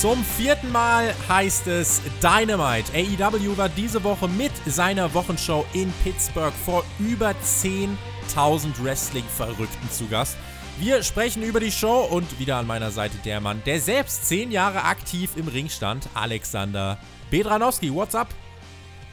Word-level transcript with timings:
Zum 0.00 0.24
vierten 0.24 0.72
Mal 0.72 1.14
heißt 1.28 1.66
es 1.66 2.00
Dynamite. 2.22 2.90
AEW 2.94 3.58
war 3.58 3.68
diese 3.68 4.02
Woche 4.02 4.28
mit 4.28 4.50
seiner 4.64 5.12
Wochenshow 5.12 5.66
in 5.74 5.92
Pittsburgh 6.02 6.54
vor 6.54 6.86
über 6.98 7.32
10.000 7.32 8.82
Wrestling-Verrückten 8.82 9.90
zu 9.90 10.06
Gast. 10.06 10.38
Wir 10.78 11.02
sprechen 11.02 11.42
über 11.42 11.60
die 11.60 11.70
Show 11.70 12.08
und 12.10 12.38
wieder 12.38 12.56
an 12.56 12.66
meiner 12.66 12.90
Seite 12.90 13.18
der 13.26 13.42
Mann, 13.42 13.60
der 13.66 13.78
selbst 13.78 14.26
10 14.26 14.50
Jahre 14.50 14.84
aktiv 14.84 15.32
im 15.36 15.48
Ring 15.48 15.68
stand, 15.68 16.08
Alexander 16.14 16.96
Bedranowski. 17.30 17.92
What's 17.92 18.14
up? 18.14 18.28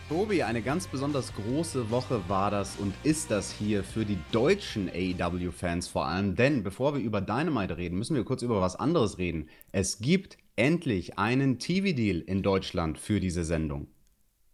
Tobi, 0.07 0.41
eine 0.41 0.61
ganz 0.61 0.87
besonders 0.87 1.33
große 1.33 1.91
Woche 1.91 2.21
war 2.29 2.49
das 2.49 2.77
und 2.77 2.93
ist 3.03 3.29
das 3.29 3.51
hier 3.51 3.83
für 3.83 4.05
die 4.05 4.19
deutschen 4.31 4.89
AEW-Fans 4.89 5.89
vor 5.89 6.05
allem. 6.05 6.37
Denn 6.37 6.63
bevor 6.63 6.93
wir 6.93 7.01
über 7.01 7.19
Dynamite 7.19 7.75
reden, 7.75 7.97
müssen 7.97 8.15
wir 8.15 8.23
kurz 8.23 8.41
über 8.41 8.61
was 8.61 8.77
anderes 8.77 9.17
reden. 9.17 9.49
Es 9.73 9.99
gibt 9.99 10.37
endlich 10.57 11.17
einen 11.17 11.59
TV-Deal 11.59 12.19
in 12.19 12.43
Deutschland 12.43 12.97
für 12.97 13.19
diese 13.19 13.45
Sendung. 13.45 13.87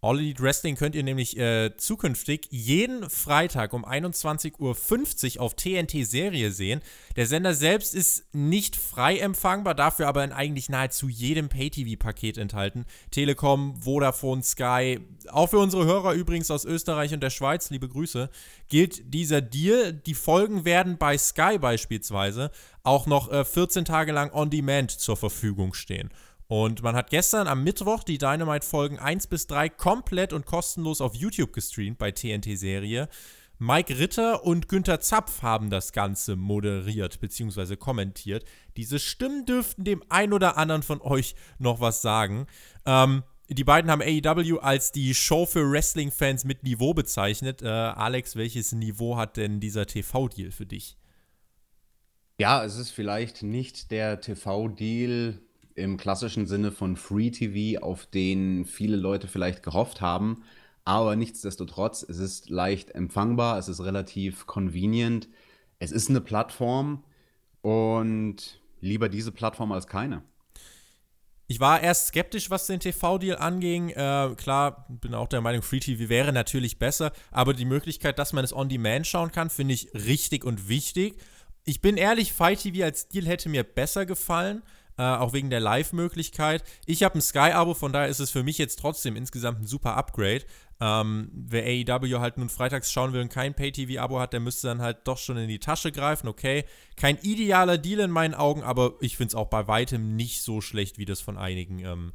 All 0.03 0.19
Elite 0.19 0.43
Wrestling 0.43 0.75
könnt 0.75 0.95
ihr 0.95 1.03
nämlich 1.03 1.37
äh, 1.37 1.77
zukünftig 1.77 2.47
jeden 2.49 3.09
Freitag 3.09 3.71
um 3.71 3.85
21.50 3.85 5.37
Uhr 5.37 5.41
auf 5.41 5.53
TNT 5.55 6.05
Serie 6.05 6.51
sehen. 6.51 6.81
Der 7.15 7.25
Sender 7.25 7.53
selbst 7.53 7.95
ist 7.95 8.25
nicht 8.33 8.75
frei 8.75 9.19
empfangbar, 9.19 9.75
dafür 9.75 10.09
aber 10.09 10.25
in 10.25 10.33
eigentlich 10.33 10.67
nahezu 10.67 11.07
jedem 11.07 11.47
Pay-TV-Paket 11.47 12.37
enthalten. 12.37 12.83
Telekom, 13.11 13.77
Vodafone, 13.77 14.43
Sky, 14.43 14.99
auch 15.29 15.51
für 15.51 15.59
unsere 15.59 15.85
Hörer 15.85 16.11
übrigens 16.15 16.51
aus 16.51 16.65
Österreich 16.65 17.13
und 17.13 17.23
der 17.23 17.29
Schweiz, 17.29 17.69
liebe 17.69 17.87
Grüße, 17.87 18.29
gilt 18.67 19.13
dieser 19.13 19.39
Deal. 19.39 19.93
Die 19.93 20.15
Folgen 20.15 20.65
werden 20.65 20.97
bei 20.97 21.17
Sky 21.17 21.57
beispielsweise 21.57 22.51
auch 22.83 23.05
noch 23.05 23.31
äh, 23.31 23.45
14 23.45 23.85
Tage 23.85 24.11
lang 24.11 24.33
on 24.33 24.49
demand 24.49 24.91
zur 24.91 25.15
Verfügung 25.15 25.73
stehen. 25.73 26.09
Und 26.53 26.83
man 26.83 26.95
hat 26.95 27.09
gestern 27.09 27.47
am 27.47 27.63
Mittwoch 27.63 28.03
die 28.03 28.19
Dynamite-Folgen 28.19 28.99
1 28.99 29.25
bis 29.25 29.47
3 29.47 29.69
komplett 29.69 30.33
und 30.33 30.45
kostenlos 30.45 31.01
auf 31.01 31.15
YouTube 31.15 31.51
gestreamt 31.51 31.97
bei 31.97 32.11
TNT-Serie. 32.11 33.09
Mike 33.57 33.97
Ritter 33.97 34.43
und 34.43 34.69
Günther 34.69 34.99
Zapf 34.99 35.41
haben 35.41 35.71
das 35.71 35.93
Ganze 35.93 36.35
moderiert 36.35 37.19
bzw. 37.19 37.75
kommentiert. 37.75 38.45
Diese 38.77 38.99
Stimmen 38.99 39.47
dürften 39.47 39.83
dem 39.83 40.03
ein 40.09 40.31
oder 40.31 40.55
anderen 40.55 40.83
von 40.83 41.01
euch 41.01 41.33
noch 41.57 41.81
was 41.81 42.03
sagen. 42.03 42.45
Ähm, 42.85 43.23
die 43.49 43.63
beiden 43.63 43.89
haben 43.89 44.03
AEW 44.03 44.59
als 44.59 44.91
die 44.91 45.15
Show 45.15 45.47
für 45.47 45.71
Wrestling-Fans 45.71 46.45
mit 46.45 46.61
Niveau 46.61 46.93
bezeichnet. 46.93 47.63
Äh, 47.63 47.67
Alex, 47.67 48.35
welches 48.35 48.73
Niveau 48.73 49.17
hat 49.17 49.37
denn 49.37 49.59
dieser 49.59 49.87
TV-Deal 49.87 50.51
für 50.51 50.67
dich? 50.67 50.97
Ja, 52.39 52.63
es 52.63 52.77
ist 52.77 52.91
vielleicht 52.91 53.41
nicht 53.41 53.89
der 53.89 54.21
TV-Deal 54.21 55.39
im 55.75 55.97
klassischen 55.97 56.47
Sinne 56.47 56.71
von 56.71 56.95
Free 56.95 57.31
TV, 57.31 57.81
auf 57.81 58.05
den 58.05 58.65
viele 58.65 58.95
Leute 58.95 59.27
vielleicht 59.27 59.63
gehofft 59.63 60.01
haben. 60.01 60.43
Aber 60.85 61.15
nichtsdestotrotz, 61.15 62.03
es 62.03 62.17
ist 62.17 62.49
leicht 62.49 62.91
empfangbar, 62.91 63.57
es 63.57 63.69
ist 63.69 63.81
relativ 63.81 64.45
convenient, 64.45 65.29
es 65.79 65.91
ist 65.91 66.09
eine 66.09 66.21
Plattform 66.21 67.03
und 67.61 68.61
lieber 68.81 69.09
diese 69.09 69.31
Plattform 69.31 69.71
als 69.71 69.87
keine. 69.87 70.23
Ich 71.47 71.59
war 71.59 71.81
erst 71.81 72.07
skeptisch, 72.07 72.49
was 72.49 72.67
den 72.67 72.79
TV-Deal 72.79 73.37
anging. 73.37 73.89
Äh, 73.89 74.33
klar, 74.37 74.87
bin 74.89 75.13
auch 75.13 75.27
der 75.27 75.41
Meinung, 75.41 75.61
Free 75.61 75.79
TV 75.79 76.09
wäre 76.09 76.33
natürlich 76.33 76.79
besser, 76.79 77.11
aber 77.31 77.53
die 77.53 77.65
Möglichkeit, 77.65 78.17
dass 78.17 78.33
man 78.33 78.43
es 78.43 78.53
on 78.53 78.69
demand 78.69 79.07
schauen 79.07 79.31
kann, 79.31 79.49
finde 79.49 79.73
ich 79.73 79.93
richtig 79.93 80.45
und 80.45 80.67
wichtig. 80.67 81.17
Ich 81.65 81.81
bin 81.81 81.97
ehrlich, 81.97 82.33
Fight 82.33 82.61
TV 82.61 82.83
als 82.83 83.07
Deal 83.07 83.25
hätte 83.25 83.49
mir 83.49 83.63
besser 83.63 84.05
gefallen, 84.05 84.63
äh, 84.97 85.03
auch 85.03 85.33
wegen 85.33 85.49
der 85.49 85.59
Live-Möglichkeit. 85.59 86.63
Ich 86.85 87.03
habe 87.03 87.17
ein 87.17 87.21
Sky-Abo, 87.21 87.73
von 87.73 87.93
daher 87.93 88.09
ist 88.09 88.19
es 88.19 88.31
für 88.31 88.43
mich 88.43 88.57
jetzt 88.57 88.79
trotzdem 88.79 89.15
insgesamt 89.15 89.61
ein 89.61 89.67
super 89.67 89.95
Upgrade. 89.95 90.43
Ähm, 90.79 91.29
wer 91.33 91.63
AEW 91.63 92.19
halt 92.19 92.37
nun 92.37 92.49
freitags 92.49 92.91
schauen 92.91 93.13
will 93.13 93.21
und 93.21 93.29
kein 93.29 93.53
Pay-TV-Abo 93.53 94.19
hat, 94.19 94.33
der 94.33 94.39
müsste 94.39 94.67
dann 94.67 94.81
halt 94.81 94.99
doch 95.05 95.17
schon 95.17 95.37
in 95.37 95.47
die 95.47 95.59
Tasche 95.59 95.91
greifen. 95.91 96.27
Okay, 96.27 96.65
kein 96.97 97.17
idealer 97.21 97.77
Deal 97.77 98.01
in 98.01 98.11
meinen 98.11 98.33
Augen, 98.33 98.63
aber 98.63 98.95
ich 98.99 99.15
finde 99.15 99.29
es 99.29 99.35
auch 99.35 99.47
bei 99.47 99.67
weitem 99.67 100.15
nicht 100.15 100.41
so 100.41 100.61
schlecht, 100.61 100.97
wie 100.97 101.05
das 101.05 101.21
von 101.21 101.37
einigen 101.37 101.79
ähm, 101.79 102.11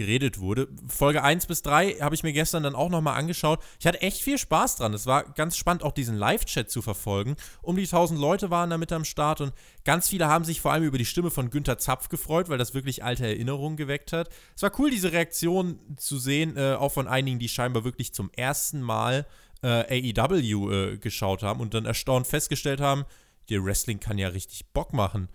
geredet 0.00 0.40
wurde. 0.40 0.66
Folge 0.88 1.22
1 1.22 1.44
bis 1.44 1.60
3 1.60 1.96
habe 2.00 2.14
ich 2.14 2.22
mir 2.22 2.32
gestern 2.32 2.62
dann 2.62 2.74
auch 2.74 2.88
nochmal 2.88 3.18
angeschaut. 3.18 3.60
Ich 3.78 3.86
hatte 3.86 4.00
echt 4.00 4.22
viel 4.22 4.38
Spaß 4.38 4.76
dran. 4.76 4.94
Es 4.94 5.04
war 5.04 5.24
ganz 5.24 5.58
spannend, 5.58 5.82
auch 5.82 5.92
diesen 5.92 6.16
Live-Chat 6.16 6.70
zu 6.70 6.80
verfolgen. 6.80 7.36
Um 7.60 7.76
die 7.76 7.82
1000 7.82 8.18
Leute 8.18 8.50
waren 8.50 8.70
da 8.70 8.78
mit 8.78 8.92
am 8.92 9.04
Start 9.04 9.42
und 9.42 9.52
ganz 9.84 10.08
viele 10.08 10.26
haben 10.26 10.46
sich 10.46 10.62
vor 10.62 10.72
allem 10.72 10.84
über 10.84 10.96
die 10.96 11.04
Stimme 11.04 11.30
von 11.30 11.50
Günther 11.50 11.76
Zapf 11.76 12.08
gefreut, 12.08 12.48
weil 12.48 12.56
das 12.56 12.72
wirklich 12.72 13.04
alte 13.04 13.26
Erinnerungen 13.26 13.76
geweckt 13.76 14.14
hat. 14.14 14.30
Es 14.56 14.62
war 14.62 14.72
cool, 14.78 14.90
diese 14.90 15.12
Reaktion 15.12 15.78
zu 15.98 16.18
sehen, 16.18 16.56
äh, 16.56 16.76
auch 16.78 16.92
von 16.92 17.06
einigen, 17.06 17.38
die 17.38 17.50
scheinbar 17.50 17.84
wirklich 17.84 18.14
zum 18.14 18.30
ersten 18.34 18.80
Mal 18.80 19.26
äh, 19.62 20.12
AEW 20.16 20.72
äh, 20.72 20.96
geschaut 20.96 21.42
haben 21.42 21.60
und 21.60 21.74
dann 21.74 21.84
erstaunt 21.84 22.26
festgestellt 22.26 22.80
haben, 22.80 23.04
der 23.50 23.62
Wrestling 23.62 24.00
kann 24.00 24.16
ja 24.16 24.28
richtig 24.28 24.64
Bock 24.72 24.94
machen. 24.94 25.28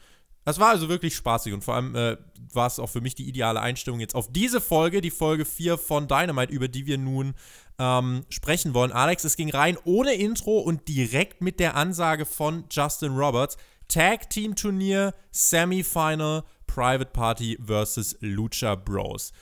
Das 0.46 0.60
war 0.60 0.70
also 0.70 0.90
wirklich 0.90 1.16
spaßig 1.16 1.54
und 1.54 1.64
vor 1.64 1.74
allem 1.74 1.96
äh, 1.96 2.18
war 2.54 2.68
es 2.68 2.80
auch 2.80 2.90
für 2.90 3.02
mich 3.02 3.16
die 3.16 3.28
ideale 3.28 3.60
Einstellung 3.60 4.00
jetzt 4.00 4.16
auf 4.16 4.32
diese 4.32 4.62
Folge, 4.62 5.02
die 5.02 5.12
Folge 5.12 5.44
4 5.44 5.78
von 5.78 6.08
Dynamite, 6.08 6.54
über 6.54 6.68
die 6.68 6.86
wir 6.86 7.00
nun 7.00 7.34
ähm, 7.80 8.24
sprechen 8.30 8.76
wollen. 8.76 8.92
Alex, 8.92 9.24
es 9.24 9.38
ging 9.38 9.50
rein 9.50 9.78
ohne 9.84 10.14
Intro 10.14 10.60
und 10.60 10.88
direkt 10.88 11.42
mit 11.42 11.60
der 11.60 11.76
Ansage 11.76 12.26
von 12.26 12.66
Justin 12.70 13.14
Roberts. 13.14 13.58
Tag 13.88 14.30
Team 14.30 14.56
Turnier, 14.56 15.14
Semifinal, 15.32 16.44
Private 16.68 17.12
Party 17.12 17.58
versus 17.64 18.16
Lucha 18.20 18.76
Bros. 18.76 19.34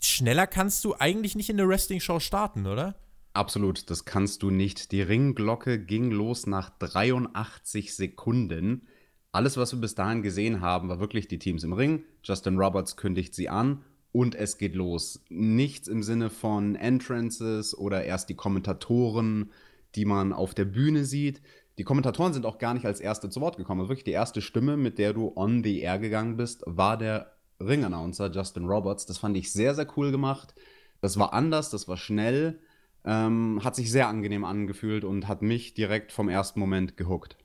Schneller 0.00 0.46
kannst 0.46 0.84
du 0.84 0.94
eigentlich 0.98 1.34
nicht 1.34 1.48
in 1.48 1.56
der 1.56 1.68
Wrestling-Show 1.68 2.20
starten, 2.20 2.66
oder? 2.66 2.94
Absolut, 3.34 3.88
das 3.88 4.04
kannst 4.04 4.42
du 4.42 4.50
nicht. 4.50 4.92
Die 4.92 5.00
Ringglocke 5.00 5.78
ging 5.78 6.10
los 6.10 6.46
nach 6.46 6.70
83 6.78 7.94
Sekunden. 7.94 8.86
Alles, 9.34 9.56
was 9.56 9.72
wir 9.72 9.80
bis 9.80 9.94
dahin 9.94 10.20
gesehen 10.20 10.60
haben, 10.60 10.90
war 10.90 11.00
wirklich 11.00 11.26
die 11.26 11.38
Teams 11.38 11.64
im 11.64 11.72
Ring. 11.72 12.04
Justin 12.22 12.58
Roberts 12.58 12.98
kündigt 12.98 13.34
sie 13.34 13.48
an 13.48 13.82
und 14.12 14.34
es 14.34 14.58
geht 14.58 14.74
los. 14.74 15.24
Nichts 15.30 15.88
im 15.88 16.02
Sinne 16.02 16.28
von 16.28 16.74
Entrances 16.74 17.76
oder 17.76 18.04
erst 18.04 18.28
die 18.28 18.34
Kommentatoren, 18.34 19.50
die 19.94 20.04
man 20.04 20.34
auf 20.34 20.52
der 20.52 20.66
Bühne 20.66 21.06
sieht. 21.06 21.40
Die 21.78 21.84
Kommentatoren 21.84 22.34
sind 22.34 22.44
auch 22.44 22.58
gar 22.58 22.74
nicht 22.74 22.84
als 22.84 23.00
erste 23.00 23.30
zu 23.30 23.40
Wort 23.40 23.56
gekommen. 23.56 23.80
Also 23.80 23.88
wirklich 23.88 24.04
die 24.04 24.10
erste 24.10 24.42
Stimme, 24.42 24.76
mit 24.76 24.98
der 24.98 25.14
du 25.14 25.32
on 25.34 25.64
the 25.64 25.80
air 25.80 25.98
gegangen 25.98 26.36
bist, 26.36 26.62
war 26.66 26.98
der 26.98 27.32
Ring-Announcer 27.58 28.30
Justin 28.30 28.66
Roberts. 28.66 29.06
Das 29.06 29.16
fand 29.16 29.34
ich 29.38 29.50
sehr, 29.50 29.74
sehr 29.74 29.86
cool 29.96 30.10
gemacht. 30.10 30.54
Das 31.00 31.18
war 31.18 31.32
anders, 31.32 31.70
das 31.70 31.88
war 31.88 31.96
schnell, 31.96 32.60
ähm, 33.06 33.60
hat 33.64 33.76
sich 33.76 33.90
sehr 33.90 34.08
angenehm 34.08 34.44
angefühlt 34.44 35.04
und 35.04 35.26
hat 35.26 35.40
mich 35.40 35.72
direkt 35.72 36.12
vom 36.12 36.28
ersten 36.28 36.60
Moment 36.60 36.98
gehuckt. 36.98 37.38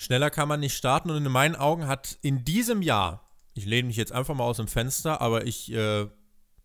Schneller 0.00 0.30
kann 0.30 0.48
man 0.48 0.60
nicht 0.60 0.78
starten 0.78 1.10
und 1.10 1.26
in 1.26 1.30
meinen 1.30 1.56
Augen 1.56 1.86
hat 1.86 2.16
in 2.22 2.42
diesem 2.42 2.80
Jahr, 2.80 3.28
ich 3.52 3.66
lehne 3.66 3.88
mich 3.88 3.98
jetzt 3.98 4.12
einfach 4.12 4.34
mal 4.34 4.44
aus 4.44 4.56
dem 4.56 4.66
Fenster, 4.66 5.20
aber 5.20 5.46
ich, 5.46 5.70
äh, 5.74 6.06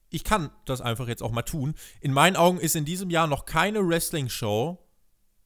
ich 0.10 0.24
kann 0.24 0.52
das 0.64 0.80
einfach 0.80 1.10
jetzt 1.10 1.22
auch 1.22 1.34
mal 1.34 1.42
tun. 1.42 1.76
In 2.00 2.14
meinen 2.14 2.38
Augen 2.38 2.62
ist 2.62 2.78
in 2.78 2.86
diesem 2.86 3.10
Jahr 3.10 3.28
noch 3.28 3.44
keine 3.44 3.86
Wrestling-Show 3.86 4.82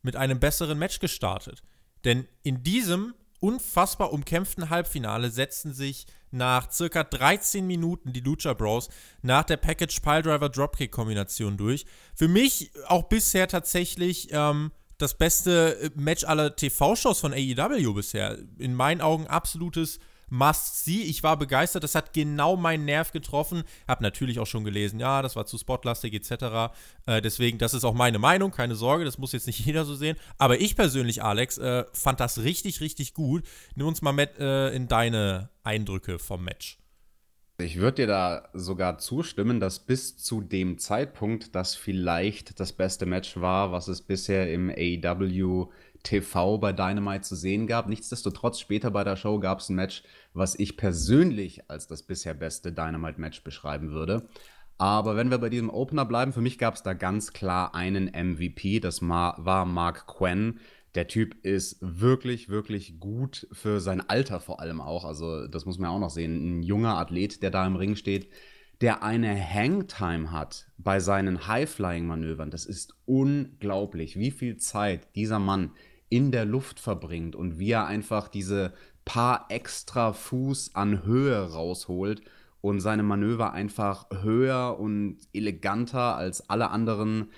mit 0.03 0.15
einem 0.15 0.39
besseren 0.39 0.77
Match 0.77 0.99
gestartet. 0.99 1.63
Denn 2.03 2.27
in 2.43 2.61
diesem 2.61 3.15
unfassbar 3.39 4.13
umkämpften 4.13 4.69
Halbfinale 4.69 5.31
setzten 5.31 5.73
sich 5.73 6.05
nach 6.29 6.71
circa 6.71 7.03
13 7.03 7.65
Minuten 7.65 8.13
die 8.13 8.19
Lucha 8.19 8.53
Bros 8.53 8.89
nach 9.23 9.45
der 9.45 9.57
Package 9.57 9.99
Piledriver 10.01 10.49
Dropkick 10.49 10.91
Kombination 10.91 11.57
durch. 11.57 11.87
Für 12.13 12.27
mich 12.27 12.69
auch 12.85 13.09
bisher 13.09 13.47
tatsächlich 13.47 14.27
ähm, 14.29 14.71
das 14.99 15.17
beste 15.17 15.79
äh, 15.81 15.89
Match 15.95 16.23
aller 16.25 16.55
TV-Shows 16.55 17.19
von 17.19 17.33
AEW 17.33 17.93
bisher. 17.93 18.37
In 18.59 18.75
meinen 18.75 19.01
Augen 19.01 19.25
absolutes 19.25 19.99
Must-See. 20.29 21.01
Ich 21.01 21.23
war 21.23 21.37
begeistert. 21.37 21.83
Das 21.83 21.95
hat 21.95 22.13
genau 22.13 22.55
meinen 22.55 22.85
Nerv 22.85 23.11
getroffen. 23.11 23.63
Hab 23.87 24.01
natürlich 24.01 24.39
auch 24.39 24.45
schon 24.45 24.63
gelesen, 24.63 24.99
ja, 24.99 25.21
das 25.21 25.35
war 25.35 25.45
zu 25.45 25.57
spotlastig 25.57 26.13
etc. 26.13 26.73
Äh, 27.05 27.21
deswegen, 27.21 27.57
das 27.57 27.73
ist 27.73 27.83
auch 27.83 27.93
meine 27.93 28.19
Meinung. 28.19 28.51
Keine 28.51 28.75
Sorge, 28.75 29.05
das 29.05 29.17
muss 29.17 29.31
jetzt 29.31 29.47
nicht 29.47 29.59
jeder 29.65 29.85
so 29.85 29.95
sehen. 29.95 30.17
Aber 30.37 30.59
ich 30.59 30.75
persönlich, 30.75 31.23
Alex, 31.23 31.57
äh, 31.57 31.85
fand 31.93 32.19
das 32.19 32.39
richtig, 32.39 32.81
richtig 32.81 33.13
gut. 33.13 33.43
Nimm 33.75 33.87
uns 33.87 34.01
mal 34.01 34.13
mit 34.13 34.37
äh, 34.37 34.69
in 34.69 34.87
deine 34.87 35.49
Eindrücke 35.63 36.19
vom 36.19 36.43
Match. 36.43 36.77
Ich 37.61 37.77
würde 37.77 37.95
dir 37.95 38.07
da 38.07 38.47
sogar 38.53 38.99
zustimmen, 38.99 39.59
dass 39.59 39.79
bis 39.79 40.15
zu 40.15 40.39
dem 40.39 40.77
Zeitpunkt 40.77 41.55
das 41.55 41.75
vielleicht 41.75 42.57
das 42.61 42.71
beste 42.71 43.05
Match 43.05 43.35
war, 43.35 43.73
was 43.73 43.89
es 43.89 44.01
bisher 44.01 44.49
im 44.49 44.69
AEW 44.69 45.67
TV 46.01 46.57
bei 46.57 46.71
Dynamite 46.71 47.23
zu 47.23 47.35
sehen 47.35 47.67
gab. 47.67 47.89
Nichtsdestotrotz, 47.89 48.59
später 48.59 48.91
bei 48.91 49.03
der 49.03 49.17
Show 49.17 49.39
gab 49.39 49.59
es 49.59 49.67
ein 49.67 49.75
Match, 49.75 50.03
was 50.33 50.57
ich 50.57 50.77
persönlich 50.77 51.69
als 51.69 51.85
das 51.87 52.03
bisher 52.03 52.33
beste 52.33 52.71
Dynamite-Match 52.71 53.43
beschreiben 53.43 53.91
würde. 53.91 54.29
Aber 54.77 55.17
wenn 55.17 55.29
wir 55.29 55.39
bei 55.39 55.49
diesem 55.49 55.69
Opener 55.69 56.05
bleiben, 56.05 56.31
für 56.31 56.39
mich 56.39 56.57
gab 56.57 56.75
es 56.75 56.83
da 56.83 56.93
ganz 56.93 57.33
klar 57.33 57.75
einen 57.75 58.05
MVP, 58.05 58.79
das 58.79 59.01
war 59.01 59.65
Mark 59.65 60.07
Quinn. 60.07 60.61
Der 60.95 61.07
Typ 61.07 61.35
ist 61.45 61.77
wirklich, 61.81 62.49
wirklich 62.49 62.99
gut 62.99 63.47
für 63.51 63.79
sein 63.79 64.01
Alter 64.01 64.39
vor 64.39 64.59
allem 64.59 64.81
auch. 64.81 65.05
Also 65.05 65.47
das 65.47 65.65
muss 65.65 65.77
man 65.77 65.91
auch 65.91 65.99
noch 65.99 66.09
sehen. 66.09 66.59
Ein 66.59 66.63
junger 66.63 66.97
Athlet, 66.97 67.43
der 67.43 67.51
da 67.51 67.65
im 67.65 67.75
Ring 67.75 67.95
steht, 67.95 68.29
der 68.81 69.03
eine 69.03 69.35
Hangtime 69.37 70.31
hat 70.31 70.67
bei 70.77 70.99
seinen 70.99 71.47
High-Flying-Manövern. 71.47 72.49
Das 72.49 72.65
ist 72.65 72.95
unglaublich, 73.05 74.17
wie 74.17 74.31
viel 74.31 74.57
Zeit 74.57 75.15
dieser 75.15 75.39
Mann 75.39 75.71
in 76.09 76.31
der 76.31 76.45
Luft 76.45 76.79
verbringt 76.79 77.35
und 77.35 77.59
wie 77.59 77.71
er 77.71 77.85
einfach 77.85 78.27
diese 78.27 78.73
paar 79.05 79.45
extra 79.49 80.13
Fuß 80.13 80.75
an 80.75 81.03
Höhe 81.05 81.51
rausholt 81.51 82.21
und 82.61 82.79
seine 82.79 83.03
Manöver 83.03 83.53
einfach 83.53 84.07
höher 84.21 84.79
und 84.79 85.17
eleganter 85.33 86.15
als 86.15 86.49
alle 86.49 86.71
anderen 86.71 87.29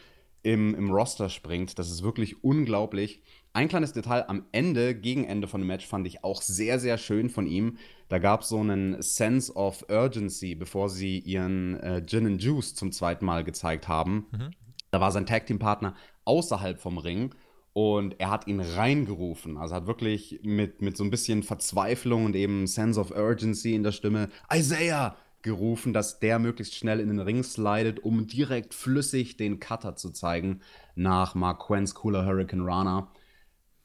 im, 0.44 0.74
im 0.76 0.90
Roster 0.90 1.30
springt. 1.30 1.78
Das 1.80 1.90
ist 1.90 2.04
wirklich 2.04 2.44
unglaublich. 2.44 3.22
Ein 3.54 3.68
kleines 3.68 3.92
Detail 3.92 4.30
am 4.30 4.46
Ende, 4.54 4.96
gegen 4.96 5.26
Ende 5.26 5.48
von 5.48 5.60
dem 5.60 5.68
Match, 5.68 5.86
fand 5.86 6.08
ich 6.08 6.24
auch 6.24 6.42
sehr, 6.42 6.80
sehr 6.80 6.98
schön 6.98 7.30
von 7.30 7.48
ihm. 7.48 7.78
Da 8.08 8.18
gab 8.18 8.42
es 8.42 8.50
so 8.50 8.60
einen 8.60 9.02
Sense 9.02 9.54
of 9.54 9.86
Urgency, 9.90 10.56
bevor 10.56 10.90
sie 10.90 11.20
ihren 11.20 11.78
äh, 11.82 12.06
Gin 12.06 12.26
and 12.26 12.42
Juice 12.42 12.76
zum 12.76 12.94
zweiten 12.94 13.26
Mal 13.26 13.44
gezeigt 13.44 13.90
haben. 13.90 14.28
Mhm. 14.32 14.52
Da 14.92 15.02
war 15.02 15.12
sein 15.12 15.26
Tag 15.26 15.48
Team 15.48 15.60
Partner 15.60 15.96
außerhalb 16.24 16.80
vom 16.80 16.98
Ring 16.98 17.36
und 17.74 18.20
er 18.20 18.30
hat 18.30 18.48
ihn 18.48 18.62
reingerufen. 18.62 19.58
Also 19.58 19.76
hat 19.76 19.88
wirklich 19.88 20.40
mit, 20.44 20.82
mit 20.82 20.96
so 20.96 21.04
ein 21.04 21.12
bisschen 21.12 21.44
Verzweiflung 21.44 22.26
und 22.26 22.36
eben 22.36 22.68
Sense 22.68 23.00
of 23.00 23.12
Urgency 23.12 23.76
in 23.76 23.84
der 23.84 23.92
Stimme 23.92 24.30
Isaiah 24.54 25.16
gerufen, 25.42 25.92
dass 25.92 26.20
der 26.20 26.40
möglichst 26.40 26.76
schnell 26.76 27.00
in 27.00 27.08
den 27.08 27.20
Ring 27.20 27.44
slidet, 27.44 28.00
um 28.00 28.28
direkt 28.28 28.74
flüssig 28.74 29.38
den 29.38 29.60
Cutter 29.60 29.96
zu 29.96 30.12
zeigen 30.12 30.62
nach 30.96 31.36
Mark 31.36 31.66
Quens 31.66 31.96
cooler 31.96 32.26
Hurricane 32.26 32.62
Rana. 32.62 33.12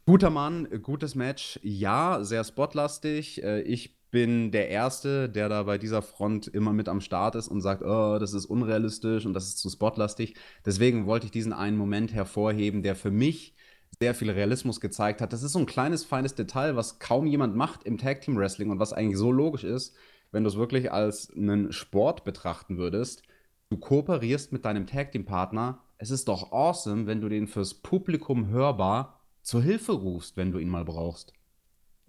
Guter 0.08 0.30
Mann, 0.30 0.68
gutes 0.82 1.16
Match. 1.16 1.58
Ja, 1.64 2.22
sehr 2.22 2.44
spotlastig. 2.44 3.42
Äh, 3.42 3.62
ich 3.62 3.98
bin 4.12 4.52
der 4.52 4.68
Erste, 4.68 5.28
der 5.28 5.48
da 5.48 5.64
bei 5.64 5.78
dieser 5.78 6.00
Front 6.00 6.46
immer 6.46 6.72
mit 6.72 6.88
am 6.88 7.00
Start 7.00 7.34
ist 7.34 7.48
und 7.48 7.60
sagt, 7.60 7.82
oh, 7.82 8.16
das 8.20 8.32
ist 8.32 8.46
unrealistisch 8.46 9.26
und 9.26 9.34
das 9.34 9.48
ist 9.48 9.58
zu 9.58 9.68
spotlastig. 9.68 10.36
Deswegen 10.64 11.06
wollte 11.06 11.26
ich 11.26 11.32
diesen 11.32 11.52
einen 11.52 11.76
Moment 11.76 12.14
hervorheben, 12.14 12.84
der 12.84 12.94
für 12.94 13.10
mich 13.10 13.56
sehr 13.98 14.14
viel 14.14 14.30
Realismus 14.30 14.80
gezeigt 14.80 15.20
hat. 15.20 15.32
Das 15.32 15.42
ist 15.42 15.54
so 15.54 15.58
ein 15.58 15.66
kleines, 15.66 16.04
feines 16.04 16.36
Detail, 16.36 16.76
was 16.76 17.00
kaum 17.00 17.26
jemand 17.26 17.56
macht 17.56 17.82
im 17.82 17.98
Tag 17.98 18.20
Team 18.20 18.36
Wrestling 18.36 18.70
und 18.70 18.78
was 18.78 18.92
eigentlich 18.92 19.18
so 19.18 19.32
logisch 19.32 19.64
ist, 19.64 19.96
wenn 20.30 20.44
du 20.44 20.48
es 20.50 20.56
wirklich 20.56 20.92
als 20.92 21.32
einen 21.36 21.72
Sport 21.72 22.22
betrachten 22.22 22.78
würdest. 22.78 23.24
Du 23.70 23.76
kooperierst 23.76 24.52
mit 24.52 24.66
deinem 24.66 24.86
Tag 24.86 25.10
Team 25.10 25.24
Partner. 25.24 25.82
Es 25.98 26.12
ist 26.12 26.28
doch 26.28 26.52
awesome, 26.52 27.08
wenn 27.08 27.20
du 27.20 27.28
den 27.28 27.48
fürs 27.48 27.74
Publikum 27.74 28.46
hörbar 28.50 29.15
zur 29.46 29.62
Hilfe 29.62 29.92
rufst, 29.92 30.36
wenn 30.36 30.50
du 30.50 30.58
ihn 30.58 30.68
mal 30.68 30.84
brauchst. 30.84 31.32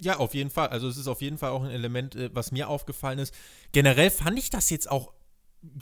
Ja, 0.02 0.18
auf 0.18 0.34
jeden 0.34 0.50
Fall. 0.50 0.70
Also 0.70 0.88
es 0.88 0.98
ist 0.98 1.08
auf 1.08 1.22
jeden 1.22 1.38
Fall 1.38 1.52
auch 1.52 1.64
ein 1.64 1.70
Element, 1.70 2.16
äh, 2.16 2.30
was 2.34 2.52
mir 2.52 2.68
aufgefallen 2.68 3.20
ist. 3.20 3.34
Generell 3.72 4.10
fand 4.10 4.38
ich 4.40 4.50
das 4.50 4.70
jetzt 4.70 4.90
auch 4.90 5.14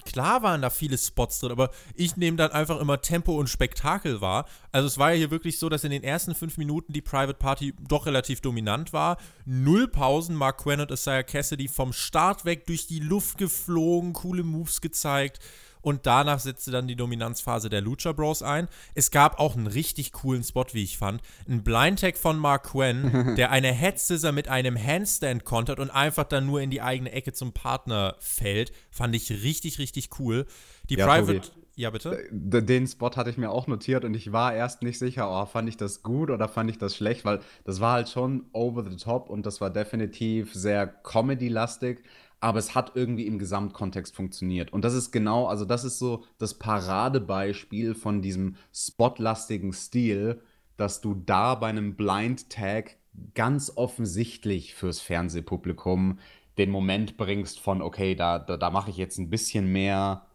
klar 0.05 0.41
waren 0.41 0.61
da 0.61 0.69
viele 0.69 0.97
Spots 0.97 1.39
drin, 1.39 1.51
aber 1.51 1.69
ich 1.95 2.15
nehme 2.15 2.37
dann 2.37 2.51
einfach 2.51 2.79
immer 2.79 3.01
Tempo 3.01 3.37
und 3.37 3.49
Spektakel 3.49 4.21
wahr. 4.21 4.45
Also 4.71 4.87
es 4.87 4.97
war 4.97 5.11
ja 5.11 5.17
hier 5.17 5.31
wirklich 5.31 5.59
so, 5.59 5.67
dass 5.67 5.83
in 5.83 5.91
den 5.91 6.03
ersten 6.03 6.33
fünf 6.33 6.57
Minuten 6.57 6.93
die 6.93 7.01
Private 7.01 7.37
Party 7.37 7.73
doch 7.87 8.05
relativ 8.05 8.41
dominant 8.41 8.93
war. 8.93 9.17
Null 9.45 9.87
Pausen, 9.87 10.35
Mark 10.35 10.59
Quinn 10.59 10.79
und 10.79 10.91
Isaiah 10.91 11.23
Cassidy 11.23 11.67
vom 11.67 11.93
Start 11.93 12.45
weg 12.45 12.65
durch 12.67 12.87
die 12.87 12.99
Luft 12.99 13.37
geflogen, 13.37 14.13
coole 14.13 14.43
Moves 14.43 14.81
gezeigt 14.81 15.39
und 15.85 16.07
danach 16.07 16.39
setzte 16.39 16.71
dann 16.71 16.87
die 16.87 16.95
Dominanzphase 16.95 17.69
der 17.69 17.79
Lucha 17.79 18.11
Bros 18.11 18.41
ein. 18.41 18.67
Es 18.95 19.11
gab 19.11 19.39
auch 19.39 19.55
einen 19.55 19.67
richtig 19.67 20.13
coolen 20.13 20.43
Spot, 20.43 20.65
wie 20.71 20.83
ich 20.83 20.97
fand. 20.97 21.21
Ein 21.47 21.63
Blind 21.63 21.99
Tag 21.99 22.17
von 22.17 22.39
Mark 22.39 22.71
Quinn, 22.71 23.35
der 23.37 23.51
eine 23.51 23.71
Head 23.71 23.99
Scissor 23.99 24.31
mit 24.31 24.47
einem 24.47 24.75
Handstand 24.75 25.45
kontert 25.45 25.79
und 25.79 25.91
einfach 25.91 26.23
dann 26.23 26.47
nur 26.47 26.59
in 26.59 26.71
die 26.71 26.81
eigene 26.81 27.11
Ecke 27.11 27.33
zum 27.33 27.53
Partner 27.53 28.15
fällt. 28.19 28.71
Fand 28.89 29.15
ich 29.15 29.29
richtig, 29.29 29.77
richtig 29.77 30.09
cool. 30.19 30.47
Die 30.89 30.95
ja, 30.95 31.05
Private. 31.05 31.41
Tobi. 31.41 31.65
Ja, 31.77 31.89
bitte? 31.89 32.25
Den 32.31 32.87
Spot 32.87 33.11
hatte 33.11 33.29
ich 33.29 33.37
mir 33.37 33.51
auch 33.51 33.67
notiert 33.67 34.05
und 34.05 34.13
ich 34.15 34.31
war 34.31 34.55
erst 34.55 34.81
nicht 34.81 34.97
sicher, 34.97 35.29
oh, 35.29 35.45
fand 35.45 35.67
ich 35.67 35.75
das 35.75 36.03
gut 36.03 36.29
oder 36.31 36.47
fand 36.47 36.69
ich 36.69 36.77
das 36.77 36.95
schlecht, 36.95 37.25
weil 37.25 37.41
das 37.65 37.81
war 37.81 37.93
halt 37.93 38.09
schon 38.09 38.45
over 38.53 38.89
the 38.89 38.95
top 38.95 39.29
und 39.29 39.45
das 39.45 39.59
war 39.59 39.69
definitiv 39.69 40.53
sehr 40.53 40.87
comedy-lastig 40.87 42.01
aber 42.45 42.59
es 42.59 42.75
hat 42.75 42.91
irgendwie 42.93 43.25
im 43.25 43.39
Gesamtkontext 43.39 44.15
funktioniert. 44.15 44.71
Und 44.71 44.85
das 44.85 44.93
ist 44.93 45.09
genau, 45.09 45.47
also 45.47 45.65
das 45.65 45.83
ist 45.83 45.97
so 45.97 46.25
das 46.37 46.53
Paradebeispiel 46.53 47.95
von 47.95 48.21
diesem 48.21 48.57
spotlastigen 48.71 49.73
Stil, 49.73 50.39
dass 50.77 51.01
du 51.01 51.15
da 51.15 51.55
bei 51.55 51.69
einem 51.69 51.95
Blind 51.95 52.51
Tag 52.51 52.97
ganz 53.33 53.71
offensichtlich 53.75 54.75
fürs 54.75 54.99
Fernsehpublikum 54.99 56.19
den 56.59 56.69
Moment 56.69 57.17
bringst 57.17 57.59
von, 57.59 57.81
okay, 57.81 58.13
da, 58.13 58.37
da, 58.37 58.57
da 58.57 58.69
mache 58.69 58.91
ich 58.91 58.97
jetzt 58.97 59.17
ein 59.17 59.31
bisschen 59.31 59.65
mehr 59.71 60.27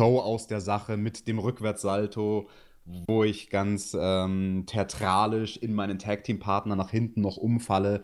Show 0.00 0.18
aus 0.18 0.48
der 0.48 0.60
Sache 0.60 0.96
mit 0.96 1.28
dem 1.28 1.38
Rückwärtssalto, 1.38 2.48
wo 3.06 3.22
ich 3.22 3.50
ganz 3.50 3.96
ähm, 3.96 4.64
theatralisch 4.66 5.58
in 5.58 5.74
meinen 5.74 6.00
Tag-Team-Partner 6.00 6.74
nach 6.74 6.90
hinten 6.90 7.20
noch 7.20 7.36
umfalle. 7.36 8.02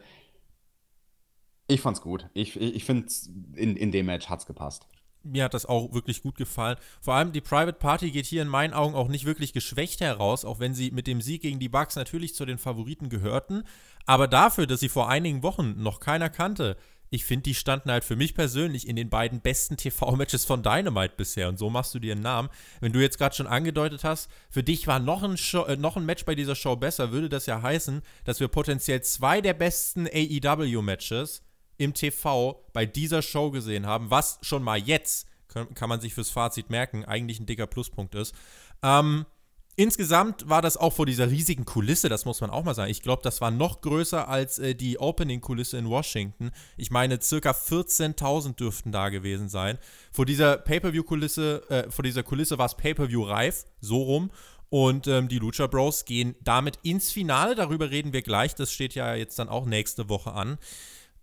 Ich 1.73 1.81
fand's 1.81 2.03
gut. 2.03 2.29
Ich, 2.35 2.61
ich, 2.61 2.85
finde, 2.85 3.07
in, 3.55 3.77
in 3.77 3.93
dem 3.93 4.05
Match 4.05 4.29
hat's 4.29 4.45
gepasst. 4.45 4.87
Mir 5.23 5.45
hat 5.45 5.55
das 5.55 5.65
auch 5.65 5.95
wirklich 5.95 6.23
gut 6.23 6.37
gefallen. 6.37 6.77
Vor 7.01 7.15
allem 7.15 7.33
die 7.33 7.41
Private 7.41 7.79
Party 7.79 8.11
geht 8.11 8.27
hier 8.27 8.43
in 8.43 8.49
meinen 8.49 8.75
Augen 8.75 8.95
auch 8.95 9.09
nicht 9.09 9.25
wirklich 9.25 9.55
geschwächt 9.55 10.03
heraus, 10.03 10.45
auch 10.45 10.59
wenn 10.59 10.75
sie 10.75 10.91
mit 10.91 11.07
dem 11.07 11.23
Sieg 11.23 11.41
gegen 11.41 11.61
die 11.61 11.71
Bucks 11.71 11.97
natürlich 11.97 12.35
zu 12.35 12.45
den 12.45 12.59
Favoriten 12.59 13.09
gehörten. 13.09 13.63
Aber 14.05 14.29
dafür, 14.29 14.67
dass 14.67 14.81
sie 14.81 14.91
vor 14.91 15.09
einigen 15.09 15.43
Wochen 15.43 15.83
noch 15.83 16.01
keiner 16.01 16.29
kannte, 16.29 16.77
ich 17.15 17.27
finde, 17.27 17.43
die 17.43 17.55
standen 17.55 17.91
halt 17.91 18.05
für 18.05 18.17
mich 18.17 18.35
persönlich 18.35 18.89
in 18.89 18.97
den 18.97 19.11
beiden 19.11 19.43
besten 19.43 19.77
TV-Matches 19.77 20.47
von 20.47 20.63
Dynamite 20.63 21.13
bisher. 21.15 21.51
Und 21.51 21.59
so 21.59 21.69
machst 21.69 21.95
du 21.95 21.99
dir 21.99 22.13
einen 22.13 22.23
Namen. 22.23 22.49
Wenn 22.81 22.93
du 22.93 23.01
jetzt 23.01 23.19
gerade 23.19 23.35
schon 23.35 23.47
angedeutet 23.47 24.03
hast, 24.03 24.31
für 24.49 24.63
dich 24.63 24.87
war 24.87 24.99
noch 24.99 25.23
ein, 25.23 25.37
Show, 25.37 25.65
äh, 25.65 25.77
noch 25.77 25.99
ein 25.99 26.07
Match 26.07 26.25
bei 26.25 26.35
dieser 26.35 26.55
Show 26.55 26.75
besser, 26.75 27.13
würde 27.13 27.29
das 27.29 27.45
ja 27.45 27.61
heißen, 27.61 28.01
dass 28.25 28.41
wir 28.41 28.49
potenziell 28.49 29.03
zwei 29.03 29.43
der 29.43 29.53
besten 29.53 30.07
AEW-Matches 30.07 31.43
im 31.83 31.95
TV 31.95 32.65
bei 32.73 32.87
dieser 32.87 33.23
Show 33.23 33.51
gesehen 33.51 33.87
haben, 33.87 34.11
was 34.11 34.39
schon 34.43 34.63
mal 34.63 34.79
jetzt, 34.79 35.27
kann, 35.49 35.75
kann 35.75 35.89
man 35.89 36.01
sich 36.01 36.15
fürs 36.15 36.31
Fazit 36.31 36.71
merken, 36.71 37.05
eigentlich 37.05 37.41
ein 37.41 37.47
dicker 37.47 37.67
Pluspunkt 37.67 38.15
ist. 38.15 38.35
Ähm, 38.83 39.27
Insgesamt 39.75 40.51
war 40.51 40.61
das 40.61 40.77
auch 40.77 40.93
vor 40.93 41.07
dieser 41.07 41.31
riesigen 41.31 41.65
Kulisse, 41.65 42.11
das 42.11 42.27
muss 42.27 42.43
man 42.43 42.51
auch 42.51 42.63
mal 42.63 42.75
sagen. 42.75 42.91
Ich 42.91 43.01
glaube, 43.01 43.23
das 43.23 43.41
war 43.41 43.51
noch 43.51 43.81
größer 43.81 44.29
als 44.29 44.59
äh, 44.59 44.75
die 44.75 44.99
Opening-Kulisse 44.99 45.79
in 45.79 45.89
Washington. 45.89 46.51
Ich 46.77 46.91
meine, 46.91 47.23
circa 47.23 47.53
14.000 47.53 48.55
dürften 48.57 48.93
da 48.93 49.09
gewesen 49.09 49.49
sein. 49.49 49.79
Vor 50.13 50.27
dieser 50.27 50.59
Pay-Per-View-Kulisse, 50.59 51.63
äh, 51.71 51.91
vor 51.91 52.03
dieser 52.03 52.23
Kulisse 52.23 52.59
war 52.59 52.67
es 52.67 52.77
Pay-Per-View-reif, 52.77 53.65
so 53.81 54.03
rum. 54.03 54.31
Und 54.69 55.07
ähm, 55.07 55.29
die 55.29 55.39
Lucha 55.39 55.67
Bros 55.67 56.05
gehen 56.05 56.35
damit 56.43 56.79
ins 56.83 57.11
Finale. 57.11 57.55
Darüber 57.55 57.91
reden 57.91 58.13
wir 58.13 58.23
gleich. 58.23 58.55
Das 58.55 58.73
steht 58.73 58.95
ja 58.95 59.15
jetzt 59.15 59.39
dann 59.39 59.49
auch 59.49 59.65
nächste 59.65 60.11
Woche 60.11 60.33
an. 60.33 60.59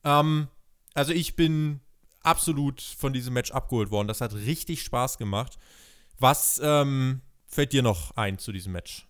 Ähm, 0.03 0.47
also 0.93 1.13
ich 1.13 1.35
bin 1.35 1.79
absolut 2.21 2.81
von 2.81 3.13
diesem 3.13 3.33
Match 3.33 3.51
abgeholt 3.51 3.91
worden. 3.91 4.07
Das 4.07 4.21
hat 4.21 4.33
richtig 4.33 4.83
Spaß 4.83 5.17
gemacht. 5.17 5.57
Was 6.19 6.59
ähm, 6.63 7.21
fällt 7.47 7.73
dir 7.73 7.81
noch 7.83 8.15
ein 8.17 8.37
zu 8.37 8.51
diesem 8.51 8.73
Match? 8.73 9.07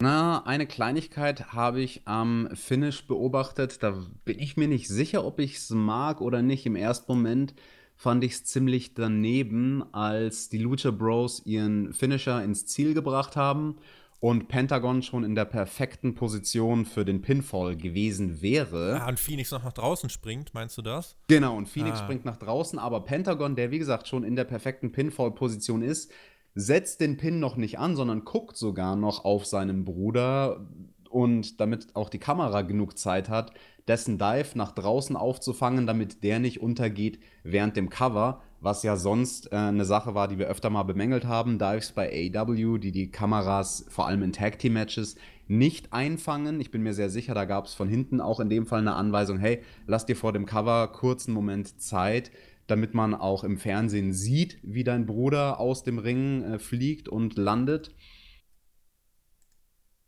Na, 0.00 0.44
eine 0.44 0.66
Kleinigkeit 0.66 1.52
habe 1.52 1.80
ich 1.80 2.02
am 2.06 2.48
Finish 2.54 3.06
beobachtet. 3.06 3.82
Da 3.82 3.96
bin 4.24 4.38
ich 4.38 4.56
mir 4.56 4.68
nicht 4.68 4.88
sicher, 4.88 5.24
ob 5.24 5.38
ich 5.38 5.56
es 5.56 5.70
mag 5.70 6.20
oder 6.20 6.42
nicht. 6.42 6.66
Im 6.66 6.76
ersten 6.76 7.10
Moment 7.10 7.54
fand 7.96 8.24
ich 8.24 8.32
es 8.32 8.44
ziemlich 8.44 8.94
daneben, 8.94 9.84
als 9.94 10.48
die 10.48 10.58
Lucha 10.58 10.90
Bros 10.90 11.42
ihren 11.46 11.92
Finisher 11.92 12.42
ins 12.42 12.66
Ziel 12.66 12.92
gebracht 12.92 13.36
haben 13.36 13.76
und 14.24 14.48
Pentagon 14.48 15.02
schon 15.02 15.22
in 15.22 15.34
der 15.34 15.44
perfekten 15.44 16.14
Position 16.14 16.86
für 16.86 17.04
den 17.04 17.20
Pinfall 17.20 17.76
gewesen 17.76 18.40
wäre. 18.40 18.98
Ah, 19.02 19.08
und 19.10 19.20
Phoenix 19.20 19.50
noch 19.50 19.62
nach 19.62 19.74
draußen 19.74 20.08
springt, 20.08 20.54
meinst 20.54 20.78
du 20.78 20.80
das? 20.80 21.18
Genau, 21.28 21.54
und 21.54 21.68
Phoenix 21.68 22.00
ah. 22.00 22.04
springt 22.04 22.24
nach 22.24 22.38
draußen, 22.38 22.78
aber 22.78 23.04
Pentagon, 23.04 23.54
der 23.54 23.70
wie 23.70 23.78
gesagt 23.78 24.08
schon 24.08 24.24
in 24.24 24.34
der 24.34 24.44
perfekten 24.44 24.92
Pinfall-Position 24.92 25.82
ist, 25.82 26.10
setzt 26.54 27.02
den 27.02 27.18
Pin 27.18 27.38
noch 27.38 27.56
nicht 27.56 27.78
an, 27.78 27.96
sondern 27.96 28.24
guckt 28.24 28.56
sogar 28.56 28.96
noch 28.96 29.26
auf 29.26 29.44
seinen 29.44 29.84
Bruder 29.84 30.66
und 31.10 31.60
damit 31.60 31.94
auch 31.94 32.08
die 32.08 32.18
Kamera 32.18 32.62
genug 32.62 32.96
Zeit 32.96 33.28
hat, 33.28 33.52
dessen 33.88 34.18
Dive 34.18 34.50
nach 34.54 34.72
draußen 34.72 35.16
aufzufangen, 35.16 35.86
damit 35.86 36.22
der 36.22 36.38
nicht 36.38 36.60
untergeht 36.60 37.18
während 37.42 37.76
dem 37.76 37.90
Cover, 37.90 38.40
was 38.60 38.82
ja 38.82 38.96
sonst 38.96 39.52
äh, 39.52 39.56
eine 39.56 39.84
Sache 39.84 40.14
war, 40.14 40.26
die 40.28 40.38
wir 40.38 40.48
öfter 40.48 40.70
mal 40.70 40.84
bemängelt 40.84 41.26
haben. 41.26 41.58
Dives 41.58 41.92
bei 41.92 42.32
AW, 42.34 42.78
die 42.78 42.92
die 42.92 43.10
Kameras 43.10 43.84
vor 43.88 44.06
allem 44.06 44.22
in 44.22 44.32
Tag 44.32 44.58
Team 44.58 44.72
Matches 44.72 45.16
nicht 45.48 45.92
einfangen. 45.92 46.60
Ich 46.60 46.70
bin 46.70 46.82
mir 46.82 46.94
sehr 46.94 47.10
sicher, 47.10 47.34
da 47.34 47.44
gab 47.44 47.66
es 47.66 47.74
von 47.74 47.88
hinten 47.88 48.20
auch 48.20 48.40
in 48.40 48.48
dem 48.48 48.66
Fall 48.66 48.80
eine 48.80 48.94
Anweisung, 48.94 49.38
hey, 49.38 49.60
lass 49.86 50.06
dir 50.06 50.16
vor 50.16 50.32
dem 50.32 50.46
Cover 50.46 50.88
kurzen 50.88 51.34
Moment 51.34 51.80
Zeit, 51.80 52.30
damit 52.66 52.94
man 52.94 53.14
auch 53.14 53.44
im 53.44 53.58
Fernsehen 53.58 54.14
sieht, 54.14 54.58
wie 54.62 54.84
dein 54.84 55.04
Bruder 55.04 55.60
aus 55.60 55.82
dem 55.82 55.98
Ring 55.98 56.42
äh, 56.44 56.58
fliegt 56.58 57.08
und 57.08 57.36
landet. 57.36 57.94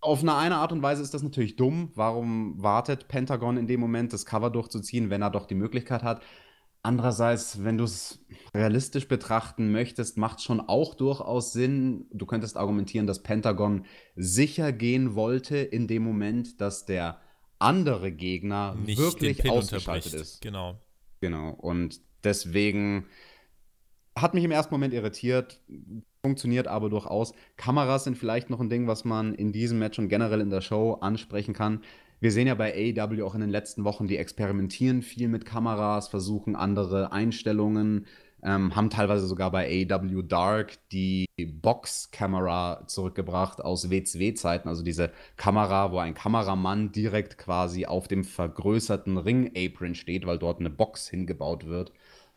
Auf 0.00 0.20
eine, 0.22 0.34
eine 0.34 0.56
Art 0.56 0.72
und 0.72 0.82
Weise 0.82 1.02
ist 1.02 1.14
das 1.14 1.22
natürlich 1.22 1.56
dumm. 1.56 1.90
Warum 1.94 2.62
wartet 2.62 3.08
Pentagon 3.08 3.56
in 3.56 3.66
dem 3.66 3.80
Moment, 3.80 4.12
das 4.12 4.26
Cover 4.26 4.50
durchzuziehen, 4.50 5.10
wenn 5.10 5.22
er 5.22 5.30
doch 5.30 5.46
die 5.46 5.54
Möglichkeit 5.54 6.02
hat? 6.02 6.22
Andererseits, 6.82 7.64
wenn 7.64 7.78
du 7.78 7.84
es 7.84 8.24
realistisch 8.54 9.08
betrachten 9.08 9.72
möchtest, 9.72 10.18
macht 10.18 10.38
es 10.38 10.44
schon 10.44 10.60
auch 10.60 10.94
durchaus 10.94 11.52
Sinn. 11.52 12.06
Du 12.12 12.26
könntest 12.26 12.56
argumentieren, 12.56 13.08
dass 13.08 13.24
Pentagon 13.24 13.86
sicher 14.14 14.70
gehen 14.72 15.16
wollte 15.16 15.56
in 15.56 15.88
dem 15.88 16.04
Moment, 16.04 16.60
dass 16.60 16.84
der 16.84 17.20
andere 17.58 18.12
Gegner 18.12 18.76
Nicht 18.76 18.98
wirklich 19.00 19.50
ausgeschaltet 19.50 20.14
ist. 20.14 20.40
Genau. 20.42 20.78
Genau. 21.20 21.50
Und 21.50 22.00
deswegen 22.22 23.06
hat 24.16 24.34
mich 24.34 24.44
im 24.44 24.50
ersten 24.50 24.72
Moment 24.72 24.94
irritiert, 24.94 25.60
funktioniert 26.22 26.66
aber 26.66 26.88
durchaus. 26.88 27.34
Kameras 27.56 28.04
sind 28.04 28.16
vielleicht 28.16 28.50
noch 28.50 28.60
ein 28.60 28.70
Ding, 28.70 28.86
was 28.86 29.04
man 29.04 29.34
in 29.34 29.52
diesem 29.52 29.78
Match 29.78 29.98
und 29.98 30.08
generell 30.08 30.40
in 30.40 30.50
der 30.50 30.62
Show 30.62 30.94
ansprechen 30.94 31.54
kann. 31.54 31.82
Wir 32.18 32.32
sehen 32.32 32.46
ja 32.46 32.54
bei 32.54 32.72
AEW 32.72 33.24
auch 33.24 33.34
in 33.34 33.42
den 33.42 33.50
letzten 33.50 33.84
Wochen, 33.84 34.06
die 34.06 34.16
experimentieren 34.16 35.02
viel 35.02 35.28
mit 35.28 35.44
Kameras, 35.44 36.08
versuchen 36.08 36.56
andere 36.56 37.12
Einstellungen, 37.12 38.06
ähm, 38.42 38.74
haben 38.74 38.88
teilweise 38.88 39.26
sogar 39.26 39.50
bei 39.50 39.86
AEW 39.90 40.22
Dark 40.22 40.78
die 40.92 41.26
Box-Kamera 41.38 42.84
zurückgebracht 42.86 43.60
aus 43.62 43.90
WCW-Zeiten, 43.90 44.68
also 44.68 44.82
diese 44.82 45.10
Kamera, 45.36 45.92
wo 45.92 45.98
ein 45.98 46.14
Kameramann 46.14 46.90
direkt 46.90 47.36
quasi 47.36 47.84
auf 47.84 48.08
dem 48.08 48.24
vergrößerten 48.24 49.18
Ring-Apron 49.18 49.94
steht, 49.94 50.26
weil 50.26 50.38
dort 50.38 50.60
eine 50.60 50.70
Box 50.70 51.08
hingebaut 51.08 51.66
wird. 51.66 51.92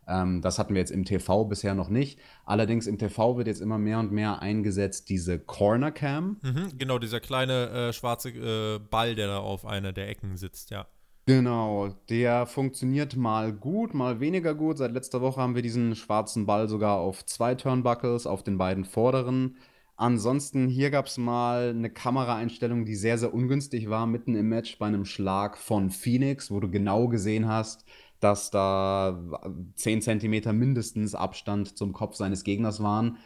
Ähm, 0.10 0.42
das 0.42 0.60
hatten 0.60 0.74
wir 0.74 0.82
jetzt 0.82 0.92
im 0.92 1.06
TV 1.06 1.46
bisher 1.46 1.75
noch 1.75 1.89
nicht. 1.89 2.20
Allerdings 2.46 2.88
im 2.88 2.98
TV 2.98 3.38
wird 3.38 3.48
jetzt 3.48 3.62
immer 3.62 3.78
mehr 3.78 4.00
und 4.00 4.12
mehr 4.12 4.42
eingesetzt 4.42 5.10
diese 5.10 5.39
Corner 5.39 5.92
Cam. 5.92 6.38
Mhm, 6.42 6.78
genau, 6.78 6.98
dieser 6.98 7.20
kleine 7.20 7.70
äh, 7.70 7.94
schwarze 7.94 8.30
äh, 8.30 8.80
Ball, 8.80 9.16
der 9.16 9.28
da 9.28 9.38
auf 9.39 9.66
einer 9.66 9.94
der 9.94 10.10
Ecken 10.10 10.36
sitzt, 10.36 10.72
ja. 10.72 10.88
Genau, 11.25 11.89
der 12.10 12.48
funktioniert 12.48 13.16
mal 13.16 13.54
gut, 13.54 13.94
mal 13.94 14.20
weniger 14.20 14.56
gut. 14.56 14.80
Seit 14.80 14.94
letzter 14.94 15.22
Woche 15.22 15.39
haben 15.39 15.54
wir 15.54 15.62
diesen 15.62 15.96
schwarzen 15.96 16.48
Ball 16.48 16.68
sogar 16.68 16.98
auf 16.98 17.24
zwei 17.24 17.54
Turnbuckles, 17.54 18.25
auf 18.25 18.42
den 18.42 18.58
beiden 18.58 18.84
vorderen. 18.84 19.56
Ansonsten, 19.96 20.70
hier 20.70 20.89
gab 20.89 21.06
es 21.08 21.18
mal 21.18 21.70
eine 21.70 21.89
Kameraeinstellung, 21.89 22.86
die 22.86 22.96
sehr, 22.96 23.18
sehr 23.18 23.34
ungünstig 23.34 23.89
war, 23.89 24.08
mitten 24.08 24.34
im 24.34 24.48
Match 24.48 24.80
bei 24.80 24.88
einem 24.88 25.06
Schlag 25.06 25.58
von 25.58 25.92
Phoenix, 25.92 26.50
wo 26.50 26.60
du 26.62 26.72
genau 26.72 27.10
gesehen 27.10 27.48
hast, 27.48 27.86
dass 28.19 28.51
da 28.51 29.41
10 29.75 30.01
Zentimeter 30.01 30.53
mindestens 30.53 31.15
Abstand 31.15 31.77
zum 31.77 31.93
Kopf 31.93 32.15
seines 32.15 32.43
Gegners 32.43 32.81
waren. 32.83 33.17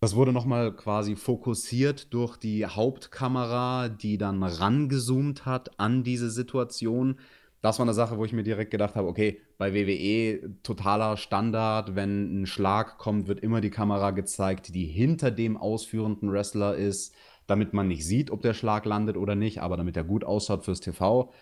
Das 0.00 0.14
wurde 0.14 0.32
nochmal 0.32 0.76
quasi 0.76 1.16
fokussiert 1.16 2.12
durch 2.12 2.36
die 2.36 2.66
Hauptkamera, 2.66 3.88
die 3.88 4.18
dann 4.18 4.42
rangezoomt 4.42 5.46
hat 5.46 5.80
an 5.80 6.04
diese 6.04 6.30
Situation. 6.30 7.18
Das 7.62 7.78
war 7.78 7.86
eine 7.86 7.94
Sache, 7.94 8.18
wo 8.18 8.26
ich 8.26 8.34
mir 8.34 8.42
direkt 8.42 8.70
gedacht 8.70 8.94
habe, 8.94 9.08
okay, 9.08 9.40
bei 9.56 9.72
WWE 9.72 10.50
totaler 10.62 11.16
Standard, 11.16 11.94
wenn 11.94 12.42
ein 12.42 12.46
Schlag 12.46 12.98
kommt, 12.98 13.26
wird 13.26 13.40
immer 13.40 13.62
die 13.62 13.70
Kamera 13.70 14.10
gezeigt, 14.10 14.74
die 14.74 14.84
hinter 14.84 15.30
dem 15.30 15.56
ausführenden 15.56 16.30
Wrestler 16.30 16.74
ist, 16.74 17.14
damit 17.46 17.72
man 17.72 17.88
nicht 17.88 18.04
sieht, 18.04 18.30
ob 18.30 18.42
der 18.42 18.52
Schlag 18.52 18.84
landet 18.84 19.16
oder 19.16 19.34
nicht, 19.34 19.62
aber 19.62 19.78
damit 19.78 19.96
er 19.96 20.04
gut 20.04 20.24
ausschaut 20.24 20.66
fürs 20.66 20.80
TV 20.80 21.32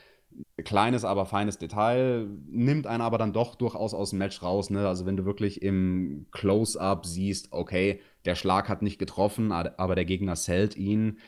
kleines, 0.65 1.05
aber 1.05 1.27
feines 1.27 1.59
Detail, 1.59 2.29
nimmt 2.49 2.87
einen 2.87 3.03
aber 3.03 3.19
dann 3.19 3.33
doch 3.33 3.55
durchaus 3.55 3.95
aus 3.95 4.11
dem 4.11 4.19
Match 4.19 4.43
raus. 4.43 4.71
Ne? 4.71 4.87
Also 4.87 5.07
wenn 5.07 5.17
du 5.17 5.25
wirklich 5.25 5.63
im 5.63 6.27
Close-up 6.31 7.07
siehst, 7.07 7.53
okay, 7.53 8.01
der 8.25 8.35
Schlag 8.35 8.69
hat 8.69 8.83
nicht 8.83 8.99
getroffen, 8.99 9.53
aber 9.53 9.95
der 9.95 10.05
Gegner 10.05 10.35
zählt 10.35 10.77
ihn. 10.77 11.19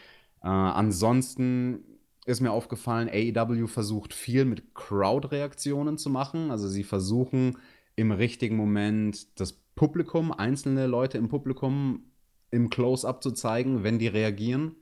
Äh, 0.43 0.49
ansonsten 0.49 1.85
ist 2.27 2.41
mir 2.41 2.53
aufgefallen, 2.53 3.09
AEW 3.09 3.67
versucht 3.67 4.15
viel 4.15 4.45
mit 4.45 4.75
Crowd-Reaktionen 4.75 5.99
zu 5.99 6.11
machen. 6.11 6.51
Also 6.51 6.69
sie 6.69 6.85
versuchen 6.85 7.59
im 7.97 8.13
richtigen 8.13 8.57
Moment 8.57 9.39
das 9.41 9.53
Publikum, 9.75 10.33
einzelne 10.33 10.87
Leute 10.87 11.19
im 11.19 11.29
Publikum 11.29 12.05
im 12.51 12.71
Close-up 12.71 13.23
zu 13.23 13.33
zeigen, 13.33 13.83
wenn 13.83 13.99
die 13.99 14.07
reagieren. 14.07 14.77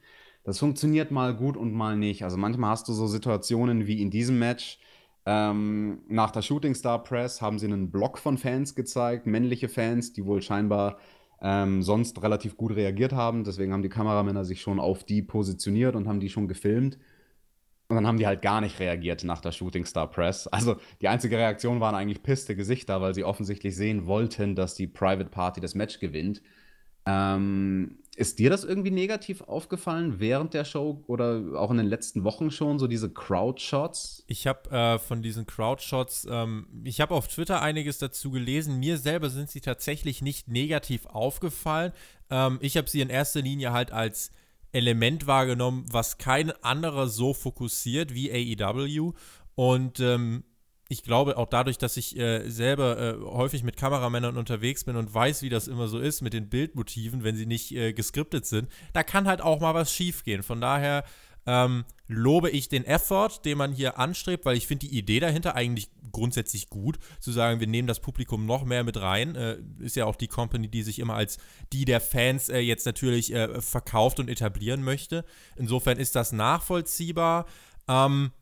Das 0.45 0.59
funktioniert 0.59 1.11
mal 1.11 1.35
gut 1.37 1.57
und 1.57 1.73
mal 1.73 1.97
nicht. 1.97 2.25
Also 2.25 2.37
manchmal 2.37 2.71
hast 2.71 2.89
du 2.89 2.93
so 2.93 3.07
Situationen 3.07 3.87
wie 3.87 4.03
in 4.03 4.11
diesem 4.11 4.39
Match. 4.39 4.79
Ähm, 5.25 6.03
nach 6.09 6.33
der 6.33 6.43
Shooting 6.43 6.75
Star 6.75 7.03
Press 7.03 7.41
haben 7.41 7.59
sie 7.59 7.67
einen 7.67 7.93
Block 7.93 8.19
von 8.19 8.39
Fans 8.39 8.75
gezeigt, 8.75 9.27
männliche 9.27 9.69
Fans, 9.69 10.13
die 10.13 10.27
wohl 10.27 10.43
scheinbar 10.43 10.99
ähm, 11.41 11.83
sonst 11.83 12.23
relativ 12.23 12.57
gut 12.57 12.75
reagiert 12.75 13.13
haben. 13.13 13.45
Deswegen 13.45 13.73
haben 13.73 13.83
die 13.83 13.89
Kameramänner 13.89 14.45
sich 14.45 14.61
schon 14.61 14.81
auf 14.81 15.05
die 15.05 15.23
positioniert 15.23 15.95
und 15.95 16.09
haben 16.09 16.21
die 16.21 16.29
schon 16.29 16.49
gefilmt. 16.49 16.99
Und 17.89 17.97
dann 17.97 18.07
haben 18.07 18.19
die 18.19 18.27
halt 18.27 18.43
gar 18.43 18.61
nicht 18.61 18.81
reagiert 18.81 19.23
nach 19.23 19.41
der 19.41 19.53
Shooting 19.53 19.85
Star 19.85 20.09
Press. 20.11 20.47
Also 20.49 20.77
die 21.03 21.09
einzige 21.09 21.37
Reaktion 21.37 21.81
waren 21.81 21.95
eigentlich 21.95 22.23
pisste 22.23 22.57
Gesichter, 22.57 23.01
weil 23.01 23.15
sie 23.15 23.23
offensichtlich 23.23 23.77
sehen 23.77 24.07
wollten, 24.07 24.57
dass 24.57 24.75
die 24.75 24.87
Private 24.87 25.31
Party 25.31 25.61
das 25.61 25.75
Match 25.75 26.01
gewinnt. 26.01 26.43
Ähm, 27.07 27.99
ist 28.15 28.39
dir 28.39 28.51
das 28.51 28.63
irgendwie 28.63 28.91
negativ 28.91 29.41
aufgefallen 29.43 30.21
während 30.21 30.53
der 30.53 30.67
Show 30.67 31.03
oder 31.07 31.43
auch 31.57 31.71
in 31.71 31.79
den 31.79 31.87
letzten 31.87 32.25
Wochen 32.25 32.51
schon, 32.51 32.79
so 32.79 32.87
diese 32.87 33.11
Crowdshots? 33.11 34.25
Ich 34.27 34.47
habe 34.47 34.71
äh, 34.71 34.99
von 34.99 35.23
diesen 35.23 35.47
Crowdshots, 35.47 36.27
ähm, 36.31 36.67
ich 36.85 37.01
habe 37.01 37.15
auf 37.15 37.29
Twitter 37.29 37.63
einiges 37.63 37.99
dazu 37.99 38.31
gelesen. 38.31 38.79
Mir 38.79 38.99
selber 38.99 39.31
sind 39.31 39.49
sie 39.49 39.63
tatsächlich 39.63 40.21
nicht 40.21 40.49
negativ 40.49 41.07
aufgefallen. 41.07 41.93
Ähm, 42.29 42.59
ich 42.61 42.77
habe 42.77 42.91
sie 42.91 43.01
in 43.01 43.09
erster 43.09 43.41
Linie 43.41 43.73
halt 43.73 43.93
als 43.93 44.31
Element 44.73 45.27
wahrgenommen, 45.27 45.87
was 45.91 46.19
kein 46.19 46.51
anderer 46.63 47.07
so 47.07 47.33
fokussiert 47.33 48.13
wie 48.13 48.31
AEW. 48.61 49.13
Und 49.55 50.01
ähm, 50.01 50.45
ich 50.93 51.03
glaube 51.03 51.39
auch 51.39 51.49
dadurch, 51.49 51.79
dass 51.79 51.97
ich 51.97 52.19
äh, 52.19 52.49
selber 52.51 52.99
äh, 52.99 53.25
häufig 53.25 53.63
mit 53.63 53.79
Kameramännern 53.79 54.37
unterwegs 54.37 54.85
bin 54.85 54.97
und 54.97 55.13
weiß, 55.13 55.41
wie 55.41 55.49
das 55.49 55.67
immer 55.67 55.89
so 55.89 55.99
ist 55.99 56.21
mit 56.21 56.35
den 56.35 56.51
Bildmotiven, 56.51 57.25
wenn 57.25 57.35
sie 57.35 57.47
nicht 57.47 57.73
äh, 57.73 57.95
geskriptet 57.95 58.45
sind, 58.45 58.69
da 58.93 59.03
kann 59.03 59.27
halt 59.27 59.41
auch 59.41 59.61
mal 59.61 59.75
was 59.75 59.91
schiefgehen. 59.91 60.43
Von 60.43 60.61
daher 60.61 61.05
ähm, 61.47 61.85
lobe 62.09 62.51
ich 62.51 62.69
den 62.69 62.85
Effort, 62.85 63.41
den 63.47 63.57
man 63.57 63.73
hier 63.73 63.99
anstrebt, 63.99 64.45
weil 64.45 64.57
ich 64.57 64.67
finde 64.67 64.87
die 64.87 64.97
Idee 64.97 65.19
dahinter 65.19 65.55
eigentlich 65.55 65.89
grundsätzlich 66.13 66.69
gut, 66.69 66.99
zu 67.21 67.33
sagen, 67.33 67.59
wir 67.59 67.67
nehmen 67.67 67.89
das 67.89 68.01
Publikum 68.01 68.45
noch 68.45 68.65
mehr 68.65 68.85
mit 68.85 69.01
rein. 69.01 69.35
Äh, 69.35 69.57
ist 69.79 69.97
ja 69.97 70.05
auch 70.05 70.17
die 70.17 70.29
Company, 70.29 70.69
die 70.69 70.83
sich 70.83 70.99
immer 70.99 71.15
als 71.15 71.39
die 71.73 71.87
der 71.87 72.03
Fans 72.03 72.51
äh, 72.51 72.59
jetzt 72.59 72.85
natürlich 72.85 73.33
äh, 73.33 73.63
verkauft 73.63 74.21
und 74.21 74.29
etablieren 74.29 74.85
möchte. 74.85 75.25
Insofern 75.57 75.97
ist 75.97 76.15
das 76.17 76.33
nachvollziehbar. 76.33 77.47
Ähm, 77.89 78.33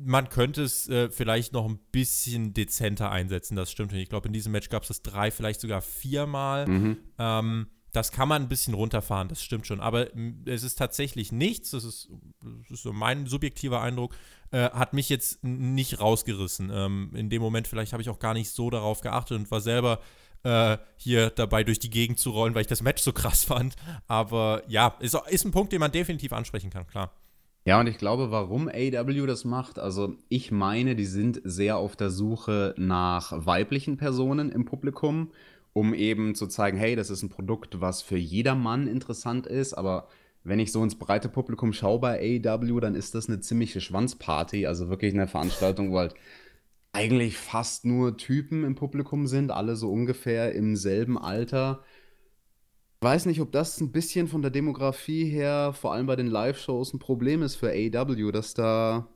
man 0.00 0.28
könnte 0.28 0.62
es 0.62 0.88
äh, 0.88 1.10
vielleicht 1.10 1.52
noch 1.52 1.66
ein 1.66 1.78
bisschen 1.92 2.54
dezenter 2.54 3.10
einsetzen, 3.10 3.56
das 3.56 3.70
stimmt. 3.70 3.92
Ich 3.92 4.08
glaube, 4.08 4.28
in 4.28 4.32
diesem 4.32 4.52
Match 4.52 4.68
gab 4.68 4.82
es 4.82 4.88
das 4.88 5.02
drei, 5.02 5.30
vielleicht 5.30 5.60
sogar 5.60 5.82
viermal. 5.82 6.66
Mhm. 6.66 6.98
Ähm, 7.18 7.66
das 7.92 8.12
kann 8.12 8.28
man 8.28 8.42
ein 8.42 8.48
bisschen 8.48 8.74
runterfahren, 8.74 9.28
das 9.28 9.42
stimmt 9.42 9.66
schon. 9.66 9.80
Aber 9.80 10.08
es 10.44 10.62
ist 10.62 10.76
tatsächlich 10.76 11.32
nichts, 11.32 11.70
das 11.70 11.84
ist, 11.84 12.10
das 12.42 12.70
ist 12.70 12.82
so 12.82 12.92
mein 12.92 13.26
subjektiver 13.26 13.80
Eindruck, 13.80 14.14
äh, 14.50 14.70
hat 14.70 14.92
mich 14.92 15.08
jetzt 15.08 15.42
nicht 15.42 16.00
rausgerissen. 16.00 16.70
Ähm, 16.72 17.10
in 17.14 17.30
dem 17.30 17.40
Moment 17.40 17.66
vielleicht 17.66 17.92
habe 17.92 18.02
ich 18.02 18.10
auch 18.10 18.18
gar 18.18 18.34
nicht 18.34 18.50
so 18.50 18.70
darauf 18.70 19.00
geachtet 19.00 19.38
und 19.38 19.50
war 19.50 19.60
selber 19.60 20.00
äh, 20.44 20.78
hier 20.96 21.30
dabei 21.30 21.64
durch 21.64 21.78
die 21.78 21.90
Gegend 21.90 22.18
zu 22.18 22.30
rollen, 22.30 22.54
weil 22.54 22.60
ich 22.60 22.68
das 22.68 22.82
Match 22.82 23.02
so 23.02 23.12
krass 23.12 23.44
fand. 23.44 23.74
Aber 24.06 24.62
ja, 24.68 24.96
ist, 25.00 25.16
ist 25.28 25.44
ein 25.44 25.50
Punkt, 25.50 25.72
den 25.72 25.80
man 25.80 25.90
definitiv 25.90 26.32
ansprechen 26.32 26.70
kann, 26.70 26.86
klar. 26.86 27.12
Ja, 27.68 27.78
und 27.80 27.86
ich 27.86 27.98
glaube, 27.98 28.30
warum 28.30 28.66
AW 28.68 29.26
das 29.26 29.44
macht, 29.44 29.78
also 29.78 30.16
ich 30.30 30.50
meine, 30.50 30.96
die 30.96 31.04
sind 31.04 31.42
sehr 31.44 31.76
auf 31.76 31.96
der 31.96 32.08
Suche 32.08 32.74
nach 32.78 33.44
weiblichen 33.44 33.98
Personen 33.98 34.50
im 34.50 34.64
Publikum, 34.64 35.32
um 35.74 35.92
eben 35.92 36.34
zu 36.34 36.46
zeigen, 36.46 36.78
hey, 36.78 36.96
das 36.96 37.10
ist 37.10 37.22
ein 37.22 37.28
Produkt, 37.28 37.78
was 37.82 38.00
für 38.00 38.16
jedermann 38.16 38.86
interessant 38.86 39.46
ist, 39.46 39.74
aber 39.74 40.08
wenn 40.44 40.60
ich 40.60 40.72
so 40.72 40.82
ins 40.82 40.94
breite 40.94 41.28
Publikum 41.28 41.74
schaue 41.74 41.98
bei 41.98 42.40
AEW, 42.42 42.80
dann 42.80 42.94
ist 42.94 43.14
das 43.14 43.28
eine 43.28 43.40
ziemliche 43.40 43.82
Schwanzparty, 43.82 44.64
also 44.64 44.88
wirklich 44.88 45.12
eine 45.12 45.28
Veranstaltung, 45.28 45.92
wo 45.92 45.98
halt 45.98 46.14
eigentlich 46.92 47.36
fast 47.36 47.84
nur 47.84 48.16
Typen 48.16 48.64
im 48.64 48.76
Publikum 48.76 49.26
sind, 49.26 49.50
alle 49.50 49.76
so 49.76 49.92
ungefähr 49.92 50.54
im 50.54 50.74
selben 50.74 51.18
Alter 51.18 51.84
weiß 53.00 53.26
nicht, 53.26 53.40
ob 53.40 53.52
das 53.52 53.80
ein 53.80 53.92
bisschen 53.92 54.28
von 54.28 54.42
der 54.42 54.50
Demografie 54.50 55.24
her, 55.24 55.72
vor 55.72 55.92
allem 55.92 56.06
bei 56.06 56.16
den 56.16 56.26
Live-Shows, 56.26 56.92
ein 56.94 56.98
Problem 56.98 57.42
ist 57.42 57.56
für 57.56 57.70
AEW, 57.70 58.32
dass 58.32 58.54
da 58.54 59.08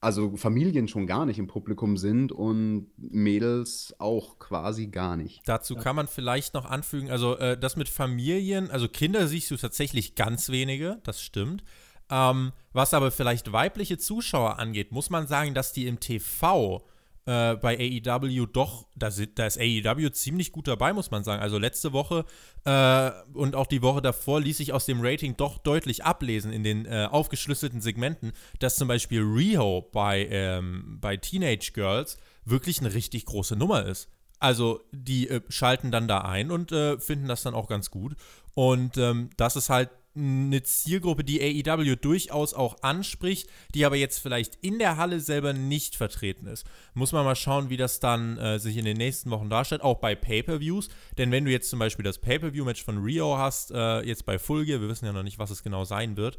also 0.00 0.36
Familien 0.36 0.88
schon 0.88 1.06
gar 1.06 1.26
nicht 1.26 1.38
im 1.38 1.46
Publikum 1.46 1.96
sind 1.96 2.30
und 2.30 2.90
Mädels 2.96 3.94
auch 3.98 4.38
quasi 4.38 4.88
gar 4.88 5.16
nicht. 5.16 5.42
Dazu 5.46 5.74
kann 5.74 5.96
man 5.96 6.06
vielleicht 6.06 6.54
noch 6.54 6.64
anfügen, 6.66 7.10
also 7.10 7.36
äh, 7.38 7.58
das 7.58 7.76
mit 7.76 7.88
Familien, 7.88 8.70
also 8.70 8.88
Kinder 8.88 9.26
siehst 9.26 9.50
du 9.50 9.56
tatsächlich 9.56 10.14
ganz 10.14 10.48
wenige, 10.48 11.00
das 11.02 11.22
stimmt. 11.22 11.64
Ähm, 12.08 12.52
was 12.72 12.94
aber 12.94 13.10
vielleicht 13.10 13.52
weibliche 13.52 13.98
Zuschauer 13.98 14.58
angeht, 14.58 14.92
muss 14.92 15.10
man 15.10 15.26
sagen, 15.26 15.54
dass 15.54 15.72
die 15.72 15.86
im 15.86 15.98
TV 15.98 16.86
äh, 17.26 17.56
bei 17.56 17.76
AEW 18.06 18.46
doch, 18.46 18.86
da, 18.94 19.10
da, 19.10 19.46
ist 19.46 19.58
AEW 19.58 20.10
ziemlich 20.10 20.52
gut 20.52 20.68
dabei, 20.68 20.92
muss 20.92 21.10
man 21.10 21.24
sagen. 21.24 21.42
Also 21.42 21.58
letzte 21.58 21.92
Woche 21.92 22.24
äh, 22.64 23.10
und 23.34 23.56
auch 23.56 23.66
die 23.66 23.82
Woche 23.82 24.00
davor 24.00 24.40
ließ 24.40 24.56
sich 24.56 24.72
aus 24.72 24.86
dem 24.86 25.00
Rating 25.00 25.36
doch 25.36 25.58
deutlich 25.58 26.04
ablesen 26.04 26.52
in 26.52 26.62
den 26.62 26.86
äh, 26.86 27.08
aufgeschlüsselten 27.10 27.80
Segmenten, 27.80 28.32
dass 28.60 28.76
zum 28.76 28.88
Beispiel 28.88 29.22
Riho 29.22 29.82
bei, 29.92 30.26
ähm, 30.30 30.98
bei 31.00 31.16
Teenage 31.16 31.72
Girls 31.74 32.16
wirklich 32.44 32.78
eine 32.78 32.94
richtig 32.94 33.26
große 33.26 33.56
Nummer 33.56 33.84
ist. 33.84 34.08
Also 34.38 34.82
die 34.92 35.28
äh, 35.28 35.40
schalten 35.48 35.90
dann 35.90 36.08
da 36.08 36.20
ein 36.20 36.50
und 36.50 36.70
äh, 36.70 36.98
finden 36.98 37.26
das 37.26 37.42
dann 37.42 37.54
auch 37.54 37.68
ganz 37.68 37.90
gut. 37.90 38.14
Und 38.54 38.98
ähm, 38.98 39.30
das 39.36 39.56
ist 39.56 39.68
halt 39.68 39.90
eine 40.16 40.62
Zielgruppe, 40.62 41.24
die 41.24 41.40
AEW 41.40 41.96
durchaus 41.96 42.54
auch 42.54 42.82
anspricht, 42.82 43.50
die 43.74 43.84
aber 43.84 43.96
jetzt 43.96 44.18
vielleicht 44.18 44.56
in 44.62 44.78
der 44.78 44.96
Halle 44.96 45.20
selber 45.20 45.52
nicht 45.52 45.96
vertreten 45.96 46.46
ist. 46.46 46.66
Muss 46.94 47.12
man 47.12 47.24
mal 47.24 47.36
schauen, 47.36 47.68
wie 47.68 47.76
das 47.76 48.00
dann 48.00 48.38
äh, 48.38 48.58
sich 48.58 48.76
in 48.76 48.84
den 48.84 48.96
nächsten 48.96 49.30
Wochen 49.30 49.50
darstellt, 49.50 49.82
auch 49.82 49.98
bei 49.98 50.14
Pay-Per-Views. 50.14 50.88
Denn 51.18 51.30
wenn 51.30 51.44
du 51.44 51.50
jetzt 51.50 51.70
zum 51.70 51.78
Beispiel 51.78 52.04
das 52.04 52.18
Pay-Per-View-Match 52.18 52.82
von 52.82 53.02
Rio 53.02 53.36
hast, 53.36 53.70
äh, 53.70 54.00
jetzt 54.00 54.24
bei 54.26 54.38
Full 54.38 54.64
Gear, 54.64 54.80
wir 54.80 54.88
wissen 54.88 55.06
ja 55.06 55.12
noch 55.12 55.22
nicht, 55.22 55.38
was 55.38 55.50
es 55.50 55.62
genau 55.62 55.84
sein 55.84 56.16
wird, 56.16 56.38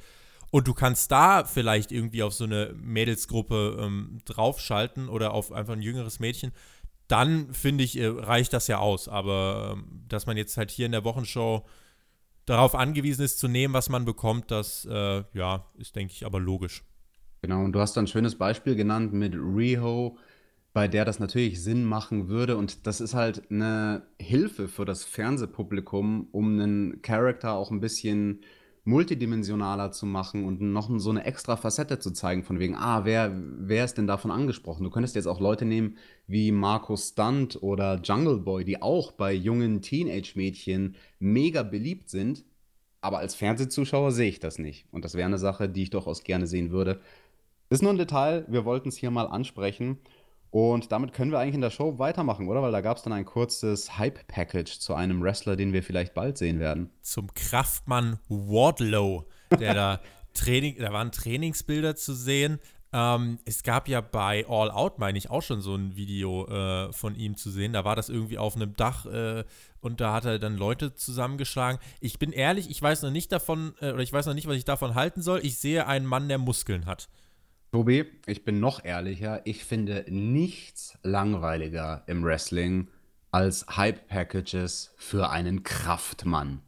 und 0.49 0.67
du 0.67 0.73
kannst 0.73 1.11
da 1.11 1.43
vielleicht 1.43 1.91
irgendwie 1.91 2.23
auf 2.23 2.33
so 2.33 2.45
eine 2.45 2.73
Mädelsgruppe 2.73 3.79
ähm, 3.81 4.19
draufschalten 4.25 5.09
oder 5.09 5.33
auf 5.33 5.51
einfach 5.51 5.73
ein 5.73 5.81
jüngeres 5.81 6.19
Mädchen, 6.19 6.53
dann 7.07 7.53
finde 7.53 7.83
ich, 7.83 7.97
äh, 7.97 8.07
reicht 8.07 8.53
das 8.53 8.67
ja 8.67 8.79
aus. 8.79 9.07
Aber 9.07 9.73
ähm, 9.73 10.03
dass 10.07 10.25
man 10.25 10.37
jetzt 10.37 10.57
halt 10.57 10.71
hier 10.71 10.85
in 10.85 10.91
der 10.91 11.03
Wochenshow 11.03 11.65
darauf 12.47 12.73
angewiesen 12.73 13.23
ist, 13.23 13.37
zu 13.37 13.47
nehmen, 13.47 13.75
was 13.75 13.89
man 13.89 14.05
bekommt, 14.05 14.49
das 14.49 14.87
äh, 14.89 15.23
ja, 15.33 15.65
ist, 15.77 15.95
denke 15.95 16.13
ich, 16.13 16.25
aber 16.25 16.39
logisch. 16.39 16.83
Genau, 17.43 17.63
und 17.63 17.73
du 17.73 17.79
hast 17.79 17.95
ein 17.97 18.07
schönes 18.07 18.35
Beispiel 18.35 18.75
genannt 18.75 19.13
mit 19.13 19.35
Riho, 19.35 20.17
bei 20.73 20.87
der 20.87 21.05
das 21.05 21.19
natürlich 21.19 21.61
Sinn 21.61 21.85
machen 21.85 22.29
würde. 22.29 22.57
Und 22.57 22.87
das 22.87 23.01
ist 23.01 23.13
halt 23.13 23.51
eine 23.51 24.03
Hilfe 24.19 24.67
für 24.67 24.85
das 24.85 25.03
Fernsehpublikum, 25.03 26.29
um 26.31 26.59
einen 26.59 27.01
Charakter 27.01 27.53
auch 27.53 27.69
ein 27.69 27.79
bisschen 27.79 28.41
multidimensionaler 28.87 29.91
zu 29.91 30.05
machen 30.05 30.45
und 30.45 30.61
noch 30.61 30.89
so 30.97 31.09
eine 31.09 31.25
extra 31.25 31.57
Facette 31.57 31.99
zu 31.99 32.11
zeigen, 32.11 32.43
von 32.43 32.57
wegen, 32.57 32.73
ah, 32.75 33.03
wer, 33.03 33.33
wer 33.35 33.83
ist 33.83 33.97
denn 33.97 34.07
davon 34.07 34.31
angesprochen? 34.31 34.85
Du 34.85 34.89
könntest 34.89 35.15
jetzt 35.15 35.27
auch 35.27 35.41
Leute 35.41 35.65
nehmen 35.65 35.97
wie 36.25 36.53
Markus 36.53 37.09
Stunt 37.09 37.61
oder 37.61 37.99
Jungle 38.01 38.37
Boy, 38.37 38.63
die 38.63 38.81
auch 38.81 39.11
bei 39.11 39.33
jungen 39.33 39.81
Teenage-Mädchen 39.81 40.95
mega 41.19 41.63
beliebt 41.63 42.09
sind, 42.09 42.45
aber 43.01 43.19
als 43.19 43.35
Fernsehzuschauer 43.35 44.13
sehe 44.13 44.29
ich 44.29 44.39
das 44.39 44.57
nicht. 44.57 44.85
Und 44.91 45.03
das 45.03 45.15
wäre 45.15 45.27
eine 45.27 45.37
Sache, 45.37 45.67
die 45.67 45.83
ich 45.83 45.89
durchaus 45.89 46.23
gerne 46.23 46.47
sehen 46.47 46.71
würde. 46.71 47.01
Ist 47.69 47.83
nur 47.83 47.91
ein 47.91 47.97
Detail, 47.97 48.45
wir 48.47 48.63
wollten 48.63 48.87
es 48.87 48.95
hier 48.95 49.11
mal 49.11 49.27
ansprechen. 49.27 49.97
Und 50.49 50.91
damit 50.91 51.13
können 51.13 51.31
wir 51.31 51.39
eigentlich 51.39 51.55
in 51.55 51.61
der 51.61 51.69
Show 51.69 51.99
weitermachen, 51.99 52.47
oder? 52.47 52.61
Weil 52.61 52.71
da 52.71 52.81
gab 52.81 52.97
es 52.97 53.03
dann 53.03 53.13
ein 53.13 53.25
kurzes 53.25 53.97
Hype-Package 53.97 54.79
zu 54.79 54.93
einem 54.93 55.21
Wrestler, 55.21 55.55
den 55.55 55.73
wir 55.73 55.83
vielleicht 55.83 56.13
bald 56.13 56.37
sehen 56.37 56.59
werden. 56.59 56.89
Zum 57.01 57.33
Kraftmann 57.33 58.19
Wardlow, 58.29 59.25
der 59.59 59.73
da 59.73 59.99
Training, 60.33 60.77
da 60.79 60.93
waren 60.93 61.11
Trainingsbilder 61.11 61.95
zu 61.95 62.13
sehen. 62.13 62.59
Ähm, 62.93 63.39
es 63.43 63.63
gab 63.63 63.89
ja 63.89 63.99
bei 63.99 64.45
All 64.47 64.71
Out, 64.71 64.97
meine 64.99 65.17
ich, 65.17 65.29
auch 65.29 65.41
schon 65.41 65.59
so 65.59 65.75
ein 65.75 65.97
Video 65.97 66.47
äh, 66.47 66.93
von 66.93 67.15
ihm 67.15 67.35
zu 67.35 67.51
sehen. 67.51 67.73
Da 67.73 67.83
war 67.83 67.95
das 67.95 68.07
irgendwie 68.07 68.37
auf 68.37 68.55
einem 68.55 68.75
Dach 68.75 69.05
äh, 69.05 69.43
und 69.81 69.99
da 69.99 70.13
hat 70.13 70.25
er 70.25 70.39
dann 70.39 70.55
Leute 70.55 70.95
zusammengeschlagen. 70.95 71.79
Ich 71.99 72.17
bin 72.17 72.31
ehrlich, 72.31 72.69
ich 72.69 72.81
weiß 72.81 73.01
noch 73.01 73.11
nicht 73.11 73.31
davon, 73.31 73.73
äh, 73.81 73.91
oder 73.91 74.03
ich 74.03 74.13
weiß 74.13 74.25
noch 74.27 74.33
nicht, 74.33 74.47
was 74.47 74.55
ich 74.55 74.65
davon 74.65 74.95
halten 74.95 75.21
soll. 75.21 75.41
Ich 75.43 75.57
sehe 75.57 75.85
einen 75.85 76.05
Mann, 76.05 76.29
der 76.29 76.37
Muskeln 76.37 76.85
hat. 76.85 77.09
Tobi, 77.71 78.05
ich 78.25 78.45
bin 78.45 78.59
noch 78.59 78.83
ehrlicher. 78.83 79.41
Ich 79.45 79.65
finde 79.65 80.05
nichts 80.07 80.97
langweiliger 81.03 82.03
im 82.07 82.23
Wrestling 82.23 82.87
als 83.31 83.65
Hype-Packages 83.67 84.93
für 84.97 85.29
einen 85.29 85.63
Kraftmann, 85.63 86.61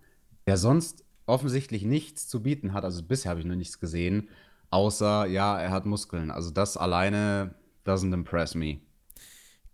der 0.45 0.57
sonst 0.57 1.05
offensichtlich 1.25 1.83
nichts 1.83 2.27
zu 2.27 2.43
bieten 2.43 2.73
hat. 2.73 2.83
Also 2.83 3.03
bisher 3.03 3.31
habe 3.31 3.39
ich 3.39 3.45
noch 3.45 3.55
nichts 3.55 3.79
gesehen, 3.79 4.29
außer, 4.71 5.25
ja, 5.27 5.59
er 5.59 5.71
hat 5.71 5.85
Muskeln. 5.85 6.31
Also 6.31 6.51
das 6.51 6.75
alleine 6.75 7.55
doesn't 7.85 8.13
impress 8.13 8.55
me. 8.55 8.79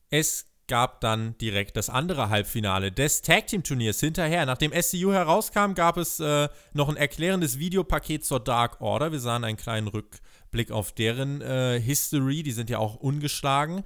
Es 0.09 0.47
gab 0.67 1.01
dann 1.01 1.37
direkt 1.37 1.77
das 1.77 1.89
andere 1.89 2.29
Halbfinale 2.29 2.91
des 2.91 3.21
Tag 3.21 3.47
Team 3.47 3.63
Turniers 3.63 3.99
hinterher. 3.99 4.45
Nachdem 4.45 4.71
SCU 4.71 5.11
herauskam, 5.11 5.73
gab 5.73 5.97
es 5.97 6.19
äh, 6.19 6.49
noch 6.73 6.89
ein 6.89 6.97
erklärendes 6.97 7.59
Videopaket 7.59 8.25
zur 8.25 8.39
Dark 8.39 8.81
Order. 8.81 9.11
Wir 9.11 9.19
sahen 9.19 9.43
einen 9.43 9.57
kleinen 9.57 9.87
Rück 9.87 10.19
Blick 10.55 10.71
auf 10.71 10.93
deren 10.93 11.41
äh, 11.41 11.81
History, 11.81 12.41
die 12.41 12.53
sind 12.53 12.69
ja 12.69 12.79
auch 12.79 12.95
ungeschlagen. 12.95 13.83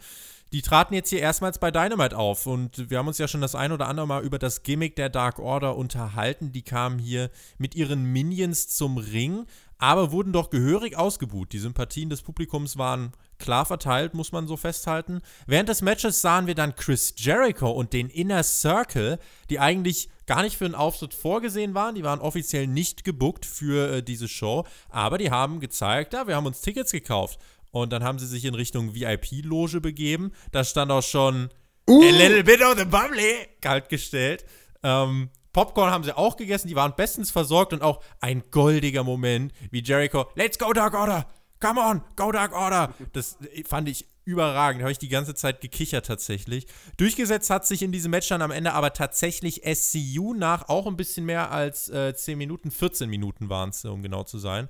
Die 0.52 0.62
traten 0.62 0.94
jetzt 0.94 1.10
hier 1.10 1.20
erstmals 1.20 1.58
bei 1.58 1.72
Dynamite 1.72 2.16
auf 2.16 2.46
und 2.46 2.90
wir 2.92 3.00
haben 3.00 3.08
uns 3.08 3.18
ja 3.18 3.28
schon 3.28 3.42
das 3.42 3.56
ein 3.56 3.72
oder 3.72 3.88
andere 3.88 4.06
Mal 4.06 4.24
über 4.24 4.38
das 4.38 4.62
Gimmick 4.62 4.96
der 4.96 5.10
Dark 5.10 5.40
Order 5.40 5.76
unterhalten. 5.76 6.52
Die 6.52 6.62
kamen 6.62 7.00
hier 7.00 7.32
mit 7.58 7.74
ihren 7.74 8.04
Minions 8.04 8.68
zum 8.68 8.98
Ring, 8.98 9.46
aber 9.80 10.12
wurden 10.12 10.32
doch 10.32 10.52
gehörig 10.52 10.96
ausgebuht. 10.96 11.54
Die 11.54 11.60
Sympathien 11.60 12.10
des 12.10 12.22
Publikums 12.22 12.78
waren 12.78 13.14
klar 13.40 13.66
verteilt, 13.66 14.14
muss 14.14 14.32
man 14.32 14.48
so 14.48 14.58
festhalten. 14.58 15.22
Während 15.48 15.70
des 15.70 15.82
Matches 15.82 16.22
sahen 16.22 16.46
wir 16.46 16.56
dann 16.56 16.76
Chris 16.76 17.16
Jericho 17.18 17.72
und 17.72 17.94
den 17.94 18.10
Inner 18.10 18.44
Circle, 18.44 19.18
die 19.50 19.60
eigentlich 19.60 20.10
gar 20.30 20.44
nicht 20.44 20.58
für 20.58 20.66
einen 20.66 20.76
Auftritt 20.76 21.16
vorgesehen 21.16 21.74
waren. 21.74 21.96
Die 21.96 22.04
waren 22.04 22.20
offiziell 22.20 22.68
nicht 22.68 23.04
gebuckt 23.04 23.48
für 23.48 23.96
äh, 23.96 24.04
diese 24.04 24.28
Show, 24.28 24.64
aber 24.90 25.18
die 25.18 25.32
haben 25.32 25.60
gezeigt, 25.60 26.14
ja, 26.14 26.28
wir 26.28 26.36
haben 26.36 26.46
uns 26.46 26.62
Tickets 26.62 26.92
gekauft. 26.92 27.40
Und 27.72 27.92
dann 27.92 28.04
haben 28.04 28.20
sie 28.20 28.28
sich 28.28 28.46
in 28.46 28.54
Richtung 28.54 28.94
VIP-Loge 28.94 29.82
begeben. 29.82 30.32
Da 30.52 30.64
stand 30.64 30.92
auch 30.92 31.02
schon 31.02 31.50
uh. 31.90 32.02
a 32.02 32.12
little 32.12 32.44
bit 32.44 32.62
of 32.62 32.78
the 32.78 32.86
bubbly 32.86 33.48
kalt 33.60 33.90
gestellt. 33.90 34.46
Ähm, 34.84 35.32
Popcorn 35.52 35.90
haben 35.90 36.04
sie 36.04 36.16
auch 36.16 36.38
gegessen, 36.38 36.68
die 36.68 36.76
waren 36.76 36.94
bestens 36.96 37.32
versorgt 37.32 37.74
und 37.74 37.82
auch 37.82 38.04
ein 38.22 38.44
goldiger 38.52 39.04
Moment, 39.04 39.52
wie 39.72 39.82
Jericho, 39.82 40.28
let's 40.36 40.60
go 40.60 40.72
Dark 40.74 40.94
Order, 40.94 41.26
come 41.60 41.82
on, 41.82 42.02
go 42.16 42.32
Dark 42.32 42.54
Order. 42.54 42.94
Das 43.14 43.40
fand 43.66 43.90
ich 43.90 44.06
überragend. 44.26 44.82
Da 44.82 44.86
habe 44.86 44.92
ich 44.92 45.00
die 45.00 45.10
ganze 45.10 45.34
Zeit 45.36 45.62
gekichert 45.62 46.06
tatsächlich. 46.06 46.68
Durchgesetzt 46.98 47.50
hat 47.50 47.66
sich 47.66 47.82
in 47.82 47.92
diesem 47.92 48.12
Match 48.12 48.28
dann 48.28 48.42
am 48.42 48.52
Ende 48.52 48.74
aber 48.74 48.94
tatsächlich 48.94 49.64
SCU 49.66 50.34
nach 50.34 50.70
auch 50.70 50.88
ein 50.88 50.98
bisschen 50.98 51.26
mehr 51.26 51.52
als 51.52 51.90
äh, 51.90 52.14
10 52.14 52.38
Minuten, 52.38 52.72
14 52.72 53.10
Minuten 53.10 53.50
waren 53.50 53.70
es, 53.70 53.84
um 53.86 54.02
genau 54.02 54.24
zu 54.24 54.38
sein. 54.38 54.70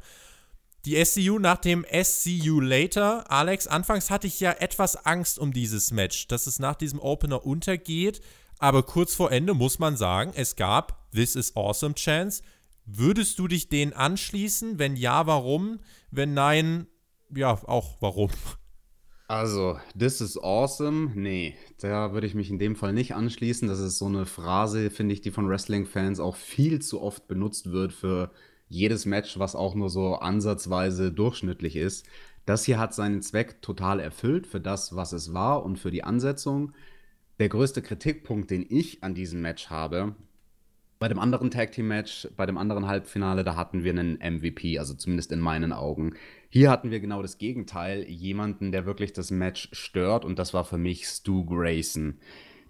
Die 0.85 1.03
SCU 1.03 1.39
nach 1.39 1.57
dem 1.57 1.85
SCU 1.91 2.61
Later. 2.61 3.29
Alex, 3.29 3.67
anfangs 3.67 4.09
hatte 4.09 4.27
ich 4.27 4.39
ja 4.39 4.51
etwas 4.51 5.05
Angst 5.05 5.37
um 5.37 5.51
dieses 5.51 5.91
Match, 5.91 6.27
dass 6.27 6.47
es 6.47 6.59
nach 6.59 6.75
diesem 6.75 6.99
Opener 6.99 7.45
untergeht. 7.45 8.21
Aber 8.59 8.83
kurz 8.83 9.13
vor 9.13 9.31
Ende 9.31 9.53
muss 9.53 9.79
man 9.79 9.97
sagen, 9.97 10.31
es 10.35 10.55
gab 10.55 11.11
This 11.11 11.35
is 11.35 11.55
Awesome 11.55 11.95
Chance. 11.95 12.43
Würdest 12.85 13.39
du 13.39 13.47
dich 13.47 13.69
denen 13.69 13.93
anschließen? 13.93 14.79
Wenn 14.79 14.95
ja, 14.95 15.27
warum? 15.27 15.79
Wenn 16.11 16.33
nein, 16.33 16.87
ja, 17.35 17.51
auch 17.51 17.97
warum? 17.99 18.31
Also, 19.29 19.79
this 19.95 20.21
is 20.21 20.41
awesome. 20.41 21.11
Nee, 21.13 21.53
da 21.79 22.13
würde 22.13 22.25
ich 22.25 22.33
mich 22.33 22.49
in 22.49 22.57
dem 22.57 22.75
Fall 22.75 22.93
nicht 22.93 23.13
anschließen. 23.13 23.67
Das 23.67 23.77
ist 23.79 23.99
so 23.99 24.07
eine 24.07 24.25
Phrase, 24.25 24.89
finde 24.89 25.13
ich, 25.13 25.21
die 25.21 25.29
von 25.29 25.47
Wrestling-Fans 25.47 26.19
auch 26.19 26.35
viel 26.35 26.81
zu 26.81 26.99
oft 26.99 27.27
benutzt 27.27 27.71
wird 27.71 27.93
für 27.93 28.31
jedes 28.69 29.05
Match, 29.05 29.37
was 29.37 29.55
auch 29.55 29.75
nur 29.75 29.91
so 29.91 30.15
ansatzweise 30.15 31.11
durchschnittlich 31.11 31.75
ist. 31.75 32.07
Das 32.47 32.65
hier 32.65 32.79
hat 32.79 32.95
seinen 32.95 33.21
Zweck 33.21 33.61
total 33.61 33.99
erfüllt 33.99 34.47
für 34.47 34.59
das, 34.59 34.95
was 34.95 35.13
es 35.13 35.31
war 35.31 35.63
und 35.63 35.77
für 35.77 35.91
die 35.91 36.03
Ansetzung. 36.03 36.71
Der 37.37 37.49
größte 37.49 37.83
Kritikpunkt, 37.83 38.49
den 38.49 38.65
ich 38.67 39.03
an 39.03 39.13
diesem 39.13 39.41
Match 39.41 39.69
habe, 39.69 40.15
bei 40.97 41.07
dem 41.07 41.19
anderen 41.19 41.51
Tag 41.51 41.71
Team 41.71 41.87
Match, 41.87 42.27
bei 42.35 42.47
dem 42.47 42.57
anderen 42.57 42.87
Halbfinale, 42.87 43.43
da 43.43 43.55
hatten 43.55 43.83
wir 43.83 43.91
einen 43.91 44.17
MVP, 44.17 44.79
also 44.79 44.95
zumindest 44.95 45.31
in 45.31 45.39
meinen 45.39 45.71
Augen. 45.71 46.15
Hier 46.51 46.71
hatten 46.71 46.89
wir 46.89 46.99
genau 46.99 47.21
das 47.21 47.37
Gegenteil, 47.37 48.09
jemanden, 48.09 48.71
der 48.71 48.87
wirklich 48.87 49.13
das 49.13 49.29
Match 49.29 49.69
stört 49.71 50.25
und 50.25 50.39
das 50.39 50.51
war 50.51 50.65
für 50.65 50.79
mich 50.79 51.05
Stu 51.05 51.45
Grayson. 51.45 52.17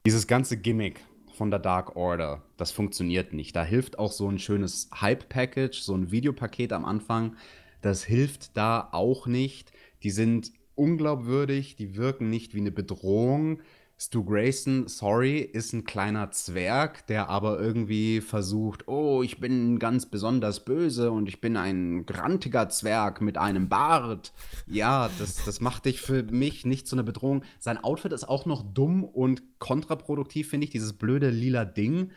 Dieses 0.06 0.28
ganze 0.28 0.58
Gimmick 0.58 1.00
von 1.34 1.50
der 1.50 1.62
Dark 1.62 1.96
Order, 1.96 2.44
das 2.58 2.74
funktioniert 2.74 3.32
nicht. 3.32 3.56
Da 3.56 3.64
hilft 3.64 3.98
auch 3.98 4.12
so 4.12 4.28
ein 4.28 4.38
schönes 4.38 4.90
Hype-Package, 5.00 5.80
so 5.80 5.96
ein 5.96 6.12
Videopaket 6.12 6.74
am 6.74 6.84
Anfang, 6.84 7.38
das 7.82 8.04
hilft 8.04 8.58
da 8.58 8.90
auch 8.92 9.28
nicht. 9.28 9.72
Die 10.04 10.12
sind 10.12 10.52
unglaubwürdig, 10.76 11.78
die 11.78 11.96
wirken 11.96 12.30
nicht 12.30 12.54
wie 12.54 12.60
eine 12.60 12.72
Bedrohung. 12.72 13.62
Stu 14.02 14.24
Grayson, 14.24 14.88
sorry, 14.88 15.40
ist 15.40 15.74
ein 15.74 15.84
kleiner 15.84 16.32
Zwerg, 16.32 17.06
der 17.08 17.28
aber 17.28 17.60
irgendwie 17.60 18.22
versucht, 18.22 18.88
oh, 18.88 19.24
ich 19.24 19.42
bin 19.42 19.78
ganz 19.78 20.06
besonders 20.06 20.64
böse 20.64 21.12
und 21.12 21.28
ich 21.28 21.42
bin 21.42 21.58
ein 21.58 22.06
grantiger 22.06 22.70
Zwerg 22.70 23.20
mit 23.20 23.38
einem 23.38 23.68
Bart. 23.68 24.32
Ja, 24.68 25.10
das, 25.20 25.44
das 25.44 25.60
macht 25.60 25.84
dich 25.84 26.00
für 26.00 26.24
mich 26.24 26.66
nicht 26.66 26.88
zu 26.88 26.96
einer 26.96 27.04
Bedrohung. 27.04 27.44
Sein 27.60 27.78
Outfit 27.84 28.14
ist 28.14 28.30
auch 28.30 28.46
noch 28.46 28.64
dumm 28.74 29.04
und 29.04 29.60
kontraproduktiv, 29.60 30.50
finde 30.50 30.64
ich, 30.64 30.72
dieses 30.72 30.94
blöde 30.94 31.30
lila 31.30 31.66
Ding 31.66 32.12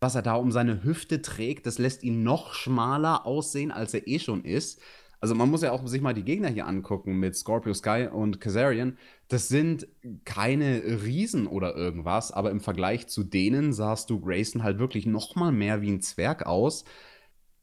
was 0.00 0.14
er 0.14 0.22
da 0.22 0.34
um 0.34 0.50
seine 0.50 0.82
Hüfte 0.82 1.20
trägt, 1.20 1.66
das 1.66 1.78
lässt 1.78 2.02
ihn 2.02 2.22
noch 2.22 2.54
schmaler 2.54 3.26
aussehen, 3.26 3.70
als 3.70 3.92
er 3.92 4.08
eh 4.08 4.18
schon 4.18 4.44
ist. 4.44 4.80
Also 5.20 5.34
man 5.34 5.50
muss 5.50 5.62
ja 5.62 5.72
auch 5.72 5.86
sich 5.86 6.00
mal 6.00 6.14
die 6.14 6.24
Gegner 6.24 6.48
hier 6.48 6.66
angucken 6.66 7.18
mit 7.18 7.36
Scorpio 7.36 7.74
Sky 7.74 8.08
und 8.10 8.40
Kazarian. 8.40 8.96
Das 9.28 9.48
sind 9.48 9.86
keine 10.24 10.82
Riesen 11.04 11.46
oder 11.46 11.76
irgendwas, 11.76 12.32
aber 12.32 12.50
im 12.50 12.60
Vergleich 12.60 13.06
zu 13.08 13.22
denen 13.22 13.74
sahst 13.74 14.08
du 14.08 14.18
Grayson 14.20 14.62
halt 14.62 14.78
wirklich 14.78 15.04
noch 15.04 15.36
mal 15.36 15.52
mehr 15.52 15.82
wie 15.82 15.90
ein 15.90 16.00
Zwerg 16.00 16.46
aus. 16.46 16.84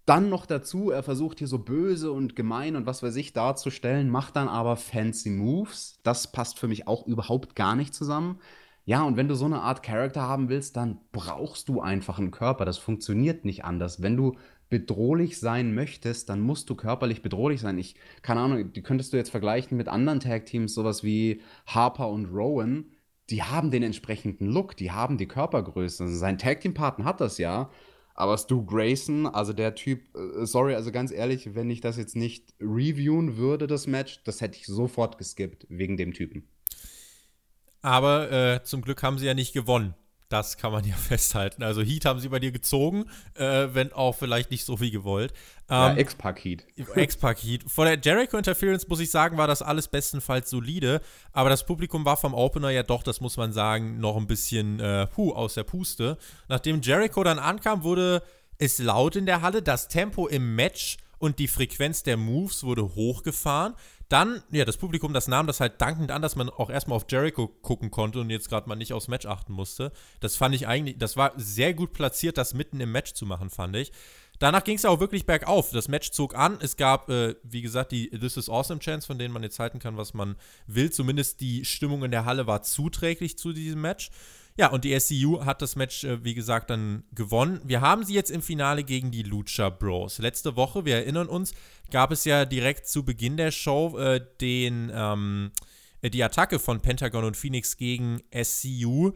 Dann 0.05 0.29
noch 0.29 0.45
dazu, 0.45 0.91
er 0.91 1.03
versucht 1.03 1.39
hier 1.39 1.47
so 1.47 1.59
böse 1.59 2.11
und 2.11 2.35
gemein 2.35 2.75
und 2.75 2.85
was 2.85 3.03
weiß 3.03 3.15
ich 3.17 3.33
darzustellen, 3.33 4.09
macht 4.09 4.35
dann 4.35 4.47
aber 4.47 4.77
fancy 4.77 5.29
Moves. 5.29 5.99
Das 6.03 6.31
passt 6.31 6.59
für 6.59 6.67
mich 6.67 6.87
auch 6.87 7.07
überhaupt 7.07 7.55
gar 7.55 7.75
nicht 7.75 7.93
zusammen. 7.93 8.39
Ja, 8.85 9.03
und 9.03 9.17
wenn 9.17 9.27
du 9.27 9.35
so 9.35 9.43
eine 9.43 9.61
Art 9.63 9.83
Charakter 9.83 10.21
haben 10.21 10.47
willst, 10.47 10.77
dann 10.77 11.01
brauchst 11.11 11.67
du 11.67 11.81
einfach 11.81 12.19
einen 12.19 12.31
Körper. 12.31 12.63
Das 12.63 12.77
funktioniert 12.77 13.43
nicht 13.43 13.65
anders. 13.65 14.01
Wenn 14.01 14.15
du 14.15 14.37
bedrohlich 14.69 15.39
sein 15.39 15.73
möchtest, 15.73 16.29
dann 16.29 16.41
musst 16.41 16.69
du 16.69 16.75
körperlich 16.75 17.21
bedrohlich 17.21 17.61
sein. 17.61 17.77
Ich, 17.77 17.95
keine 18.21 18.41
Ahnung, 18.41 18.73
die 18.73 18.81
könntest 18.81 19.13
du 19.13 19.17
jetzt 19.17 19.29
vergleichen 19.29 19.77
mit 19.77 19.87
anderen 19.87 20.19
Tag-Teams, 20.19 20.73
sowas 20.73 21.03
wie 21.03 21.41
Harper 21.65 22.09
und 22.09 22.25
Rowan. 22.25 22.85
Die 23.29 23.43
haben 23.43 23.71
den 23.71 23.83
entsprechenden 23.83 24.47
Look, 24.47 24.75
die 24.77 24.91
haben 24.91 25.17
die 25.17 25.27
Körpergröße. 25.27 26.03
Also 26.03 26.17
sein 26.17 26.37
Tag-Team-Partner 26.37 27.05
hat 27.05 27.21
das 27.21 27.37
ja. 27.37 27.69
Aber 28.13 28.37
Stu 28.37 28.65
Grayson, 28.65 29.27
also 29.27 29.53
der 29.53 29.75
Typ, 29.75 30.01
äh, 30.15 30.45
sorry, 30.45 30.73
also 30.73 30.91
ganz 30.91 31.11
ehrlich, 31.11 31.53
wenn 31.53 31.69
ich 31.69 31.81
das 31.81 31.97
jetzt 31.97 32.15
nicht 32.15 32.55
reviewen 32.59 33.37
würde, 33.37 33.67
das 33.67 33.85
Match, 33.85 34.23
das 34.23 34.41
hätte 34.41 34.57
ich 34.57 34.65
sofort 34.65 35.19
geskippt, 35.19 35.67
wegen 35.69 35.97
dem 35.97 36.13
Typen. 36.13 36.47
Aber 37.83 38.31
äh, 38.31 38.63
zum 38.63 38.81
Glück 38.81 39.03
haben 39.03 39.19
sie 39.19 39.27
ja 39.27 39.35
nicht 39.35 39.53
gewonnen. 39.53 39.93
Das 40.29 40.57
kann 40.57 40.71
man 40.71 40.83
ja 40.87 40.95
festhalten. 40.95 41.63
Also 41.63 41.81
Heat 41.81 42.05
haben 42.05 42.19
sie 42.19 42.29
bei 42.29 42.39
dir 42.39 42.51
gezogen, 42.51 43.05
äh, 43.35 43.67
wenn 43.71 43.93
auch 43.93 44.13
vielleicht 44.13 44.51
nicht 44.51 44.65
so 44.65 44.79
wie 44.79 44.91
gewollt. 44.91 45.31
Ähm, 45.69 45.75
ja, 45.75 45.95
Ex-Pack 45.95 46.43
Heat. 46.43 46.65
Ex-Pack 46.95 47.39
Heat. 47.39 47.63
Vor 47.67 47.85
der 47.85 47.97
Jericho 47.99 48.37
Interference 48.37 48.87
muss 48.87 48.99
ich 48.99 49.11
sagen, 49.11 49.37
war 49.37 49.47
das 49.47 49.61
alles 49.61 49.87
bestenfalls 49.87 50.49
solide. 50.49 51.01
Aber 51.31 51.49
das 51.49 51.65
Publikum 51.65 52.05
war 52.05 52.17
vom 52.17 52.33
Opener 52.33 52.69
ja 52.69 52.83
doch, 52.83 53.03
das 53.03 53.21
muss 53.21 53.37
man 53.37 53.53
sagen, 53.53 53.99
noch 53.99 54.17
ein 54.17 54.27
bisschen 54.27 54.79
äh, 54.79 55.07
puh, 55.07 55.33
aus 55.33 55.53
der 55.53 55.63
Puste. 55.63 56.17
Nachdem 56.47 56.81
Jericho 56.81 57.23
dann 57.23 57.39
ankam, 57.39 57.83
wurde 57.83 58.21
es 58.57 58.79
laut 58.79 59.15
in 59.15 59.25
der 59.25 59.41
Halle. 59.41 59.61
Das 59.61 59.87
Tempo 59.87 60.27
im 60.27 60.55
Match 60.55 60.97
und 61.19 61.39
die 61.39 61.47
Frequenz 61.47 62.03
der 62.03 62.17
Moves 62.17 62.63
wurde 62.63 62.95
hochgefahren. 62.95 63.73
Dann, 64.09 64.41
ja, 64.51 64.63
das 64.63 64.77
Publikum, 64.77 65.13
das 65.13 65.27
nahm 65.27 65.47
das 65.47 65.59
halt 65.59 65.81
dankend 65.81 66.11
an, 66.11 66.21
dass 66.21 66.37
man 66.37 66.49
auch 66.49 66.69
erstmal 66.69 66.95
auf 66.95 67.05
Jericho 67.09 67.47
gucken 67.47 67.91
konnte 67.91 68.21
und 68.21 68.29
jetzt 68.29 68.47
gerade 68.49 68.69
mal 68.69 68.75
nicht 68.75 68.93
aufs 68.93 69.09
Match 69.09 69.25
achten 69.25 69.51
musste. 69.51 69.91
Das 70.21 70.37
fand 70.37 70.55
ich 70.55 70.67
eigentlich, 70.67 70.97
das 70.97 71.17
war 71.17 71.33
sehr 71.35 71.73
gut 71.73 71.91
platziert, 71.91 72.37
das 72.37 72.53
mitten 72.53 72.79
im 72.79 72.91
Match 72.91 73.13
zu 73.13 73.25
machen, 73.25 73.49
fand 73.49 73.75
ich. 73.75 73.91
Danach 74.39 74.63
ging 74.63 74.75
es 74.75 74.85
auch 74.85 74.99
wirklich 74.99 75.25
bergauf. 75.25 75.71
Das 75.71 75.87
Match 75.87 76.11
zog 76.11 76.35
an. 76.35 76.59
Es 76.61 76.77
gab, 76.77 77.09
äh, 77.09 77.35
wie 77.43 77.61
gesagt, 77.61 77.91
die 77.91 78.09
This 78.11 78.37
is 78.37 78.49
Awesome 78.49 78.79
Chance, 78.79 79.07
von 79.07 79.17
denen 79.17 79.33
man 79.33 79.43
jetzt 79.43 79.59
halten 79.59 79.79
kann, 79.79 79.97
was 79.97 80.13
man 80.13 80.35
will. 80.67 80.91
Zumindest 80.91 81.41
die 81.41 81.65
Stimmung 81.65 82.03
in 82.03 82.11
der 82.11 82.25
Halle 82.25 82.45
war 82.45 82.61
zuträglich 82.61 83.37
zu 83.37 83.51
diesem 83.51 83.81
Match. 83.81 84.11
Ja, 84.57 84.71
und 84.71 84.83
die 84.83 84.99
SCU 84.99 85.45
hat 85.45 85.61
das 85.61 85.75
Match, 85.75 86.03
äh, 86.03 86.23
wie 86.23 86.33
gesagt, 86.33 86.71
dann 86.71 87.03
gewonnen. 87.13 87.61
Wir 87.63 87.81
haben 87.81 88.03
sie 88.03 88.15
jetzt 88.15 88.31
im 88.31 88.41
Finale 88.41 88.83
gegen 88.83 89.11
die 89.11 89.21
Lucha 89.21 89.69
Bros. 89.69 90.17
Letzte 90.17 90.55
Woche, 90.55 90.83
wir 90.83 90.95
erinnern 90.95 91.27
uns, 91.27 91.53
gab 91.91 92.11
es 92.11 92.25
ja 92.25 92.43
direkt 92.43 92.87
zu 92.87 93.05
Beginn 93.05 93.37
der 93.37 93.51
Show 93.51 93.97
äh, 93.99 94.19
den, 94.41 94.91
ähm, 94.93 95.51
äh, 96.01 96.09
die 96.09 96.23
Attacke 96.23 96.57
von 96.57 96.81
Pentagon 96.81 97.23
und 97.23 97.37
Phoenix 97.37 97.77
gegen 97.77 98.19
SCU. 98.33 99.11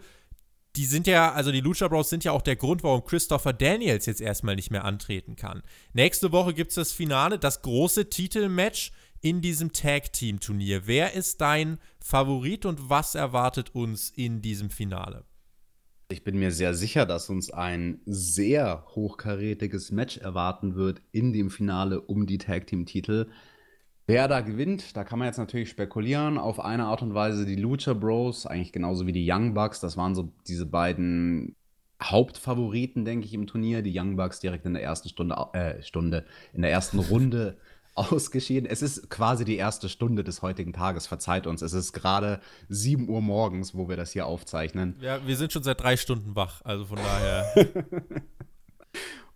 Die 0.75 0.86
sind 0.86 1.08
ja, 1.08 1.34
also 1.34 1.51
die 1.51 1.60
Lucha 1.60 1.88
Bros 1.88 2.10
sind 2.10 2.23
ja 2.23 2.34
auch 2.34 2.43
der 2.43 2.56
Grund, 2.56 2.84
warum 2.84 3.04
Christopher 3.04 3.51
Daniels 3.51 4.06
jetzt 4.06 4.21
erstmal 4.21 4.56
nicht 4.56 4.69
mehr 4.69 4.86
antreten 4.86 5.36
kann. 5.36 5.63
Nächste 5.93 6.32
Woche 6.32 6.54
gibt 6.54 6.69
es 6.69 6.75
das 6.75 6.93
Finale, 6.93 7.39
das 7.39 7.63
große 7.63 8.10
Titelmatch 8.12 8.91
in 9.21 9.41
diesem 9.41 9.73
Tag-Team-Turnier. 9.73 10.86
Wer 10.86 11.13
ist 11.13 11.41
dein 11.41 11.80
Favorit 11.99 12.65
und 12.65 12.89
was 12.89 13.15
erwartet 13.15 13.73
uns 13.73 14.12
in 14.12 14.41
diesem 14.41 14.69
Finale? 14.69 15.25
Ich 16.12 16.26
bin 16.26 16.38
mir 16.38 16.52
sehr 16.52 16.74
sicher, 16.74 17.06
dass 17.06 17.30
uns 17.30 17.52
ein 17.52 18.02
sehr 18.06 18.86
hochkarätiges 18.95 19.91
Match 19.91 20.17
erwarten 20.17 20.76
wird 20.76 21.02
in 21.13 21.32
dem 21.32 21.50
Finale 21.50 22.02
um 22.02 22.28
die 22.28 22.38
Tag 22.38 22.67
Team 22.67 22.86
Titel. 22.86 23.28
Wer 24.08 24.28
da 24.28 24.41
gewinnt, 24.41 24.97
da 24.97 25.06
kann 25.06 25.19
man 25.19 25.28
jetzt 25.28 25.38
natürlich 25.38 25.69
spekulieren. 25.69 26.38
Auf 26.38 26.60
eine 26.60 26.86
Art 26.86 27.02
und 27.02 27.13
Weise 27.13 27.45
die 27.45 27.56
Lucha 27.56 27.93
Bros, 27.93 28.45
eigentlich 28.45 28.74
genauso 28.74 29.08
wie 29.08 29.13
die 29.13 29.26
Young 29.30 29.54
Bucks. 29.54 29.80
Das 29.80 29.95
waren 29.95 30.13
so 30.13 30.34
diese 30.47 30.65
beiden 30.65 31.56
Hauptfavoriten, 32.04 33.06
denke 33.06 33.26
ich, 33.26 33.34
im 33.34 33.47
Turnier. 33.47 33.82
Die 33.82 33.97
Young 33.97 34.17
Bucks 34.17 34.41
direkt 34.41 34.65
in 34.65 34.74
der 34.74 34.84
ersten 34.84 35.08
Stunde, 35.08 35.36
äh, 35.54 35.82
Stunde, 35.82 36.26
in 36.52 36.62
der 36.62 36.71
ersten 36.71 37.00
Runde 37.00 37.58
ausgeschieden. 37.95 38.69
Es 38.69 38.82
ist 38.82 39.10
quasi 39.10 39.45
die 39.45 39.58
erste 39.58 39.89
Stunde 39.89 40.23
des 40.23 40.41
heutigen 40.41 40.73
Tages, 40.73 41.08
verzeiht 41.08 41.47
uns. 41.47 41.62
Es 41.62 41.73
ist 41.73 41.93
gerade 41.93 42.39
7 42.69 43.10
Uhr 43.10 43.21
morgens, 43.21 43.75
wo 43.75 43.89
wir 43.89 43.97
das 43.97 44.12
hier 44.12 44.25
aufzeichnen. 44.25 44.95
Ja, 45.01 45.25
wir 45.25 45.36
sind 45.36 45.51
schon 45.51 45.63
seit 45.63 45.82
drei 45.82 45.97
Stunden 45.97 46.36
wach, 46.36 46.62
also 46.63 46.86
von 46.86 46.97
daher. 46.97 47.54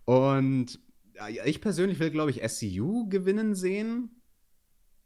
Und 0.04 0.78
ich 1.44 1.60
persönlich 1.60 1.98
will, 1.98 2.10
glaube 2.10 2.30
ich, 2.30 2.42
SCU 2.48 3.08
gewinnen 3.08 3.54
sehen. 3.54 4.10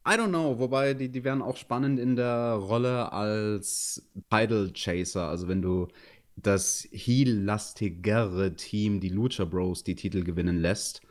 I 0.06 0.12
don't 0.12 0.28
know, 0.28 0.58
wobei 0.58 0.94
die, 0.94 1.10
die 1.10 1.24
wären 1.24 1.42
auch 1.42 1.56
spannend 1.56 2.00
in 2.00 2.16
der 2.16 2.54
Rolle 2.54 3.12
als 3.12 4.10
Title 4.30 4.72
Chaser. 4.72 5.28
Also 5.28 5.46
wenn 5.46 5.60
du 5.60 5.88
das 6.36 6.88
heel-lastigere 6.90 8.54
Team, 8.56 9.00
die 9.00 9.10
Lucha 9.10 9.44
Bros, 9.44 9.84
die 9.84 9.94
Titel 9.94 10.24
gewinnen 10.24 10.58
lässt. 10.58 11.02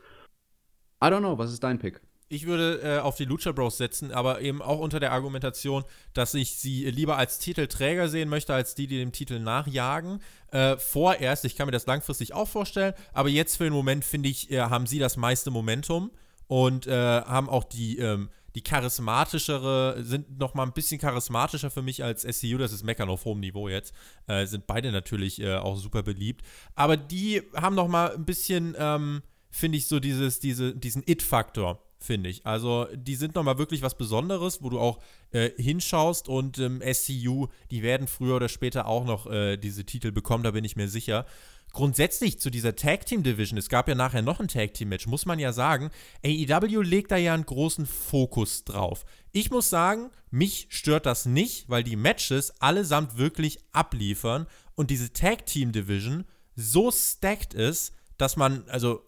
I 1.02 1.06
don't 1.06 1.20
know, 1.20 1.38
was 1.38 1.52
ist 1.52 1.62
dein 1.62 1.78
Pick? 1.78 2.00
Ich 2.32 2.46
würde 2.46 2.80
äh, 2.84 2.98
auf 3.00 3.16
die 3.16 3.24
Lucha 3.24 3.50
Bros 3.50 3.76
setzen, 3.76 4.12
aber 4.12 4.40
eben 4.40 4.62
auch 4.62 4.78
unter 4.78 5.00
der 5.00 5.10
Argumentation, 5.10 5.82
dass 6.14 6.32
ich 6.34 6.54
sie 6.54 6.88
lieber 6.88 7.16
als 7.16 7.40
Titelträger 7.40 8.08
sehen 8.08 8.28
möchte, 8.28 8.54
als 8.54 8.76
die, 8.76 8.86
die 8.86 8.98
dem 8.98 9.10
Titel 9.10 9.40
nachjagen. 9.40 10.22
Äh, 10.52 10.76
vorerst, 10.76 11.44
ich 11.44 11.56
kann 11.56 11.66
mir 11.66 11.72
das 11.72 11.86
langfristig 11.86 12.32
auch 12.32 12.46
vorstellen, 12.46 12.94
aber 13.12 13.30
jetzt 13.30 13.56
für 13.56 13.64
den 13.64 13.72
Moment, 13.72 14.04
finde 14.04 14.28
ich, 14.28 14.48
äh, 14.52 14.60
haben 14.60 14.86
sie 14.86 15.00
das 15.00 15.16
meiste 15.16 15.50
Momentum 15.50 16.12
und 16.46 16.86
äh, 16.86 16.92
haben 16.92 17.48
auch 17.48 17.64
die, 17.64 17.98
ähm, 17.98 18.30
die 18.54 18.62
charismatischere, 18.62 19.96
sind 20.04 20.38
noch 20.38 20.54
mal 20.54 20.62
ein 20.62 20.72
bisschen 20.72 21.00
charismatischer 21.00 21.72
für 21.72 21.82
mich 21.82 22.04
als 22.04 22.22
SCU, 22.22 22.58
das 22.58 22.70
ist 22.70 22.84
Meckern 22.84 23.08
auf 23.08 23.24
hohem 23.24 23.40
Niveau 23.40 23.68
jetzt, 23.68 23.92
äh, 24.28 24.46
sind 24.46 24.68
beide 24.68 24.92
natürlich 24.92 25.40
äh, 25.40 25.56
auch 25.56 25.76
super 25.76 26.04
beliebt, 26.04 26.46
aber 26.76 26.96
die 26.96 27.42
haben 27.56 27.74
noch 27.74 27.88
mal 27.88 28.14
ein 28.14 28.24
bisschen, 28.24 28.76
ähm, 28.78 29.22
finde 29.50 29.78
ich, 29.78 29.88
so 29.88 29.98
dieses, 29.98 30.38
diese, 30.38 30.76
diesen 30.76 31.02
It-Faktor 31.04 31.89
finde 32.00 32.30
ich. 32.30 32.46
Also 32.46 32.86
die 32.94 33.14
sind 33.14 33.34
nochmal 33.34 33.58
wirklich 33.58 33.82
was 33.82 33.96
Besonderes, 33.96 34.62
wo 34.62 34.70
du 34.70 34.80
auch 34.80 34.98
äh, 35.32 35.50
hinschaust 35.56 36.28
und 36.28 36.58
ähm, 36.58 36.82
SCU, 36.82 37.48
die 37.70 37.82
werden 37.82 38.08
früher 38.08 38.36
oder 38.36 38.48
später 38.48 38.86
auch 38.86 39.04
noch 39.04 39.30
äh, 39.30 39.56
diese 39.56 39.84
Titel 39.84 40.10
bekommen, 40.10 40.42
da 40.42 40.50
bin 40.50 40.64
ich 40.64 40.76
mir 40.76 40.88
sicher. 40.88 41.26
Grundsätzlich 41.72 42.40
zu 42.40 42.50
dieser 42.50 42.74
Tag 42.74 43.06
Team 43.06 43.22
Division, 43.22 43.56
es 43.56 43.68
gab 43.68 43.86
ja 43.86 43.94
nachher 43.94 44.22
noch 44.22 44.40
ein 44.40 44.48
Tag 44.48 44.74
Team 44.74 44.88
Match, 44.88 45.06
muss 45.06 45.24
man 45.24 45.38
ja 45.38 45.52
sagen, 45.52 45.90
AEW 46.24 46.82
legt 46.82 47.12
da 47.12 47.16
ja 47.16 47.32
einen 47.32 47.46
großen 47.46 47.86
Fokus 47.86 48.64
drauf. 48.64 49.04
Ich 49.30 49.52
muss 49.52 49.70
sagen, 49.70 50.10
mich 50.30 50.66
stört 50.70 51.06
das 51.06 51.26
nicht, 51.26 51.68
weil 51.68 51.84
die 51.84 51.94
Matches 51.94 52.60
allesamt 52.60 53.18
wirklich 53.18 53.58
abliefern 53.70 54.46
und 54.74 54.90
diese 54.90 55.12
Tag 55.12 55.46
Team 55.46 55.70
Division 55.70 56.24
so 56.56 56.90
stacked 56.90 57.54
ist, 57.54 57.94
dass 58.18 58.36
man, 58.36 58.64
also 58.68 59.04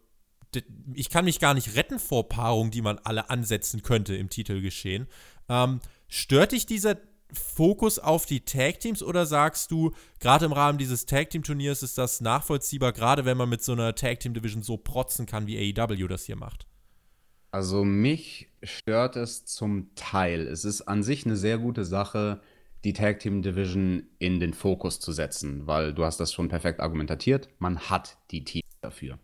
ich 0.94 1.10
kann 1.10 1.24
mich 1.24 1.40
gar 1.40 1.54
nicht 1.54 1.74
retten 1.76 1.98
vor 1.98 2.28
Paarungen, 2.28 2.70
die 2.70 2.82
man 2.82 2.98
alle 2.98 3.30
ansetzen 3.30 3.82
könnte 3.82 4.14
im 4.14 4.28
Titelgeschehen. 4.28 5.06
Ähm, 5.48 5.80
stört 6.08 6.52
dich 6.52 6.66
dieser 6.66 6.96
Fokus 7.32 7.98
auf 7.98 8.26
die 8.26 8.44
Tag-Teams 8.44 9.02
oder 9.02 9.24
sagst 9.24 9.70
du, 9.70 9.92
gerade 10.20 10.44
im 10.44 10.52
Rahmen 10.52 10.78
dieses 10.78 11.06
Tag-Team-Turniers 11.06 11.82
ist 11.82 11.96
das 11.96 12.20
nachvollziehbar, 12.20 12.92
gerade 12.92 13.24
wenn 13.24 13.38
man 13.38 13.48
mit 13.48 13.62
so 13.62 13.72
einer 13.72 13.94
Tag-Team-Division 13.94 14.62
so 14.62 14.76
protzen 14.76 15.26
kann, 15.26 15.46
wie 15.46 15.74
AEW 15.78 16.08
das 16.08 16.24
hier 16.24 16.36
macht? 16.36 16.66
Also 17.50 17.84
mich 17.84 18.48
stört 18.62 19.16
es 19.16 19.44
zum 19.44 19.94
Teil. 19.94 20.46
Es 20.46 20.64
ist 20.64 20.82
an 20.82 21.02
sich 21.02 21.26
eine 21.26 21.36
sehr 21.36 21.58
gute 21.58 21.84
Sache, 21.84 22.40
die 22.84 22.94
Tag 22.94 23.20
Team 23.20 23.42
Division 23.42 24.04
in 24.18 24.40
den 24.40 24.54
Fokus 24.54 25.00
zu 25.00 25.12
setzen, 25.12 25.66
weil 25.66 25.94
du 25.94 26.04
hast 26.04 26.18
das 26.18 26.32
schon 26.32 26.48
perfekt 26.48 26.80
argumentiert. 26.80 27.48
Man 27.58 27.78
hat 27.78 28.16
die 28.30 28.44
Teams 28.44 28.72
dafür. 28.80 29.18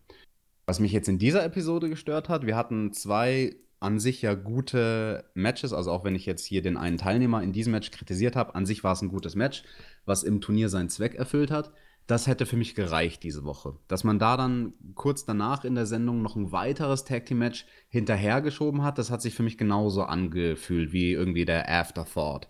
Was 0.68 0.80
mich 0.80 0.92
jetzt 0.92 1.08
in 1.08 1.16
dieser 1.16 1.42
Episode 1.46 1.88
gestört 1.88 2.28
hat, 2.28 2.44
wir 2.44 2.54
hatten 2.54 2.92
zwei 2.92 3.56
an 3.80 3.98
sich 3.98 4.20
ja 4.20 4.34
gute 4.34 5.24
Matches. 5.32 5.72
Also 5.72 5.90
auch 5.90 6.04
wenn 6.04 6.14
ich 6.14 6.26
jetzt 6.26 6.44
hier 6.44 6.60
den 6.60 6.76
einen 6.76 6.98
Teilnehmer 6.98 7.42
in 7.42 7.54
diesem 7.54 7.70
Match 7.70 7.90
kritisiert 7.90 8.36
habe, 8.36 8.54
an 8.54 8.66
sich 8.66 8.84
war 8.84 8.92
es 8.92 9.00
ein 9.00 9.08
gutes 9.08 9.34
Match, 9.34 9.62
was 10.04 10.24
im 10.24 10.42
Turnier 10.42 10.68
seinen 10.68 10.90
Zweck 10.90 11.14
erfüllt 11.14 11.50
hat. 11.50 11.72
Das 12.06 12.26
hätte 12.26 12.44
für 12.44 12.58
mich 12.58 12.74
gereicht 12.74 13.22
diese 13.22 13.44
Woche. 13.44 13.76
Dass 13.88 14.04
man 14.04 14.18
da 14.18 14.36
dann 14.36 14.74
kurz 14.94 15.24
danach 15.24 15.64
in 15.64 15.74
der 15.74 15.86
Sendung 15.86 16.20
noch 16.20 16.36
ein 16.36 16.52
weiteres 16.52 17.04
Tag 17.04 17.24
Team 17.24 17.38
Match 17.38 17.64
hinterhergeschoben 17.88 18.82
hat, 18.82 18.98
das 18.98 19.10
hat 19.10 19.22
sich 19.22 19.34
für 19.34 19.42
mich 19.42 19.56
genauso 19.56 20.02
angefühlt 20.02 20.92
wie 20.92 21.12
irgendwie 21.12 21.46
der 21.46 21.66
Afterthought. 21.66 22.46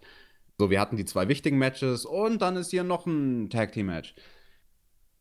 So, 0.58 0.70
wir 0.70 0.80
hatten 0.80 0.96
die 0.96 1.04
zwei 1.04 1.28
wichtigen 1.28 1.58
Matches 1.58 2.04
und 2.04 2.42
dann 2.42 2.56
ist 2.56 2.72
hier 2.72 2.82
noch 2.82 3.06
ein 3.06 3.48
Tag 3.48 3.70
Team 3.70 3.86
Match. 3.86 4.16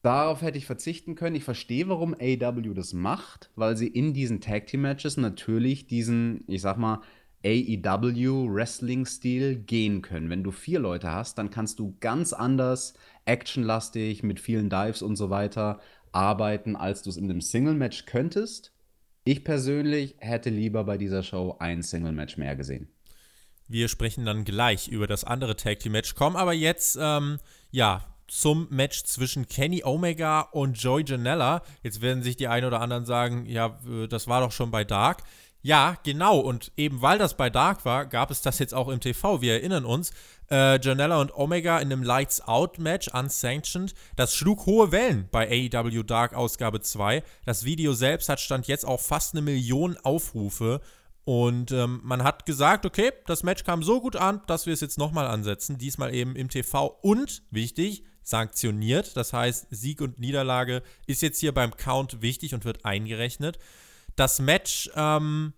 Darauf 0.02 0.42
hätte 0.42 0.58
ich 0.58 0.66
verzichten 0.66 1.16
können. 1.16 1.36
Ich 1.36 1.44
verstehe, 1.44 1.90
warum 1.90 2.14
AEW 2.14 2.74
das 2.74 2.94
macht, 2.94 3.50
weil 3.56 3.76
sie 3.76 3.88
in 3.88 4.14
diesen 4.14 4.42
Tag 4.42 4.68
Team 4.68 4.82
Matches 4.82 5.18
natürlich 5.18 5.88
diesen, 5.88 6.44
ich 6.48 6.62
sag 6.62 6.78
mal, 6.78 7.02
AEW 7.44 8.48
Wrestling-Stil 8.54 9.58
gehen 9.58 10.02
können. 10.02 10.30
Wenn 10.30 10.44
du 10.44 10.52
vier 10.52 10.80
Leute 10.80 11.12
hast, 11.12 11.38
dann 11.38 11.50
kannst 11.50 11.80
du 11.80 11.96
ganz 12.00 12.34
anders 12.34 12.94
actionlastig 13.26 14.24
mit 14.24 14.40
vielen 14.40 14.70
Dives 14.70 15.02
und 15.02 15.16
so 15.16 15.30
weiter 15.30 15.80
arbeiten, 16.12 16.76
als 16.76 17.04
du 17.04 17.10
es 17.10 17.18
in 17.18 17.26
einem 17.26 17.42
Single-Match 17.42 18.06
könntest. 18.06 18.74
Ich 19.24 19.44
persönlich 19.44 20.16
hätte 20.20 20.50
lieber 20.50 20.84
bei 20.84 20.98
dieser 20.98 21.22
Show 21.22 21.58
ein 21.60 21.84
Single-Match 21.84 22.38
mehr 22.38 22.56
gesehen. 22.56 22.90
Wir 23.68 23.90
sprechen 23.90 24.26
dann 24.26 24.46
gleich 24.46 24.88
über 24.88 25.08
das 25.08 25.26
andere 25.26 25.58
Tag 25.58 25.80
Team 25.80 25.92
Match, 25.92 26.16
kommen 26.16 26.38
aber 26.38 26.54
jetzt, 26.54 26.98
ähm, 27.00 27.38
ja, 27.72 28.17
zum 28.28 28.68
Match 28.70 29.04
zwischen 29.04 29.48
Kenny 29.48 29.84
Omega 29.84 30.42
und 30.42 30.82
Joey 30.82 31.04
Janella. 31.06 31.62
Jetzt 31.84 32.02
werden 32.02 32.24
sich 32.24 32.36
die 32.36 32.48
einen 32.48 32.68
oder 32.68 32.82
anderen 32.82 33.06
sagen, 33.06 33.46
ja, 33.46 33.80
äh, 33.88 34.08
das 34.08 34.28
war 34.28 34.42
doch 34.42 34.52
schon 34.52 34.72
bei 34.72 34.84
Dark. 34.84 35.24
Ja, 35.62 35.98
genau. 36.04 36.40
Und 36.40 36.72
eben 36.78 37.02
weil 37.02 37.18
das 37.18 37.36
bei 37.36 37.50
Dark 37.50 37.84
war, 37.84 38.06
gab 38.06 38.32
es 38.32 38.42
das 38.42 38.60
jetzt 38.60 38.74
auch 38.74 38.88
im 38.88 39.00
TV. 39.00 39.42
Wir 39.42 39.54
erinnern 39.54 39.86
uns, 39.86 40.12
äh, 40.50 40.80
Janella 40.80 41.20
und 41.20 41.36
Omega 41.36 41.80
in 41.80 41.92
einem 41.92 42.04
Lights 42.04 42.42
Out 42.42 42.80
Match, 42.80 43.10
unsanctioned. 43.10 43.94
Das 44.16 44.34
schlug 44.36 44.66
hohe 44.66 44.92
Wellen 44.92 45.28
bei 45.32 45.70
AEW 45.74 46.04
Dark 46.04 46.34
Ausgabe 46.34 46.82
2. 46.82 47.24
Das 47.46 47.66
Video 47.66 47.94
selbst 47.94 48.30
hat 48.30 48.40
stand 48.40 48.68
jetzt 48.68 48.86
auch 48.86 49.02
fast 49.02 49.34
eine 49.34 49.42
Million 49.42 49.98
Aufrufe. 50.04 50.80
Und 51.26 51.74
ähm, 51.74 52.00
man 52.04 52.24
hat 52.24 52.46
gesagt, 52.46 52.86
okay, 52.86 53.12
das 53.26 53.44
Match 53.44 53.66
kam 53.66 53.84
so 53.84 54.00
gut 54.00 54.16
an, 54.16 54.42
dass 54.48 54.66
wir 54.66 54.74
es 54.74 54.80
jetzt 54.80 54.98
nochmal 54.98 55.28
ansetzen. 55.28 55.78
Diesmal 55.78 56.16
eben 56.16 56.38
im 56.38 56.48
TV 56.48 56.98
und, 57.02 57.44
wichtig, 57.52 58.06
sanktioniert. 58.28 59.16
Das 59.16 59.32
heißt, 59.34 59.68
Sieg 59.70 60.02
und 60.02 60.20
Niederlage 60.20 60.84
ist 61.06 61.22
jetzt 61.22 61.40
hier 61.40 61.54
beim 61.54 61.76
Count 61.76 62.22
wichtig 62.22 62.54
und 62.54 62.66
wird 62.66 62.84
eingerechnet. 62.84 63.58
Das 64.16 64.40
Match 64.40 64.90
ähm, 64.96 65.54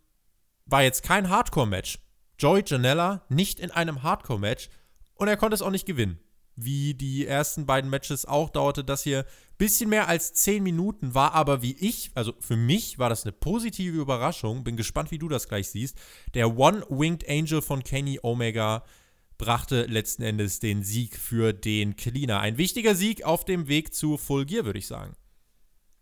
war 0.65 0.83
jetzt 0.83 1.03
kein 1.03 1.29
Hardcore-Match. 1.29 1.99
Joey 2.37 2.63
Janella 2.65 3.25
nicht 3.29 3.59
in 3.59 3.71
einem 3.71 4.03
Hardcore-Match 4.03 4.69
und 5.15 5.27
er 5.27 5.37
konnte 5.37 5.55
es 5.55 5.61
auch 5.61 5.71
nicht 5.71 5.85
gewinnen. 5.85 6.19
Wie 6.55 6.93
die 6.93 7.25
ersten 7.25 7.65
beiden 7.65 7.89
Matches 7.89 8.25
auch 8.25 8.49
dauerte 8.49 8.83
das 8.83 9.03
hier 9.03 9.25
bisschen 9.57 9.89
mehr 9.89 10.07
als 10.07 10.33
10 10.33 10.61
Minuten, 10.61 11.13
war 11.13 11.33
aber 11.33 11.61
wie 11.61 11.75
ich, 11.79 12.11
also 12.15 12.33
für 12.39 12.55
mich 12.55 12.99
war 12.99 13.09
das 13.09 13.23
eine 13.23 13.33
positive 13.33 13.97
Überraschung. 13.97 14.63
Bin 14.63 14.77
gespannt, 14.77 15.11
wie 15.11 15.19
du 15.19 15.27
das 15.27 15.47
gleich 15.47 15.69
siehst. 15.69 15.97
Der 16.33 16.57
One-Winged 16.57 17.29
Angel 17.29 17.61
von 17.61 17.83
Kenny 17.83 18.19
Omega 18.21 18.83
brachte 19.39 19.85
letzten 19.85 20.21
Endes 20.21 20.59
den 20.59 20.83
Sieg 20.83 21.15
für 21.15 21.53
den 21.53 21.95
Cleaner. 21.95 22.41
Ein 22.41 22.59
wichtiger 22.59 22.93
Sieg 22.93 23.23
auf 23.23 23.45
dem 23.45 23.67
Weg 23.67 23.95
zu 23.95 24.17
Full 24.17 24.45
Gear, 24.45 24.65
würde 24.65 24.77
ich 24.77 24.85
sagen. 24.85 25.15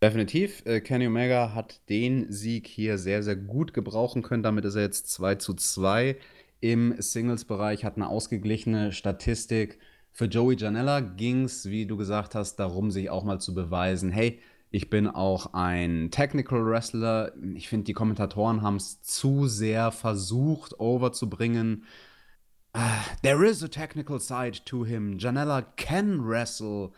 Definitiv. 0.04 0.63
Äh, 0.65 0.82
Kenny 0.82 1.08
Omega 1.08 1.54
hat 1.54 1.88
den 1.88 2.32
Sieg 2.32 2.67
hier 2.67 2.97
sehr, 2.97 3.23
sehr 3.23 3.36
gut 3.36 3.73
gebrauchen 3.73 4.23
können. 4.23 4.43
Damit 4.43 4.65
ist 4.65 4.76
er 4.76 4.82
jetzt 4.82 5.10
2 5.12 5.36
zu 5.36 5.54
2 5.54 6.17
im 6.60 6.95
Singles-Bereich, 6.97 7.86
hat 7.86 7.95
eine 7.95 8.10
ausgeglichene 8.10 8.91
Statistik. 8.91 9.80
Für 10.12 10.26
Joey 10.26 10.56
Janella 10.58 11.00
ging 11.00 11.45
es, 11.45 11.69
wie 11.69 11.86
du 11.86 11.95
gesagt 11.95 12.36
hast, 12.36 12.56
darum, 12.56 12.89
sich 12.89 13.12
auch 13.12 13.23
mal 13.23 13.39
zu 13.39 13.54
beweisen, 13.54 14.10
hey, 14.10 14.39
ich 14.69 14.89
bin 14.89 15.08
auch 15.08 15.54
ein 15.54 16.10
Technical 16.12 16.65
Wrestler. 16.65 17.32
Ich 17.56 17.69
finde, 17.69 17.86
die 17.86 17.93
Kommentatoren 17.93 18.63
haben 18.63 18.76
es 18.76 19.02
zu 19.02 19.47
sehr 19.47 19.91
versucht, 19.91 20.80
overzubringen. 20.80 21.86
Uh, 22.75 23.03
there 23.23 23.43
is 23.43 23.63
a 23.63 23.67
technical 23.67 24.19
side 24.19 24.65
to 24.65 24.84
him. 24.84 25.17
Janella 25.17 25.65
can 25.75 26.27
wrestle. 26.27 26.91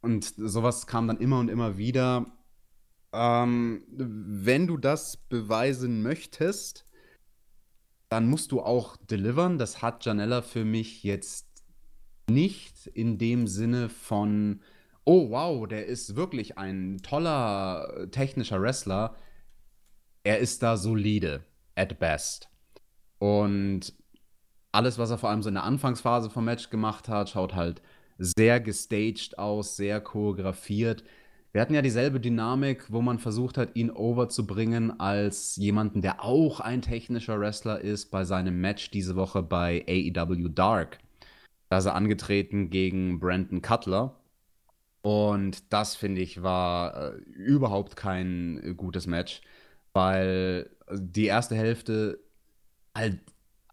Und 0.00 0.34
sowas 0.36 0.86
kam 0.86 1.08
dann 1.08 1.18
immer 1.18 1.40
und 1.40 1.48
immer 1.48 1.76
wieder. 1.76 2.26
Ähm, 3.12 3.82
wenn 3.88 4.66
du 4.66 4.76
das 4.76 5.16
beweisen 5.16 6.02
möchtest, 6.02 6.86
dann 8.08 8.28
musst 8.28 8.52
du 8.52 8.60
auch 8.60 8.96
delivern. 8.96 9.58
Das 9.58 9.82
hat 9.82 10.04
Janella 10.04 10.42
für 10.42 10.64
mich 10.64 11.02
jetzt 11.02 11.46
nicht 12.28 12.86
in 12.86 13.18
dem 13.18 13.46
Sinne 13.46 13.88
von, 13.88 14.60
oh 15.04 15.30
wow, 15.30 15.66
der 15.66 15.86
ist 15.86 16.16
wirklich 16.16 16.58
ein 16.58 16.98
toller 17.02 18.08
technischer 18.10 18.60
Wrestler. 18.60 19.16
Er 20.24 20.38
ist 20.38 20.62
da 20.62 20.76
solide, 20.76 21.44
at 21.74 21.98
best. 21.98 22.48
Und 23.18 23.94
alles, 24.76 24.98
was 24.98 25.10
er 25.10 25.18
vor 25.18 25.30
allem 25.30 25.42
so 25.42 25.48
in 25.48 25.54
der 25.54 25.64
Anfangsphase 25.64 26.30
vom 26.30 26.44
Match 26.44 26.70
gemacht 26.70 27.08
hat, 27.08 27.30
schaut 27.30 27.54
halt 27.54 27.82
sehr 28.18 28.60
gestaged 28.60 29.38
aus, 29.38 29.76
sehr 29.76 30.00
choreografiert. 30.00 31.02
Wir 31.52 31.62
hatten 31.62 31.74
ja 31.74 31.80
dieselbe 31.80 32.20
Dynamik, 32.20 32.92
wo 32.92 33.00
man 33.00 33.18
versucht 33.18 33.56
hat, 33.56 33.74
ihn 33.74 33.90
overzubringen 33.90 35.00
als 35.00 35.56
jemanden, 35.56 36.02
der 36.02 36.22
auch 36.22 36.60
ein 36.60 36.82
technischer 36.82 37.40
Wrestler 37.40 37.80
ist, 37.80 38.10
bei 38.10 38.24
seinem 38.24 38.60
Match 38.60 38.90
diese 38.90 39.16
Woche 39.16 39.42
bei 39.42 39.84
AEW 39.88 40.48
Dark. 40.50 40.98
Da 41.70 41.78
ist 41.78 41.86
er 41.86 41.94
angetreten 41.94 42.68
gegen 42.68 43.18
Brandon 43.18 43.62
Cutler. 43.62 44.14
Und 45.00 45.72
das, 45.72 45.96
finde 45.96 46.20
ich, 46.20 46.42
war 46.42 47.14
äh, 47.14 47.16
überhaupt 47.32 47.96
kein 47.96 48.60
äh, 48.62 48.74
gutes 48.74 49.06
Match, 49.06 49.40
weil 49.94 50.68
die 50.92 51.26
erste 51.26 51.54
Hälfte 51.54 52.20
halt, 52.94 53.20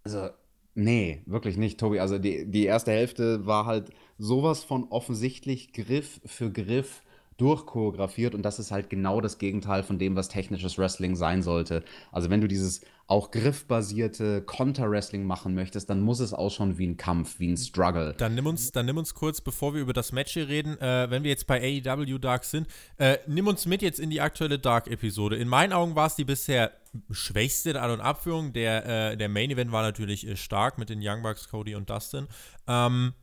also 0.04 0.30
Nee, 0.76 1.22
wirklich 1.26 1.58
nicht, 1.58 1.80
Tobi. 1.80 2.00
Also 2.00 2.18
die, 2.18 2.50
die 2.50 2.66
erste 2.66 2.92
Hälfte 2.92 3.46
war 3.46 3.66
halt 3.66 3.92
sowas 4.18 4.64
von 4.64 4.86
offensichtlich 4.90 5.72
Griff 5.72 6.20
für 6.26 6.52
Griff 6.52 7.04
durchchoreografiert 7.38 8.36
und 8.36 8.44
das 8.44 8.60
ist 8.60 8.72
halt 8.72 8.90
genau 8.90 9.22
das 9.22 9.38
Gegenteil 9.38 9.84
von 9.84 10.00
dem, 10.00 10.16
was 10.16 10.30
technisches 10.30 10.78
Wrestling 10.78 11.16
sein 11.16 11.44
sollte. 11.44 11.84
Also 12.12 12.30
wenn 12.30 12.42
du 12.42 12.48
dieses 12.48 12.82
auch 13.08 13.32
griffbasierte 13.32 14.42
Konter-Wrestling 14.42 15.26
machen 15.26 15.54
möchtest, 15.54 15.90
dann 15.90 16.02
muss 16.02 16.20
es 16.20 16.34
ausschauen 16.34 16.78
wie 16.78 16.88
ein 16.88 16.98
Kampf, 16.98 17.40
wie 17.40 17.52
ein 17.52 17.58
Struggle. 17.58 18.16
Dann 18.18 18.34
nimm 18.34 18.48
uns, 18.48 18.72
dann 18.72 18.86
nimm 18.86 18.98
uns 18.98 19.14
kurz, 19.14 19.42
bevor 19.42 19.74
wir 19.74 19.82
über 19.82 19.94
das 19.94 20.14
Match 20.14 20.34
hier 20.34 20.48
reden, 20.48 20.80
äh, 20.80 21.10
wenn 21.10 21.24
wir 21.24 21.30
jetzt 21.30 21.46
bei 21.46 21.62
AEW 21.62 22.18
Dark 22.18 22.46
sind, 22.46 22.68
äh, 22.98 23.18
nimm 23.28 23.48
uns 23.48 23.66
mit 23.66 23.82
jetzt 23.82 24.00
in 24.00 24.10
die 24.10 24.22
aktuelle 24.22 24.58
Dark-Episode. 24.58 25.36
In 25.36 25.50
meinen 25.50 25.74
Augen 25.74 25.96
war 25.96 26.08
es 26.08 26.16
die 26.16 26.24
bisher 26.24 26.72
schwächste 27.12 27.72
in 27.72 27.78
An- 27.78 27.92
und 27.92 28.02
Abführung. 28.02 28.54
Der, 28.54 29.12
äh, 29.12 29.18
der 29.18 29.28
Main-Event 29.28 29.72
war 29.72 29.82
natürlich 29.82 30.28
äh, 30.28 30.38
stark 30.38 30.78
mit 30.78 30.90
den 30.90 31.00
Young 31.02 31.24
Bucks, 31.24 31.50
Cody 31.50 31.76
und 31.76 31.90
Dustin. 31.90 32.28
Ähm, 32.68 33.14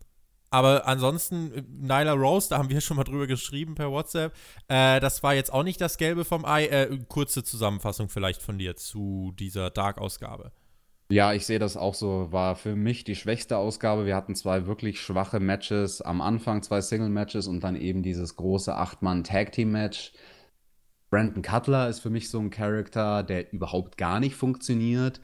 aber 0.51 0.87
ansonsten, 0.87 1.53
Nyla 1.81 2.13
Rose, 2.13 2.49
da 2.51 2.59
haben 2.59 2.71
wir 2.71 2.81
schon 2.81 2.97
mal 2.97 3.05
drüber 3.05 3.27
geschrieben 3.27 3.77
per 3.77 3.91
WhatsApp. 3.91 4.35
Äh, 4.69 4.99
das 4.99 5.23
war 5.23 5.35
jetzt 5.35 5.53
auch 5.53 5.63
nicht 5.63 5.81
das 5.81 5.97
Gelbe 5.97 6.25
vom 6.25 6.45
Ei. 6.45 6.67
Äh, 6.67 6.99
kurze 7.09 7.45
Zusammenfassung 7.45 8.09
vielleicht 8.09 8.43
von 8.43 8.59
dir 8.59 8.75
zu 8.75 9.33
dieser 9.39 9.71
Dark-Ausgabe. 9.71 10.53
Ja, 11.11 11.33
ich 11.33 11.47
sehe 11.47 11.59
das 11.59 11.77
auch 11.77 11.95
so. 11.95 12.33
War 12.33 12.57
für 12.57 12.77
mich 12.77 13.05
die 13.05 13.17
schwächste 13.17 13.57
Ausgabe. 13.57 14.07
Wir 14.07 14.17
hatten 14.17 14.35
zwei 14.35 14.67
wirklich 14.67 15.01
schwache 15.01 15.41
Matches 15.41 16.03
am 16.03 16.21
Anfang, 16.21 16.63
zwei 16.63 16.81
Single-Matches 16.81 17.47
und 17.47 17.63
dann 17.63 17.77
eben 17.77 18.03
dieses 18.03 18.37
große 18.37 18.75
Acht-Mann-Tag-Team-Match. 18.75 20.13
Brandon 21.11 21.43
Cutler 21.43 21.89
ist 21.89 22.01
für 22.01 22.11
mich 22.11 22.29
so 22.29 22.39
ein 22.39 22.51
Charakter, 22.51 23.23
der 23.25 23.53
überhaupt 23.53 23.97
gar 23.97 24.21
nicht 24.21 24.37
funktioniert. 24.37 25.21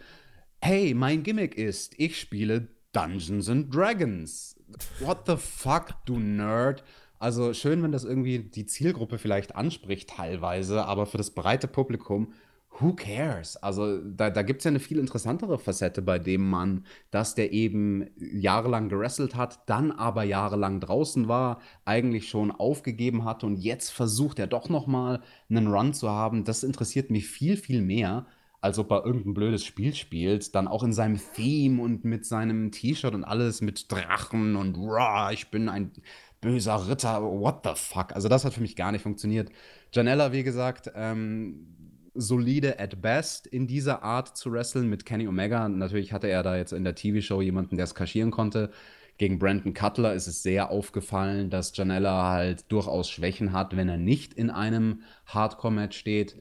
Hey, 0.60 0.94
mein 0.94 1.22
Gimmick 1.22 1.56
ist, 1.56 1.94
ich 1.98 2.18
spiele 2.18 2.68
Dungeons 2.92 3.48
and 3.48 3.72
Dragons 3.72 4.55
what 5.00 5.26
the 5.26 5.36
fuck, 5.36 5.94
du 6.04 6.18
Nerd? 6.18 6.84
Also 7.18 7.54
schön, 7.54 7.82
wenn 7.82 7.92
das 7.92 8.04
irgendwie 8.04 8.40
die 8.40 8.66
Zielgruppe 8.66 9.18
vielleicht 9.18 9.56
anspricht 9.56 10.10
teilweise, 10.10 10.84
aber 10.84 11.06
für 11.06 11.16
das 11.16 11.30
breite 11.30 11.66
Publikum, 11.66 12.32
who 12.78 12.92
cares? 12.94 13.56
Also 13.56 13.98
da, 14.02 14.28
da 14.28 14.42
gibt 14.42 14.60
es 14.60 14.64
ja 14.64 14.70
eine 14.70 14.80
viel 14.80 14.98
interessantere 14.98 15.58
Facette 15.58 16.02
bei 16.02 16.18
dem 16.18 16.48
Mann, 16.48 16.84
dass 17.10 17.34
der 17.34 17.52
eben 17.52 18.06
jahrelang 18.18 18.90
gerasselt 18.90 19.34
hat, 19.34 19.60
dann 19.66 19.92
aber 19.92 20.24
jahrelang 20.24 20.80
draußen 20.80 21.26
war, 21.26 21.60
eigentlich 21.86 22.28
schon 22.28 22.50
aufgegeben 22.50 23.24
hatte 23.24 23.46
und 23.46 23.56
jetzt 23.56 23.90
versucht 23.90 24.38
er 24.38 24.46
doch 24.46 24.68
noch 24.68 24.86
mal 24.86 25.22
einen 25.48 25.68
Run 25.68 25.94
zu 25.94 26.10
haben. 26.10 26.44
Das 26.44 26.64
interessiert 26.64 27.10
mich 27.10 27.26
viel, 27.26 27.56
viel 27.56 27.80
mehr 27.80 28.26
als 28.66 28.78
ob 28.80 28.90
er 28.90 29.06
irgendein 29.06 29.32
blödes 29.32 29.64
Spiel 29.64 29.94
spielt, 29.94 30.54
dann 30.56 30.66
auch 30.66 30.82
in 30.82 30.92
seinem 30.92 31.20
Theme 31.34 31.80
und 31.80 32.04
mit 32.04 32.26
seinem 32.26 32.72
T-Shirt 32.72 33.14
und 33.14 33.24
alles 33.24 33.60
mit 33.60 33.90
Drachen 33.90 34.56
und 34.56 34.76
Raw, 34.76 35.32
ich 35.32 35.50
bin 35.52 35.68
ein 35.68 35.92
böser 36.40 36.88
Ritter, 36.88 37.22
what 37.22 37.60
the 37.64 37.70
fuck. 37.74 38.12
Also 38.12 38.28
das 38.28 38.44
hat 38.44 38.54
für 38.54 38.60
mich 38.60 38.74
gar 38.74 38.90
nicht 38.90 39.02
funktioniert. 39.02 39.50
Janella, 39.92 40.32
wie 40.32 40.42
gesagt, 40.42 40.90
ähm, 40.96 41.76
solide 42.14 42.80
at 42.80 43.00
best 43.00 43.46
in 43.46 43.68
dieser 43.68 44.02
Art 44.02 44.36
zu 44.36 44.50
wresteln 44.50 44.88
mit 44.88 45.06
Kenny 45.06 45.28
Omega. 45.28 45.68
Natürlich 45.68 46.12
hatte 46.12 46.28
er 46.28 46.42
da 46.42 46.56
jetzt 46.56 46.72
in 46.72 46.82
der 46.82 46.96
TV-Show 46.96 47.40
jemanden, 47.42 47.76
der 47.76 47.84
es 47.84 47.94
kaschieren 47.94 48.32
konnte. 48.32 48.70
Gegen 49.18 49.38
Brandon 49.38 49.74
Cutler 49.74 50.12
ist 50.12 50.26
es 50.26 50.42
sehr 50.42 50.70
aufgefallen, 50.70 51.50
dass 51.50 51.74
Janella 51.76 52.32
halt 52.32 52.70
durchaus 52.70 53.08
Schwächen 53.08 53.52
hat, 53.52 53.76
wenn 53.76 53.88
er 53.88 53.96
nicht 53.96 54.34
in 54.34 54.50
einem 54.50 55.02
Hardcore-Match 55.26 55.96
steht. 55.96 56.36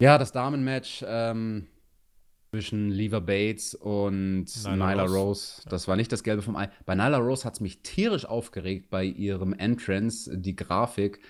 Ja, 0.00 0.16
das 0.16 0.32
Damen-Match 0.32 1.04
ähm, 1.06 1.66
zwischen 2.50 2.90
Lever 2.90 3.20
Bates 3.20 3.74
und 3.74 4.46
Nyla, 4.64 4.76
Nyla 4.76 5.02
Rose. 5.02 5.18
Rose. 5.18 5.62
Das 5.68 5.88
war 5.88 5.96
nicht 5.96 6.10
das 6.10 6.22
Gelbe 6.22 6.40
vom 6.40 6.56
Ei. 6.56 6.70
Bei 6.86 6.94
Nyla 6.94 7.18
Rose 7.18 7.44
hat 7.44 7.54
es 7.54 7.60
mich 7.60 7.82
tierisch 7.82 8.24
aufgeregt 8.24 8.88
bei 8.88 9.04
ihrem 9.04 9.52
Entrance, 9.52 10.38
die 10.38 10.56
Grafik, 10.56 11.20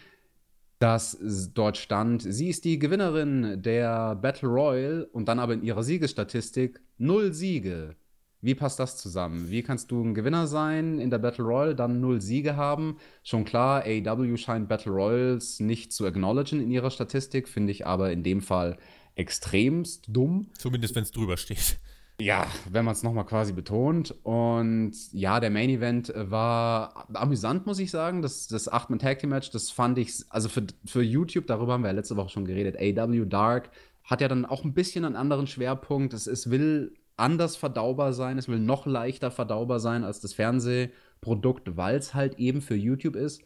dass 0.78 1.18
dort 1.52 1.78
stand, 1.78 2.22
sie 2.22 2.48
ist 2.48 2.64
die 2.64 2.78
Gewinnerin 2.78 3.61
der 3.61 4.14
Battle 4.14 4.48
Royal 4.48 5.09
und 5.12 5.26
dann 5.26 5.40
aber 5.40 5.54
in 5.54 5.64
ihrer 5.64 5.83
Siegesstatistik 5.83 6.80
null 6.96 7.35
Siege. 7.35 7.96
Wie 8.42 8.55
passt 8.55 8.79
das 8.79 8.96
zusammen? 8.96 9.50
Wie 9.50 9.62
kannst 9.62 9.90
du 9.90 10.03
ein 10.03 10.14
Gewinner 10.14 10.46
sein 10.46 10.98
in 10.98 11.11
der 11.11 11.18
Battle 11.18 11.44
Royale, 11.44 11.74
dann 11.74 12.00
null 12.00 12.22
Siege 12.22 12.57
haben? 12.57 12.96
Schon 13.22 13.44
klar, 13.44 13.83
AEW 13.85 14.37
scheint 14.38 14.68
Battle 14.68 14.92
Royals 14.92 15.61
nicht 15.61 15.92
zu 15.92 16.07
acknowledgen 16.07 16.61
in 16.61 16.70
ihrer 16.70 16.90
Statistik, 16.90 17.48
finde 17.48 17.72
ich 17.72 17.87
aber 17.87 18.12
in 18.12 18.22
dem 18.22 18.40
Fall 18.40 18.79
extremst 19.14 20.07
dumm. 20.09 20.46
Zumindest, 20.57 20.94
wenn 20.94 21.03
es 21.03 21.11
drüber 21.11 21.37
steht. 21.37 21.79
Ja, 22.18 22.46
wenn 22.70 22.85
man 22.85 22.92
es 22.92 23.03
nochmal 23.03 23.24
quasi 23.24 23.53
betont. 23.53 24.14
Und 24.22 24.92
ja, 25.12 25.40
der 25.40 25.50
Main 25.50 25.70
Event 25.70 26.12
war 26.14 27.09
amüsant, 27.14 27.66
muss 27.66 27.79
ich 27.79 27.90
sagen. 27.90 28.22
Das, 28.22 28.46
das 28.46 28.70
8-Man-Tag-Team-Match, 28.70 29.50
das 29.50 29.70
fand 29.70 29.98
ich, 29.98 30.24
also 30.29 30.48
für, 30.48 30.66
für 30.85 31.03
YouTube, 31.03 31.46
darüber 31.46 31.74
haben 31.74 31.83
wir 31.83 31.88
ja 31.88 31.94
letzte 31.94 32.16
Woche 32.16 32.31
schon 32.31 32.44
geredet, 32.44 32.76
AW 32.79 33.24
Dark 33.26 33.70
hat 34.05 34.20
ja 34.20 34.29
dann 34.29 34.44
auch 34.44 34.64
ein 34.64 34.74
bisschen 34.74 35.05
einen 35.05 35.16
anderen 35.16 35.46
Schwerpunkt. 35.46 36.12
Es, 36.14 36.26
es 36.26 36.50
will 36.50 36.94
anders 37.20 37.56
verdaubar 37.56 38.12
sein, 38.12 38.38
es 38.38 38.48
will 38.48 38.59
noch 38.59 38.87
leichter 38.87 39.30
verdaubar 39.30 39.80
sein 39.80 40.04
als 40.04 40.20
das 40.20 40.33
Fernsehprodukt, 40.33 41.76
weil 41.76 41.96
es 41.96 42.14
halt 42.14 42.38
eben 42.38 42.61
für 42.61 42.74
YouTube 42.74 43.16
ist. 43.16 43.42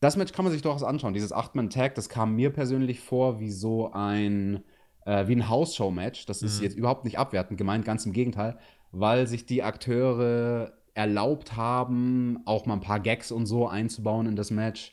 Das 0.00 0.16
Match 0.16 0.32
kann 0.32 0.44
man 0.44 0.52
sich 0.52 0.62
durchaus 0.62 0.82
anschauen. 0.82 1.14
Dieses 1.14 1.34
8-Man-Tag, 1.34 1.94
das 1.94 2.08
kam 2.08 2.34
mir 2.34 2.50
persönlich 2.50 3.00
vor 3.00 3.40
wie 3.40 3.50
so 3.50 3.90
ein, 3.92 4.64
äh, 5.04 5.26
wie 5.26 5.36
ein 5.36 5.48
House-Show-Match. 5.48 6.26
Das 6.26 6.42
ist 6.42 6.58
mhm. 6.58 6.64
jetzt 6.64 6.76
überhaupt 6.76 7.04
nicht 7.04 7.18
abwertend 7.18 7.58
gemeint, 7.58 7.84
ganz 7.84 8.06
im 8.06 8.12
Gegenteil, 8.12 8.58
weil 8.92 9.26
sich 9.26 9.46
die 9.46 9.62
Akteure 9.62 10.72
erlaubt 10.94 11.56
haben, 11.56 12.40
auch 12.44 12.66
mal 12.66 12.74
ein 12.74 12.80
paar 12.80 13.00
Gags 13.00 13.30
und 13.32 13.46
so 13.46 13.68
einzubauen 13.68 14.26
in 14.26 14.36
das 14.36 14.50
Match. 14.50 14.92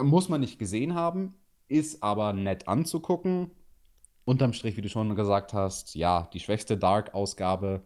Muss 0.00 0.28
man 0.28 0.40
nicht 0.40 0.58
gesehen 0.58 0.94
haben, 0.94 1.34
ist 1.68 2.02
aber 2.02 2.32
nett 2.32 2.68
anzugucken 2.68 3.50
unterm 4.28 4.52
Strich, 4.52 4.76
wie 4.76 4.82
du 4.82 4.90
schon 4.90 5.14
gesagt 5.14 5.54
hast, 5.54 5.94
ja, 5.94 6.28
die 6.34 6.40
schwächste 6.40 6.76
Dark-Ausgabe. 6.76 7.82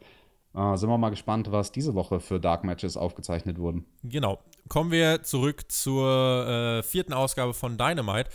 Äh, 0.54 0.76
sind 0.76 0.88
wir 0.88 0.98
mal 0.98 1.10
gespannt, 1.10 1.52
was 1.52 1.70
diese 1.70 1.94
Woche 1.94 2.18
für 2.18 2.40
Dark 2.40 2.64
Matches 2.64 2.96
aufgezeichnet 2.96 3.58
wurden. 3.58 3.86
Genau. 4.02 4.40
Kommen 4.68 4.90
wir 4.90 5.22
zurück 5.22 5.70
zur 5.70 6.46
äh, 6.48 6.82
vierten 6.82 7.12
Ausgabe 7.12 7.54
von 7.54 7.78
Dynamite. 7.78 8.28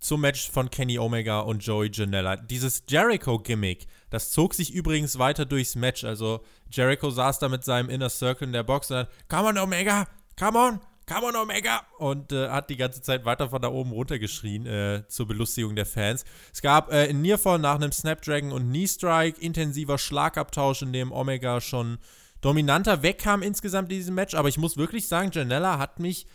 Zum 0.00 0.22
Match 0.22 0.50
von 0.50 0.70
Kenny 0.70 0.98
Omega 0.98 1.40
und 1.40 1.62
Joey 1.62 1.90
Janella. 1.92 2.36
Dieses 2.36 2.84
Jericho-Gimmick, 2.88 3.86
das 4.10 4.30
zog 4.30 4.54
sich 4.54 4.72
übrigens 4.72 5.18
weiter 5.18 5.44
durchs 5.44 5.74
Match. 5.74 6.04
Also 6.04 6.40
Jericho 6.70 7.10
saß 7.10 7.40
da 7.40 7.48
mit 7.48 7.64
seinem 7.64 7.90
Inner 7.90 8.08
Circle 8.08 8.46
in 8.46 8.52
der 8.52 8.62
Box 8.62 8.90
und 8.90 8.96
dann, 8.96 9.06
come 9.28 9.48
on 9.48 9.58
Omega, 9.58 10.06
come 10.38 10.58
on, 10.58 10.80
Come 11.08 11.28
on, 11.28 11.36
Omega! 11.36 11.82
Und 11.98 12.32
äh, 12.32 12.48
hat 12.48 12.68
die 12.68 12.76
ganze 12.76 13.00
Zeit 13.00 13.24
weiter 13.24 13.48
von 13.50 13.62
da 13.62 13.68
oben 13.68 13.92
runter 13.92 14.18
geschrien 14.18 14.66
äh, 14.66 15.04
zur 15.06 15.28
Belustigung 15.28 15.76
der 15.76 15.86
Fans. 15.86 16.24
Es 16.52 16.62
gab 16.62 16.92
äh, 16.92 17.06
in 17.06 17.22
Nearfall 17.22 17.60
nach 17.60 17.76
einem 17.76 17.92
Snapdragon 17.92 18.50
und 18.50 18.70
Knee 18.70 18.88
Strike 18.88 19.40
intensiver 19.40 19.98
Schlagabtausch, 19.98 20.82
in 20.82 20.92
dem 20.92 21.12
Omega 21.12 21.60
schon 21.60 21.98
dominanter 22.40 23.04
wegkam 23.04 23.42
insgesamt 23.42 23.92
in 23.92 23.98
diesem 23.98 24.16
Match. 24.16 24.34
Aber 24.34 24.48
ich 24.48 24.58
muss 24.58 24.76
wirklich 24.76 25.06
sagen, 25.06 25.30
Janella 25.32 25.78
hat 25.78 26.00
mich 26.00 26.26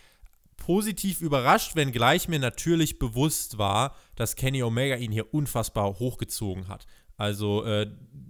positiv 0.56 1.20
überrascht, 1.20 1.76
wenngleich 1.76 2.28
mir 2.28 2.38
natürlich 2.38 2.98
bewusst 2.98 3.58
war, 3.58 3.94
dass 4.16 4.36
Kenny 4.36 4.62
Omega 4.62 4.96
ihn 4.96 5.12
hier 5.12 5.34
unfassbar 5.34 5.98
hochgezogen 5.98 6.68
hat. 6.68 6.86
Also 7.22 7.64
äh, 7.64 7.86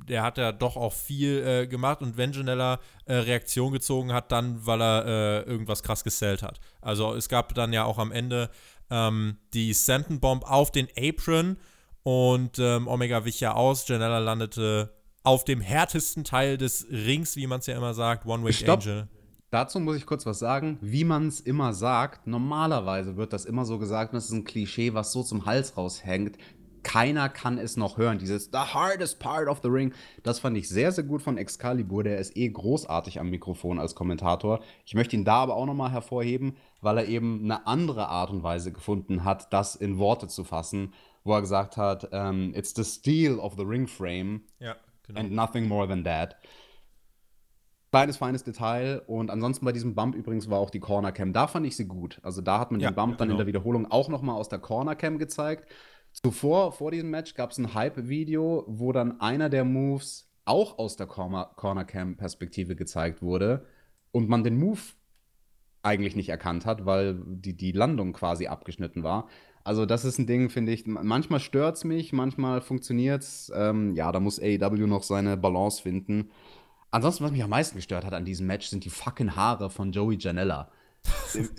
der 0.07 0.22
hat 0.22 0.37
ja 0.37 0.52
doch 0.52 0.76
auch 0.76 0.92
viel 0.92 1.38
äh, 1.46 1.66
gemacht 1.66 2.02
und 2.02 2.18
wenn 2.18 2.31
Janella 2.31 2.78
äh, 3.07 3.14
Reaktion 3.14 3.72
gezogen 3.72 4.12
hat, 4.12 4.31
dann 4.33 4.66
weil 4.66 4.83
er 4.83 5.07
äh, 5.07 5.50
irgendwas 5.50 5.83
krass 5.83 6.05
gesellt 6.05 6.42
hat. 6.42 6.61
Also 6.83 7.14
es 7.14 7.31
gab 7.31 7.55
dann 7.55 7.72
ja 7.72 7.85
auch 7.85 7.96
am 7.96 8.12
Ende 8.12 8.50
ähm, 8.90 9.38
die 9.55 9.72
Senton 9.72 10.20
Bomb 10.20 10.44
auf 10.44 10.70
den 10.70 10.88
Apron 10.94 11.57
und 12.02 12.59
ähm, 12.59 12.87
Omega 12.87 13.24
wich 13.24 13.40
ja 13.40 13.55
aus. 13.55 13.88
Janella 13.88 14.18
landete 14.18 14.92
auf 15.22 15.44
dem 15.44 15.62
härtesten 15.62 16.22
Teil 16.22 16.59
des 16.59 16.87
Rings, 16.90 17.37
wie 17.37 17.46
man 17.46 17.61
es 17.61 17.66
ja 17.66 17.78
immer 17.78 17.94
sagt, 17.94 18.26
One 18.26 18.44
Way 18.44 18.68
Angel. 18.68 19.09
Dazu 19.48 19.81
muss 19.81 19.96
ich 19.96 20.05
kurz 20.05 20.26
was 20.26 20.38
sagen. 20.38 20.76
Wie 20.83 21.05
man 21.05 21.28
es 21.28 21.40
immer 21.40 21.72
sagt, 21.72 22.26
normalerweise 22.26 23.16
wird 23.16 23.33
das 23.33 23.46
immer 23.46 23.64
so 23.64 23.78
gesagt, 23.78 24.12
und 24.12 24.16
das 24.16 24.26
ist 24.26 24.33
ein 24.33 24.44
Klischee, 24.44 24.92
was 24.92 25.12
so 25.12 25.22
zum 25.22 25.46
Hals 25.46 25.78
raushängt 25.78 26.37
keiner 26.83 27.29
kann 27.29 27.59
es 27.59 27.77
noch 27.77 27.97
hören. 27.97 28.18
Dieses 28.18 28.47
The 28.47 28.59
hardest 28.59 29.18
part 29.18 29.49
of 29.49 29.61
the 29.62 29.68
ring. 29.68 29.92
Das 30.23 30.38
fand 30.38 30.57
ich 30.57 30.68
sehr, 30.68 30.92
sehr 30.92 31.05
gut 31.05 31.23
von 31.23 31.38
Excalibur. 31.38 32.05
Der 32.05 32.18
ist 32.18 32.37
eh 32.37 32.49
großartig 32.49 33.21
am 33.21 33.31
Mikrofon 33.31 33.79
als 33.79 33.95
Kommentator. 33.95 34.61
Ich 34.85 34.95
möchte 34.95 35.16
ihn 35.16 35.25
da 35.25 35.37
aber 35.37 35.57
auch 35.57 35.66
nochmal 35.66 35.92
hervorheben, 35.92 36.57
weil 36.81 36.99
er 36.99 37.07
eben 37.07 37.45
eine 37.45 37.66
andere 37.66 38.09
Art 38.09 38.31
und 38.31 38.42
Weise 38.42 38.73
gefunden 38.73 39.25
hat, 39.25 39.53
das 39.53 39.77
in 39.77 39.99
Worte 39.99 40.29
zu 40.29 40.45
fassen, 40.45 40.92
wo 41.25 41.35
er 41.35 41.40
gesagt 41.40 41.77
hat, 41.77 42.05
um, 42.05 42.11
ähm, 42.12 42.55
it's 42.55 42.75
the 42.75 42.85
steel 42.85 43.38
of 43.38 43.55
the 43.57 43.62
ring 43.62 43.87
frame 43.87 44.42
ja, 44.59 44.77
genau. 45.07 45.21
and 45.21 45.33
nothing 45.33 45.68
more 45.68 45.87
than 45.87 46.05
that. 46.05 46.37
Kleines, 47.92 48.16
feines 48.16 48.42
Detail. 48.42 49.03
Und 49.07 49.31
ansonsten 49.31 49.66
bei 49.66 49.73
diesem 49.73 49.95
Bump 49.95 50.14
übrigens 50.14 50.49
war 50.49 50.59
auch 50.59 50.71
die 50.71 50.81
Corner 50.81 51.12
Cam. 51.12 51.35
Da 51.35 51.47
fand 51.47 51.66
ich 51.66 51.77
sie 51.77 51.87
gut. 51.87 52.21
Also 52.23 52.40
da 52.40 52.59
hat 52.59 52.71
man 52.71 52.81
ja, 52.81 52.90
den 52.90 52.95
Bump 52.95 53.12
ja, 53.12 53.16
dann 53.18 53.29
in 53.29 53.33
genau. 53.33 53.38
der 53.38 53.47
Wiederholung 53.49 53.90
auch 53.90 54.09
nochmal 54.09 54.37
aus 54.37 54.49
der 54.49 54.61
Corner 54.61 54.97
Cam 54.97 55.18
gezeigt. 55.18 55.71
Zuvor, 56.12 56.72
vor 56.72 56.90
diesem 56.90 57.11
Match, 57.11 57.35
gab 57.35 57.51
es 57.51 57.59
ein 57.59 57.75
Hype-Video, 57.75 58.64
wo 58.66 58.92
dann 58.92 59.20
einer 59.20 59.48
der 59.48 59.64
Moves 59.64 60.31
auch 60.44 60.79
aus 60.79 60.96
der 60.96 61.07
Corner-Cam-Perspektive 61.07 62.77
gezeigt 62.77 63.22
wurde 63.22 63.66
und 64.11 64.29
man 64.29 64.44
den 64.44 64.59
Move 64.59 64.81
eigentlich 65.83 66.14
nicht 66.14 66.29
erkannt 66.29 66.66
hat, 66.66 66.87
weil 66.87 67.20
die, 67.27 67.57
die 67.57 67.72
Landung 67.72 68.12
quasi 68.12 68.46
abgeschnitten 68.46 69.03
war. 69.03 69.29
Also, 69.64 69.87
das 69.87 70.05
ist 70.05 70.18
ein 70.18 70.27
Ding, 70.27 70.51
finde 70.51 70.72
ich. 70.72 70.87
Manchmal 70.87 71.40
stört 71.40 71.77
es 71.77 71.85
mich, 71.85 72.12
manchmal 72.12 72.61
funktioniert 72.61 73.22
es. 73.22 73.53
Ähm, 73.55 73.94
ja, 73.94 74.11
da 74.11 74.20
muss 74.20 74.40
AEW 74.40 74.87
noch 74.87 75.05
seine 75.05 75.37
Balance 75.37 75.83
finden. 75.83 76.31
Ansonsten, 76.90 77.25
was 77.25 77.31
mich 77.33 77.42
am 77.42 77.51
meisten 77.51 77.77
gestört 77.77 78.05
hat 78.05 78.12
an 78.12 78.25
diesem 78.25 78.46
Match, 78.46 78.66
sind 78.66 78.85
die 78.85 78.90
fucking 78.90 79.35
Haare 79.37 79.70
von 79.70 79.92
Joey 79.92 80.16
Janella. 80.18 80.70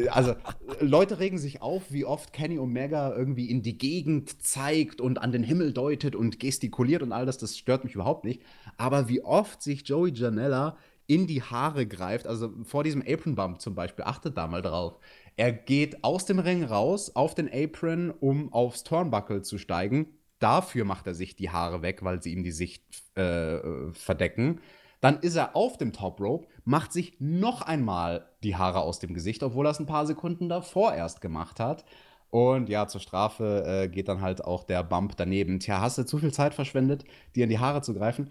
Also, 0.09 0.35
Leute 0.79 1.19
regen 1.19 1.37
sich 1.37 1.61
auf, 1.61 1.91
wie 1.91 2.05
oft 2.05 2.33
Kenny 2.33 2.59
Omega 2.59 3.15
irgendwie 3.15 3.49
in 3.49 3.61
die 3.61 3.77
Gegend 3.77 4.43
zeigt 4.43 5.01
und 5.01 5.21
an 5.21 5.31
den 5.31 5.43
Himmel 5.43 5.73
deutet 5.73 6.15
und 6.15 6.39
gestikuliert 6.39 7.01
und 7.01 7.11
all 7.11 7.25
das, 7.25 7.37
das 7.37 7.57
stört 7.57 7.83
mich 7.83 7.95
überhaupt 7.95 8.23
nicht. 8.23 8.41
Aber 8.77 9.09
wie 9.09 9.23
oft 9.23 9.61
sich 9.61 9.87
Joey 9.87 10.11
Janella 10.13 10.77
in 11.07 11.27
die 11.27 11.41
Haare 11.41 11.85
greift, 11.85 12.27
also 12.27 12.53
vor 12.63 12.83
diesem 12.83 13.03
Apron 13.05 13.35
Bump 13.35 13.61
zum 13.61 13.75
Beispiel, 13.75 14.05
achtet 14.05 14.37
da 14.37 14.47
mal 14.47 14.61
drauf. 14.61 14.99
Er 15.35 15.51
geht 15.51 16.03
aus 16.03 16.25
dem 16.25 16.39
Ring 16.39 16.63
raus 16.63 17.15
auf 17.15 17.35
den 17.35 17.49
Apron, 17.51 18.11
um 18.11 18.53
aufs 18.53 18.83
Turnbuckle 18.83 19.41
zu 19.41 19.57
steigen. 19.57 20.07
Dafür 20.39 20.85
macht 20.85 21.07
er 21.07 21.15
sich 21.15 21.35
die 21.35 21.49
Haare 21.49 21.81
weg, 21.81 22.03
weil 22.03 22.21
sie 22.21 22.31
ihm 22.31 22.43
die 22.43 22.51
Sicht 22.51 22.83
äh, 23.15 23.91
verdecken. 23.93 24.59
Dann 25.03 25.19
ist 25.19 25.35
er 25.35 25.53
auf 25.53 25.75
dem 25.75 25.91
Top 25.91 26.21
Rope, 26.21 26.47
macht 26.63 26.93
sich 26.93 27.17
noch 27.19 27.61
einmal 27.61 28.25
die 28.41 28.55
Haare 28.55 28.79
aus 28.79 28.99
dem 28.99 29.13
Gesicht, 29.13 29.43
obwohl 29.43 29.67
er 29.67 29.71
es 29.71 29.79
ein 29.81 29.85
paar 29.85 30.05
Sekunden 30.05 30.47
davor 30.47 30.93
erst 30.93 31.19
gemacht 31.19 31.59
hat. 31.59 31.83
Und 32.29 32.69
ja, 32.69 32.87
zur 32.87 33.01
Strafe 33.01 33.65
äh, 33.67 33.89
geht 33.89 34.07
dann 34.07 34.21
halt 34.21 34.45
auch 34.45 34.63
der 34.63 34.81
Bump 34.81 35.17
daneben. 35.17 35.59
Tja, 35.59 35.81
hast 35.81 35.97
du 35.97 36.05
zu 36.05 36.19
viel 36.19 36.31
Zeit 36.31 36.53
verschwendet, 36.53 37.03
dir 37.35 37.43
in 37.43 37.49
die 37.49 37.59
Haare 37.59 37.81
zu 37.81 37.93
greifen? 37.93 38.29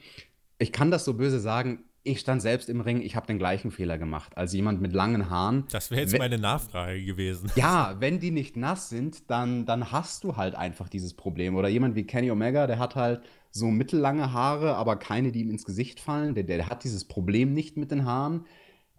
Ich 0.57 0.73
kann 0.73 0.91
das 0.91 1.05
so 1.05 1.13
böse 1.13 1.41
sagen. 1.41 1.85
Ich 2.05 2.21
stand 2.21 2.41
selbst 2.41 2.71
im 2.71 2.81
Ring, 2.81 3.03
ich 3.03 3.17
habe 3.17 3.27
den 3.27 3.39
gleichen 3.39 3.71
Fehler 3.71 3.99
gemacht. 3.99 4.39
als 4.39 4.55
jemand 4.55 4.81
mit 4.81 4.95
langen 4.95 5.29
Haaren. 5.29 5.67
Das 5.71 5.91
wäre 5.91 6.01
jetzt 6.01 6.17
meine 6.17 6.39
Nachfrage 6.39 7.05
gewesen. 7.05 7.53
Ja, 7.55 7.97
wenn 8.01 8.19
die 8.19 8.31
nicht 8.31 8.57
nass 8.57 8.89
sind, 8.89 9.31
dann, 9.31 9.67
dann 9.67 9.93
hast 9.93 10.25
du 10.25 10.37
halt 10.37 10.55
einfach 10.55 10.89
dieses 10.89 11.13
Problem. 11.13 11.55
Oder 11.55 11.69
jemand 11.69 11.97
wie 11.97 12.05
Kenny 12.05 12.31
Omega, 12.31 12.67
der 12.67 12.79
hat 12.79 12.97
halt 12.97 13.21
so 13.53 13.67
mittellange 13.67 14.33
Haare, 14.33 14.77
aber 14.77 14.97
keine, 14.97 15.31
die 15.31 15.41
ihm 15.41 15.51
ins 15.51 15.65
Gesicht 15.65 16.01
fallen. 16.01 16.35
Der, 16.35 16.45
der 16.45 16.69
hat 16.69 16.85
dieses 16.85 17.05
Problem 17.05 17.53
nicht 17.53 17.77
mit 17.77 17.91
den 17.91 18.05
Haaren. 18.05 18.47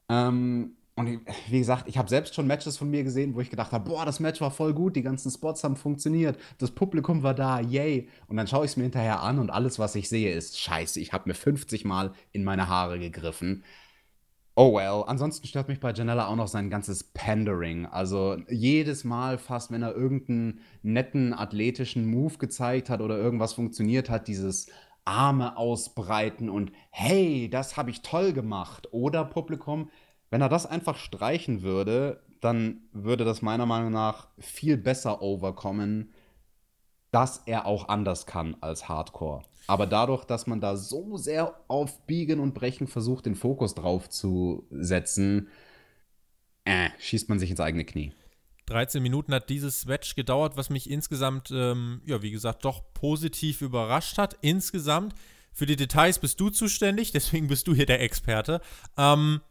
Ähm, 0.10 0.78
und 0.96 1.22
wie 1.50 1.58
gesagt, 1.58 1.88
ich 1.88 1.98
habe 1.98 2.08
selbst 2.08 2.36
schon 2.36 2.46
Matches 2.46 2.78
von 2.78 2.90
mir 2.90 3.04
gesehen, 3.04 3.34
wo 3.34 3.42
ich 3.42 3.50
gedacht 3.50 3.72
habe, 3.72 3.90
boah, 3.90 4.06
das 4.06 4.20
Match 4.20 4.42
war 4.42 4.52
voll 4.52 4.76
gut, 4.76 4.96
die 4.96 5.02
ganzen 5.02 5.32
Spots 5.32 5.64
haben 5.64 5.76
funktioniert, 5.76 6.38
das 6.60 6.70
Publikum 6.70 7.24
war 7.24 7.34
da, 7.34 7.60
yay. 7.60 8.08
Und 8.28 8.38
dann 8.38 8.46
schaue 8.46 8.66
ich 8.66 8.72
es 8.72 8.78
mir 8.78 8.84
hinterher 8.84 9.22
an 9.22 9.40
und 9.40 9.50
alles, 9.50 9.80
was 9.80 9.96
ich 9.96 10.08
sehe, 10.08 10.32
ist 10.32 10.60
scheiße. 10.60 11.00
Ich 11.00 11.12
habe 11.12 11.28
mir 11.28 11.34
50 11.34 11.84
Mal 11.84 12.14
in 12.32 12.44
meine 12.44 12.68
Haare 12.68 13.00
gegriffen. 13.00 13.64
Oh 14.56 14.76
well. 14.76 15.04
Ansonsten 15.08 15.48
stört 15.48 15.68
mich 15.68 15.80
bei 15.80 15.92
Janella 15.94 16.28
auch 16.28 16.36
noch 16.36 16.48
sein 16.48 16.70
ganzes 16.70 17.04
Pandering. 17.04 17.88
Also 17.88 18.38
jedes 18.50 19.04
Mal 19.04 19.40
fast, 19.40 19.72
wenn 19.72 19.82
er 19.82 19.96
irgendeinen 19.96 20.60
netten 20.84 21.34
athletischen 21.34 22.06
Move 22.06 22.38
gezeigt 22.38 22.90
hat 22.90 23.02
oder 23.02 23.18
irgendwas 23.18 23.54
funktioniert 23.54 24.12
hat, 24.12 24.28
dieses 24.28 24.68
Arme 25.06 25.58
ausbreiten 25.58 26.50
und 26.50 26.72
hey, 26.92 27.50
das 27.50 27.78
habe 27.78 27.90
ich 27.90 28.02
toll 28.04 28.32
gemacht. 28.32 28.88
Oder 28.92 29.26
Publikum, 29.26 29.90
wenn 30.30 30.42
er 30.42 30.50
das 30.50 30.66
einfach 30.66 30.98
streichen 30.98 31.64
würde, 31.64 32.22
dann 32.40 32.84
würde 32.92 33.26
das 33.26 33.42
meiner 33.42 33.66
Meinung 33.66 33.92
nach 33.92 34.28
viel 34.38 34.78
besser 34.78 35.22
overkommen, 35.22 36.14
dass 37.12 37.40
er 37.46 37.66
auch 37.66 37.90
anders 37.90 38.26
kann 38.26 38.56
als 38.62 38.88
Hardcore. 38.88 39.44
Aber 39.68 39.88
dadurch, 39.88 40.26
dass 40.26 40.48
man 40.48 40.60
da 40.60 40.76
so 40.76 41.18
sehr 41.18 41.60
auf 41.68 42.06
Biegen 42.06 42.40
und 42.40 42.54
Brechen 42.54 42.88
versucht, 42.88 43.26
den 43.26 43.36
Fokus 43.36 43.76
drauf 43.76 44.10
zu 44.10 44.68
setzen, 44.72 45.48
äh, 46.66 46.90
schießt 47.00 47.30
man 47.30 47.40
sich 47.40 47.50
ins 47.50 47.60
eigene 47.60 47.86
Knie. 47.86 48.14
13 48.68 49.04
Minuten 49.04 49.34
hat 49.34 49.50
dieses 49.50 49.86
Match 49.86 50.16
gedauert, 50.16 50.56
was 50.56 50.70
mich 50.70 50.90
insgesamt, 50.90 51.52
ähm, 51.52 52.02
ja, 52.06 52.22
wie 52.22 52.32
gesagt, 52.32 52.64
doch 52.66 52.82
positiv 52.94 53.62
überrascht 53.62 54.18
hat. 54.18 54.38
Insgesamt. 54.42 55.14
Für 55.54 55.66
die 55.66 55.76
Details 55.76 56.20
bist 56.20 56.40
du 56.40 56.50
zuständig, 56.50 57.12
deswegen 57.14 57.48
bist 57.48 57.68
du 57.68 57.76
hier 57.76 57.86
der 57.86 58.02
Experte. 58.02 58.62
Ähm, 58.98 59.42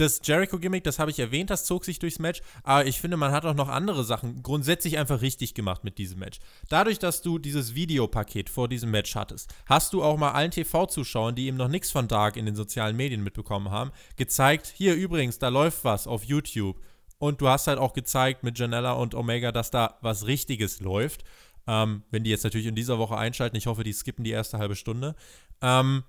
das 0.00 0.20
Jericho-Gimmick, 0.24 0.84
das 0.84 0.98
habe 0.98 1.10
ich 1.10 1.18
erwähnt, 1.18 1.50
das 1.50 1.64
zog 1.64 1.84
sich 1.84 1.98
durchs 1.98 2.18
Match, 2.18 2.40
aber 2.62 2.86
ich 2.86 3.00
finde, 3.00 3.16
man 3.16 3.32
hat 3.32 3.44
auch 3.44 3.54
noch 3.54 3.68
andere 3.68 4.02
Sachen 4.04 4.42
grundsätzlich 4.42 4.98
einfach 4.98 5.20
richtig 5.20 5.54
gemacht 5.54 5.84
mit 5.84 5.98
diesem 5.98 6.18
Match. 6.20 6.38
Dadurch, 6.68 6.98
dass 6.98 7.22
du 7.22 7.38
dieses 7.38 7.74
Videopaket 7.74 8.48
vor 8.48 8.68
diesem 8.68 8.90
Match 8.90 9.14
hattest, 9.14 9.52
hast 9.66 9.92
du 9.92 10.02
auch 10.02 10.16
mal 10.16 10.32
allen 10.32 10.50
TV-Zuschauern, 10.50 11.34
die 11.34 11.46
eben 11.46 11.56
noch 11.56 11.68
nichts 11.68 11.90
von 11.90 12.08
Dark 12.08 12.36
in 12.36 12.46
den 12.46 12.56
sozialen 12.56 12.96
Medien 12.96 13.22
mitbekommen 13.22 13.70
haben, 13.70 13.90
gezeigt, 14.16 14.72
hier 14.74 14.94
übrigens, 14.94 15.38
da 15.38 15.48
läuft 15.48 15.84
was 15.84 16.06
auf 16.06 16.24
YouTube. 16.24 16.80
Und 17.18 17.42
du 17.42 17.48
hast 17.48 17.66
halt 17.66 17.78
auch 17.78 17.92
gezeigt 17.92 18.44
mit 18.44 18.58
Janella 18.58 18.92
und 18.92 19.14
Omega, 19.14 19.52
dass 19.52 19.70
da 19.70 19.98
was 20.00 20.26
Richtiges 20.26 20.80
läuft. 20.80 21.22
Ähm, 21.66 22.02
wenn 22.10 22.24
die 22.24 22.30
jetzt 22.30 22.44
natürlich 22.44 22.66
in 22.66 22.74
dieser 22.74 22.98
Woche 22.98 23.18
einschalten, 23.18 23.56
ich 23.56 23.66
hoffe, 23.66 23.84
die 23.84 23.92
skippen 23.92 24.24
die 24.24 24.30
erste 24.30 24.56
halbe 24.56 24.74
Stunde. 24.74 25.14
Ähm, 25.60 26.04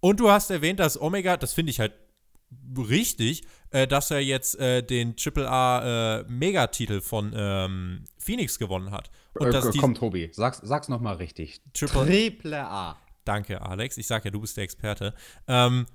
und 0.00 0.18
du 0.18 0.30
hast 0.30 0.50
erwähnt, 0.50 0.80
dass 0.80 1.00
Omega, 1.00 1.36
das 1.36 1.52
finde 1.52 1.70
ich 1.70 1.78
halt 1.78 1.92
richtig, 2.76 3.44
äh, 3.70 3.86
dass 3.86 4.10
er 4.10 4.20
jetzt 4.20 4.58
äh, 4.58 4.82
den 4.82 5.14
AAA 5.16 6.20
äh, 6.20 6.24
Megatitel 6.28 7.00
von 7.00 7.32
ähm, 7.34 8.04
Phoenix 8.18 8.58
gewonnen 8.58 8.90
hat. 8.90 9.10
Und 9.34 9.54
äh, 9.54 9.62
komm, 9.78 9.94
Tobi, 9.94 10.30
sag's, 10.32 10.60
sag's 10.62 10.88
nochmal 10.88 11.16
richtig. 11.16 11.60
Triple, 11.72 12.06
Triple 12.06 12.64
A. 12.64 12.96
Danke, 13.24 13.60
Alex. 13.60 13.98
Ich 13.98 14.06
sag 14.06 14.24
ja, 14.24 14.30
du 14.30 14.40
bist 14.40 14.56
der 14.56 14.64
Experte. 14.64 15.14
Ähm, 15.48 15.86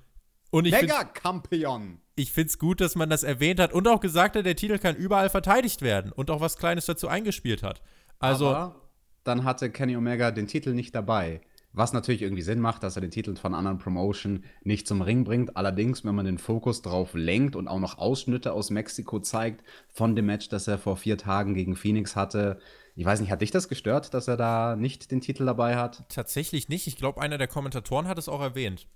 und 0.50 0.66
ich 0.66 0.72
Mega 0.72 1.10
Champion. 1.20 1.98
Ich 2.14 2.30
finde 2.30 2.48
es 2.48 2.58
gut, 2.58 2.80
dass 2.82 2.94
man 2.94 3.08
das 3.08 3.22
erwähnt 3.22 3.58
hat 3.58 3.72
und 3.72 3.88
auch 3.88 4.00
gesagt 4.00 4.36
hat, 4.36 4.44
der 4.44 4.54
Titel 4.54 4.78
kann 4.78 4.96
überall 4.96 5.30
verteidigt 5.30 5.80
werden 5.80 6.12
und 6.12 6.30
auch 6.30 6.42
was 6.42 6.58
Kleines 6.58 6.84
dazu 6.84 7.08
eingespielt 7.08 7.62
hat. 7.62 7.80
Also. 8.18 8.48
Aber 8.48 8.82
dann 9.24 9.44
hatte 9.44 9.70
Kenny 9.70 9.96
Omega 9.96 10.30
den 10.30 10.46
Titel 10.46 10.74
nicht 10.74 10.94
dabei. 10.94 11.40
Was 11.74 11.94
natürlich 11.94 12.20
irgendwie 12.20 12.42
Sinn 12.42 12.60
macht, 12.60 12.82
dass 12.82 12.96
er 12.96 13.00
den 13.00 13.10
Titel 13.10 13.34
von 13.34 13.54
anderen 13.54 13.78
Promotion 13.78 14.44
nicht 14.62 14.86
zum 14.86 15.00
Ring 15.00 15.24
bringt. 15.24 15.56
Allerdings, 15.56 16.04
wenn 16.04 16.14
man 16.14 16.26
den 16.26 16.36
Fokus 16.36 16.82
drauf 16.82 17.14
lenkt 17.14 17.56
und 17.56 17.66
auch 17.66 17.78
noch 17.78 17.96
Ausschnitte 17.96 18.52
aus 18.52 18.68
Mexiko 18.70 19.20
zeigt 19.20 19.64
von 19.88 20.14
dem 20.14 20.26
Match, 20.26 20.50
das 20.50 20.68
er 20.68 20.78
vor 20.78 20.98
vier 20.98 21.16
Tagen 21.16 21.54
gegen 21.54 21.74
Phoenix 21.74 22.14
hatte. 22.14 22.58
Ich 22.94 23.06
weiß 23.06 23.20
nicht, 23.20 23.30
hat 23.30 23.40
dich 23.40 23.50
das 23.50 23.68
gestört, 23.68 24.12
dass 24.12 24.28
er 24.28 24.36
da 24.36 24.76
nicht 24.76 25.10
den 25.10 25.22
Titel 25.22 25.46
dabei 25.46 25.76
hat? 25.76 26.04
Tatsächlich 26.10 26.68
nicht. 26.68 26.86
Ich 26.86 26.96
glaube, 26.96 27.22
einer 27.22 27.38
der 27.38 27.48
Kommentatoren 27.48 28.06
hat 28.06 28.18
es 28.18 28.28
auch 28.28 28.42
erwähnt, 28.42 28.86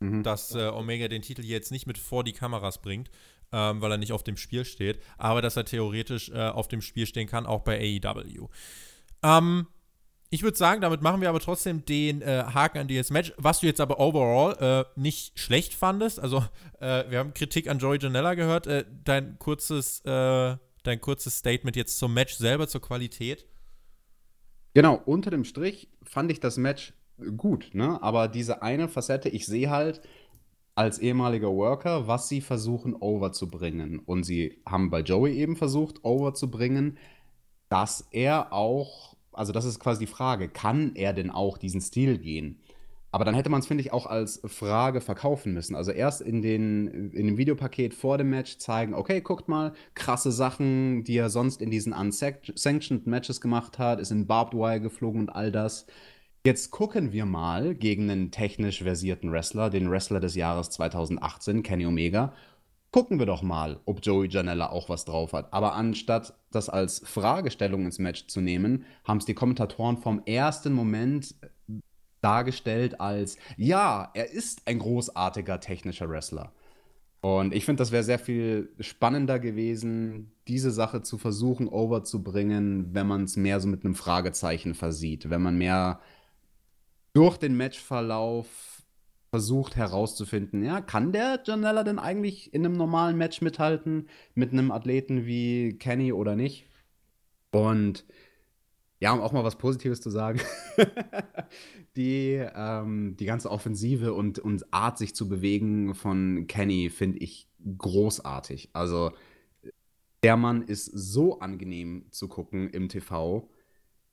mhm. 0.00 0.22
dass 0.22 0.54
äh, 0.54 0.68
Omega 0.68 1.08
den 1.08 1.20
Titel 1.20 1.44
jetzt 1.44 1.70
nicht 1.70 1.86
mit 1.86 1.98
vor 1.98 2.24
die 2.24 2.32
Kameras 2.32 2.80
bringt, 2.80 3.10
ähm, 3.52 3.82
weil 3.82 3.90
er 3.92 3.98
nicht 3.98 4.12
auf 4.12 4.22
dem 4.22 4.38
Spiel 4.38 4.64
steht, 4.64 5.00
aber 5.18 5.42
dass 5.42 5.56
er 5.56 5.66
theoretisch 5.66 6.30
äh, 6.30 6.48
auf 6.48 6.68
dem 6.68 6.80
Spiel 6.80 7.04
stehen 7.04 7.28
kann, 7.28 7.44
auch 7.44 7.60
bei 7.60 7.78
AEW. 7.78 8.48
Ähm, 9.22 9.66
ich 10.32 10.42
würde 10.42 10.56
sagen, 10.56 10.80
damit 10.80 11.02
machen 11.02 11.20
wir 11.20 11.28
aber 11.28 11.40
trotzdem 11.40 11.84
den 11.84 12.22
äh, 12.22 12.44
Haken 12.54 12.78
an 12.78 12.88
dieses 12.88 13.10
Match, 13.10 13.34
was 13.36 13.60
du 13.60 13.66
jetzt 13.66 13.82
aber 13.82 14.00
overall 14.00 14.86
äh, 14.96 14.98
nicht 14.98 15.38
schlecht 15.38 15.74
fandest. 15.74 16.18
Also, 16.18 16.38
äh, 16.80 17.04
wir 17.10 17.18
haben 17.18 17.34
Kritik 17.34 17.68
an 17.68 17.78
Joey 17.78 17.98
Janella 18.00 18.32
gehört. 18.32 18.66
Äh, 18.66 18.86
dein, 19.04 19.38
kurzes, 19.38 20.00
äh, 20.06 20.56
dein 20.84 21.00
kurzes 21.02 21.36
Statement 21.36 21.76
jetzt 21.76 21.98
zum 21.98 22.14
Match 22.14 22.32
selber, 22.36 22.66
zur 22.66 22.80
Qualität. 22.80 23.44
Genau, 24.72 25.02
unter 25.04 25.30
dem 25.30 25.44
Strich 25.44 25.90
fand 26.02 26.32
ich 26.32 26.40
das 26.40 26.56
Match 26.56 26.94
gut, 27.36 27.74
ne? 27.74 28.02
Aber 28.02 28.26
diese 28.26 28.62
eine 28.62 28.88
Facette, 28.88 29.28
ich 29.28 29.44
sehe 29.44 29.68
halt 29.68 30.00
als 30.74 30.98
ehemaliger 30.98 31.52
Worker, 31.52 32.08
was 32.08 32.30
sie 32.30 32.40
versuchen 32.40 32.94
overzubringen. 32.94 33.98
Und 33.98 34.24
sie 34.24 34.62
haben 34.64 34.88
bei 34.88 35.00
Joey 35.00 35.34
eben 35.34 35.56
versucht, 35.56 36.02
overzubringen, 36.06 36.96
dass 37.68 38.08
er 38.12 38.54
auch 38.54 39.11
also 39.32 39.52
das 39.52 39.64
ist 39.64 39.78
quasi 39.78 40.00
die 40.00 40.12
Frage, 40.12 40.48
kann 40.48 40.94
er 40.94 41.12
denn 41.12 41.30
auch 41.30 41.58
diesen 41.58 41.80
Stil 41.80 42.18
gehen? 42.18 42.60
Aber 43.14 43.26
dann 43.26 43.34
hätte 43.34 43.50
man 43.50 43.60
es, 43.60 43.66
finde 43.66 43.82
ich, 43.82 43.92
auch 43.92 44.06
als 44.06 44.40
Frage 44.46 45.02
verkaufen 45.02 45.52
müssen. 45.52 45.76
Also 45.76 45.90
erst 45.90 46.22
in, 46.22 46.40
den, 46.40 47.10
in 47.12 47.26
dem 47.26 47.36
Videopaket 47.36 47.92
vor 47.92 48.16
dem 48.16 48.30
Match 48.30 48.56
zeigen, 48.56 48.94
okay, 48.94 49.20
guckt 49.20 49.48
mal, 49.48 49.74
krasse 49.94 50.32
Sachen, 50.32 51.04
die 51.04 51.18
er 51.18 51.28
sonst 51.28 51.60
in 51.60 51.70
diesen 51.70 51.92
unsanctioned 51.92 53.06
Matches 53.06 53.42
gemacht 53.42 53.78
hat, 53.78 54.00
ist 54.00 54.12
in 54.12 54.26
Barbed 54.26 54.54
Wire 54.54 54.80
geflogen 54.80 55.20
und 55.20 55.28
all 55.28 55.52
das. 55.52 55.86
Jetzt 56.44 56.70
gucken 56.70 57.12
wir 57.12 57.26
mal 57.26 57.74
gegen 57.74 58.10
einen 58.10 58.30
technisch 58.30 58.82
versierten 58.82 59.30
Wrestler, 59.30 59.68
den 59.68 59.90
Wrestler 59.90 60.18
des 60.18 60.34
Jahres 60.34 60.70
2018, 60.70 61.62
Kenny 61.62 61.84
Omega, 61.84 62.32
gucken 62.92 63.18
wir 63.18 63.26
doch 63.26 63.42
mal, 63.42 63.78
ob 63.84 64.00
Joey 64.02 64.28
Janella 64.28 64.70
auch 64.70 64.88
was 64.88 65.04
drauf 65.04 65.34
hat. 65.34 65.52
Aber 65.52 65.74
anstatt 65.74 66.34
das 66.54 66.68
als 66.68 67.02
Fragestellung 67.04 67.84
ins 67.84 67.98
Match 67.98 68.26
zu 68.26 68.40
nehmen, 68.40 68.84
haben 69.04 69.18
es 69.18 69.24
die 69.24 69.34
Kommentatoren 69.34 69.98
vom 69.98 70.22
ersten 70.24 70.72
Moment 70.72 71.34
dargestellt 72.20 73.00
als, 73.00 73.36
ja, 73.56 74.10
er 74.14 74.30
ist 74.30 74.62
ein 74.66 74.78
großartiger 74.78 75.60
technischer 75.60 76.08
Wrestler. 76.08 76.52
Und 77.20 77.54
ich 77.54 77.64
finde, 77.64 77.80
das 77.80 77.92
wäre 77.92 78.02
sehr 78.02 78.18
viel 78.18 78.70
spannender 78.80 79.38
gewesen, 79.38 80.32
diese 80.48 80.72
Sache 80.72 81.02
zu 81.02 81.18
versuchen, 81.18 81.68
overzubringen, 81.68 82.94
wenn 82.94 83.06
man 83.06 83.24
es 83.24 83.36
mehr 83.36 83.60
so 83.60 83.68
mit 83.68 83.84
einem 83.84 83.94
Fragezeichen 83.94 84.74
versieht, 84.74 85.30
wenn 85.30 85.42
man 85.42 85.56
mehr 85.56 86.00
durch 87.12 87.36
den 87.36 87.56
Matchverlauf 87.56 88.71
versucht 89.32 89.76
herauszufinden, 89.76 90.62
ja, 90.62 90.82
kann 90.82 91.10
der 91.10 91.42
Janella 91.42 91.84
denn 91.84 91.98
eigentlich 91.98 92.52
in 92.52 92.66
einem 92.66 92.76
normalen 92.76 93.16
Match 93.16 93.40
mithalten 93.40 94.08
mit 94.34 94.52
einem 94.52 94.70
Athleten 94.70 95.24
wie 95.24 95.78
Kenny 95.78 96.12
oder 96.12 96.36
nicht? 96.36 96.66
Und 97.50 98.04
ja, 99.00 99.10
um 99.14 99.22
auch 99.22 99.32
mal 99.32 99.42
was 99.42 99.56
Positives 99.56 100.02
zu 100.02 100.10
sagen, 100.10 100.38
die, 101.96 102.44
ähm, 102.54 103.16
die 103.18 103.24
ganze 103.24 103.50
Offensive 103.50 104.12
und, 104.12 104.38
und 104.38 104.70
Art, 104.70 104.98
sich 104.98 105.14
zu 105.14 105.30
bewegen 105.30 105.94
von 105.94 106.46
Kenny, 106.46 106.90
finde 106.90 107.18
ich 107.20 107.48
großartig. 107.78 108.68
Also, 108.74 109.12
der 110.22 110.36
Mann 110.36 110.60
ist 110.60 110.84
so 110.84 111.40
angenehm 111.40 112.04
zu 112.10 112.28
gucken 112.28 112.68
im 112.68 112.90
TV. 112.90 113.48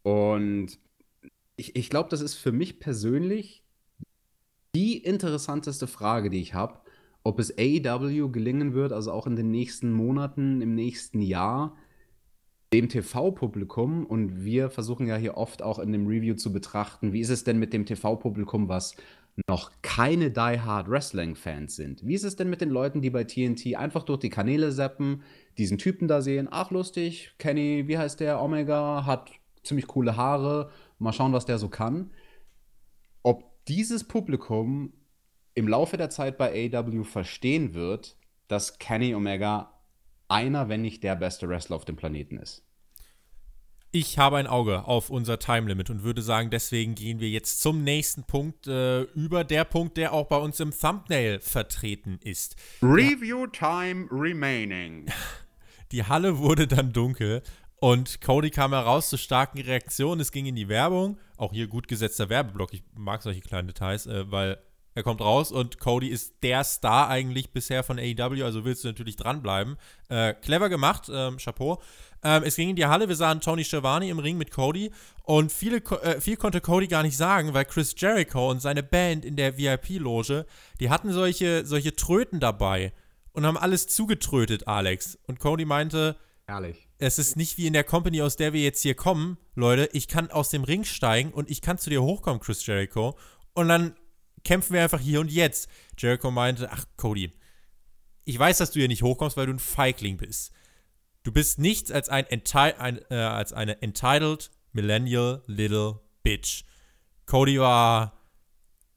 Und 0.02 0.80
ich, 1.58 1.76
ich 1.76 1.90
glaube, 1.90 2.10
das 2.10 2.22
ist 2.22 2.36
für 2.36 2.54
mich 2.54 2.80
persönlich 2.80 3.66
die 4.80 4.98
interessanteste 4.98 5.88
Frage, 5.88 6.30
die 6.30 6.40
ich 6.40 6.54
habe, 6.54 6.80
ob 7.24 7.38
es 7.40 7.54
AEW 7.58 8.30
gelingen 8.30 8.74
wird, 8.74 8.94
also 8.94 9.12
auch 9.12 9.28
in 9.28 9.36
den 9.36 9.52
nächsten 9.52 9.92
Monaten, 9.92 10.62
im 10.62 10.74
nächsten 10.74 11.22
Jahr, 11.22 11.76
dem 12.72 12.88
TV-Publikum, 12.88 14.06
und 14.06 14.46
wir 14.46 14.70
versuchen 14.70 15.06
ja 15.06 15.18
hier 15.18 15.36
oft 15.36 15.62
auch 15.62 15.80
in 15.80 15.92
dem 15.92 16.08
Review 16.08 16.36
zu 16.36 16.54
betrachten, 16.54 17.12
wie 17.12 17.20
ist 17.20 17.30
es 17.30 17.44
denn 17.44 17.60
mit 17.60 17.74
dem 17.74 17.86
TV-Publikum, 17.86 18.70
was 18.70 18.96
noch 19.50 19.70
keine 19.82 20.32
Die 20.32 20.62
Hard 20.62 20.90
Wrestling-Fans 20.90 21.76
sind? 21.76 22.08
Wie 22.08 22.14
ist 22.14 22.24
es 22.24 22.38
denn 22.38 22.50
mit 22.50 22.62
den 22.62 22.70
Leuten, 22.70 23.02
die 23.02 23.10
bei 23.10 23.26
TNT 23.26 23.76
einfach 23.76 24.04
durch 24.04 24.22
die 24.22 24.30
Kanäle 24.30 24.72
zappen, 24.72 25.24
diesen 25.58 25.78
Typen 25.78 26.08
da 26.08 26.22
sehen, 26.22 26.48
ach 26.50 26.72
lustig, 26.72 27.34
Kenny, 27.38 27.90
wie 27.90 27.98
heißt 27.98 28.22
der, 28.22 28.42
Omega, 28.42 29.06
hat 29.06 29.30
ziemlich 29.62 29.88
coole 29.88 30.16
Haare, 30.16 30.70
mal 31.00 31.12
schauen, 31.12 31.34
was 31.34 31.46
der 31.46 31.58
so 31.58 31.68
kann 31.68 32.12
dieses 33.68 34.04
Publikum 34.04 34.94
im 35.56 35.68
Laufe 35.68 35.98
der 35.98 36.10
Zeit 36.10 36.38
bei 36.38 36.72
AW 36.74 37.04
verstehen 37.04 37.74
wird, 37.74 38.18
dass 38.48 38.80
Kenny 38.80 39.14
Omega 39.14 39.74
einer, 40.28 40.70
wenn 40.70 40.82
nicht 40.82 41.04
der 41.04 41.16
beste 41.16 41.50
Wrestler 41.50 41.76
auf 41.76 41.86
dem 41.86 41.96
Planeten 41.96 42.38
ist. 42.38 42.66
Ich 43.92 44.20
habe 44.20 44.38
ein 44.38 44.46
Auge 44.46 44.86
auf 44.86 45.10
unser 45.10 45.40
Time 45.40 45.68
Limit 45.68 45.90
und 45.90 46.04
würde 46.04 46.22
sagen, 46.22 46.52
deswegen 46.52 46.94
gehen 46.94 47.20
wir 47.20 47.30
jetzt 47.30 47.60
zum 47.60 47.84
nächsten 47.84 48.24
Punkt 48.24 48.68
äh, 48.68 49.02
über 49.02 49.44
der 49.44 49.64
Punkt, 49.64 49.98
der 49.98 50.14
auch 50.14 50.28
bei 50.28 50.38
uns 50.38 50.60
im 50.60 50.72
Thumbnail 50.72 51.40
vertreten 51.40 52.20
ist. 52.24 52.56
Review 52.84 53.48
Time 53.48 54.08
remaining. 54.12 55.08
Die 55.92 56.04
Halle 56.04 56.38
wurde 56.38 56.68
dann 56.68 56.94
dunkel 56.94 57.42
und 57.80 58.22
Cody 58.22 58.52
kam 58.52 58.74
heraus 58.74 59.10
zu 59.10 59.18
starken 59.18 59.60
Reaktionen. 59.60 60.22
Es 60.22 60.32
ging 60.32 60.46
in 60.46 60.56
die 60.56 60.70
Werbung. 60.70 61.18
Auch 61.40 61.54
hier 61.54 61.68
gut 61.68 61.88
gesetzter 61.88 62.30
Werbeblock. 62.30 62.74
Ich 62.74 62.84
mag 62.96 63.22
solche 63.24 63.42
kleinen 63.42 63.68
Details, 63.68 64.06
äh, 64.06 64.30
weil 64.30 64.60
Er 64.96 65.04
kommt 65.04 65.22
raus 65.22 65.52
und 65.52 65.80
Cody 65.80 66.08
ist 66.08 66.34
der 66.44 66.64
Star 66.64 67.08
eigentlich 67.08 67.52
bisher 67.54 67.84
von 67.84 68.00
AEW, 68.00 68.44
also 68.44 68.66
willst 68.66 68.84
du 68.84 68.90
natürlich 68.90 69.16
dranbleiben. 69.16 69.78
Äh, 70.10 70.34
clever 70.34 70.68
gemacht, 70.68 71.10
ähm, 71.14 71.38
Chapeau. 71.38 71.80
Ähm, 72.24 72.44
es 72.44 72.56
ging 72.56 72.70
in 72.72 72.76
die 72.76 72.86
Halle, 72.88 73.08
wir 73.08 73.16
sahen 73.16 73.40
Tony 73.40 73.64
Schiavone 73.64 74.10
im 74.10 74.20
Ring 74.20 74.38
mit 74.38 74.52
Cody 74.52 74.92
und 75.24 75.54
viele, 75.54 75.78
äh, 75.78 76.20
viel 76.20 76.36
konnte 76.36 76.60
Cody 76.60 76.88
gar 76.88 77.04
nicht 77.04 77.16
sagen, 77.16 77.54
weil 77.54 77.66
Chris 77.66 77.94
Jericho 77.98 78.50
und 78.50 78.62
seine 78.62 78.84
Band 78.84 79.24
in 79.24 79.38
der 79.38 79.58
VIP-Loge, 79.58 80.46
die 80.82 80.90
hatten 80.90 81.14
solche, 81.14 81.66
solche 81.66 81.96
Tröten 81.96 82.42
dabei 82.42 82.92
und 83.32 83.46
haben 83.46 83.58
alles 83.58 83.88
zugetrötet, 83.88 84.68
Alex. 84.68 85.18
Und 85.28 85.40
Cody 85.40 85.64
meinte, 85.66 86.18
Ehrlich. 86.48 86.89
Es 87.02 87.18
ist 87.18 87.38
nicht 87.38 87.58
wie 87.58 87.66
in 87.66 87.72
der 87.72 87.86
Company, 87.86 88.22
aus 88.22 88.36
der 88.36 88.52
wir 88.52 88.62
jetzt 88.62 88.82
hier 88.82 88.94
kommen, 88.94 89.38
Leute. 89.56 89.90
Ich 89.94 90.10
kann 90.10 90.30
aus 90.32 90.50
dem 90.50 90.66
Ring 90.66 90.84
steigen 90.84 91.32
und 91.32 91.50
ich 91.50 91.62
kann 91.62 91.78
zu 91.78 91.90
dir 91.90 92.04
hochkommen, 92.04 92.42
Chris 92.42 92.66
Jericho. 92.66 93.18
Und 93.54 93.70
dann 93.70 93.96
kämpfen 94.44 94.74
wir 94.74 94.84
einfach 94.84 95.00
hier 95.00 95.22
und 95.22 95.32
jetzt. 95.32 95.70
Jericho 95.98 96.30
meinte, 96.30 96.70
ach, 96.72 96.84
Cody, 96.98 97.32
ich 98.26 98.38
weiß, 98.38 98.58
dass 98.58 98.72
du 98.72 98.80
hier 98.80 98.90
nicht 98.90 99.02
hochkommst, 99.02 99.38
weil 99.38 99.46
du 99.46 99.54
ein 99.54 99.60
Feigling 99.60 100.18
bist. 100.18 100.52
Du 101.24 101.32
bist 101.32 101.58
nichts 101.58 101.90
als, 101.90 102.10
ein, 102.10 102.26
ein 102.28 103.00
äh, 103.10 103.16
als 103.16 103.54
eine 103.54 103.82
entitled 103.82 104.52
millennial 104.74 105.42
little 105.48 106.02
bitch. 106.22 106.66
Cody 107.26 107.62
war 107.62 108.20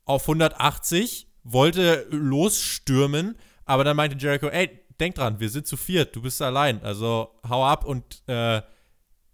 auf 0.06 0.22
180, 0.22 1.28
wollte 1.44 2.06
losstürmen, 2.10 3.38
aber 3.64 3.84
dann 3.84 3.96
meinte 3.96 4.16
Jericho, 4.18 4.48
ey, 4.48 4.81
denk 5.02 5.16
dran, 5.16 5.40
wir 5.40 5.50
sind 5.50 5.66
zu 5.66 5.76
viert, 5.76 6.14
du 6.16 6.22
bist 6.22 6.40
allein. 6.40 6.82
Also 6.82 7.34
hau 7.48 7.66
ab 7.66 7.84
und 7.84 8.22
äh, 8.28 8.62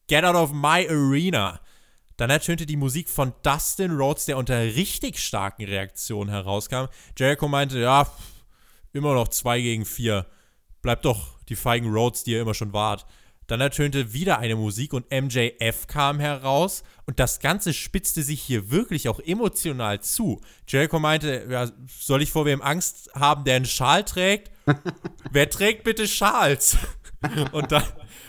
get 0.09 0.25
out 0.25 0.35
of 0.35 0.53
my 0.53 0.89
arena. 0.89 1.61
Dann 2.17 2.31
ertönte 2.31 2.67
die 2.67 2.77
Musik 2.77 3.09
von 3.09 3.33
Dustin 3.43 3.93
Rhodes, 3.93 4.25
der 4.25 4.39
unter 4.39 4.59
richtig 4.59 5.21
starken 5.21 5.65
Reaktionen 5.65 6.31
herauskam. 6.31 6.87
Jericho 7.17 7.47
meinte, 7.47 7.79
ja, 7.79 8.11
immer 8.93 9.15
noch 9.15 9.29
zwei 9.29 9.61
gegen 9.61 9.85
vier. 9.85 10.27
Bleibt 10.83 11.05
doch 11.05 11.39
die 11.49 11.55
feigen 11.55 11.93
Rhodes, 11.93 12.25
die 12.25 12.33
ihr 12.33 12.43
immer 12.43 12.55
schon 12.55 12.73
wart. 12.73 13.07
Dann 13.49 13.63
ertönte 13.63 14.13
wieder 14.13 14.39
eine 14.39 14.57
Musik 14.57 14.93
und 14.93 15.11
MJF 15.11 15.87
kam 15.87 16.21
heraus 16.21 16.85
und 17.07 17.19
das 17.19 17.41
Ganze 17.41 17.73
spitzte 17.73 18.23
sich 18.23 18.43
hier 18.43 18.71
wirklich 18.71 19.09
auch 19.09 19.21
emotional 19.21 20.01
zu. 20.03 20.43
Jericho 20.69 20.99
meinte, 20.99 21.47
ja, 21.51 21.71
soll 21.89 22.21
ich 22.21 22.31
vor 22.31 22.45
wem 22.45 22.61
Angst 22.61 23.11
haben, 23.15 23.45
der 23.45 23.57
einen 23.57 23.65
Schal 23.65 24.05
trägt? 24.05 24.53
Wer 25.33 25.49
trägt 25.49 25.85
bitte 25.85 26.07
Schals? 26.07 26.77
und 27.53 27.73
dann, 27.73 27.85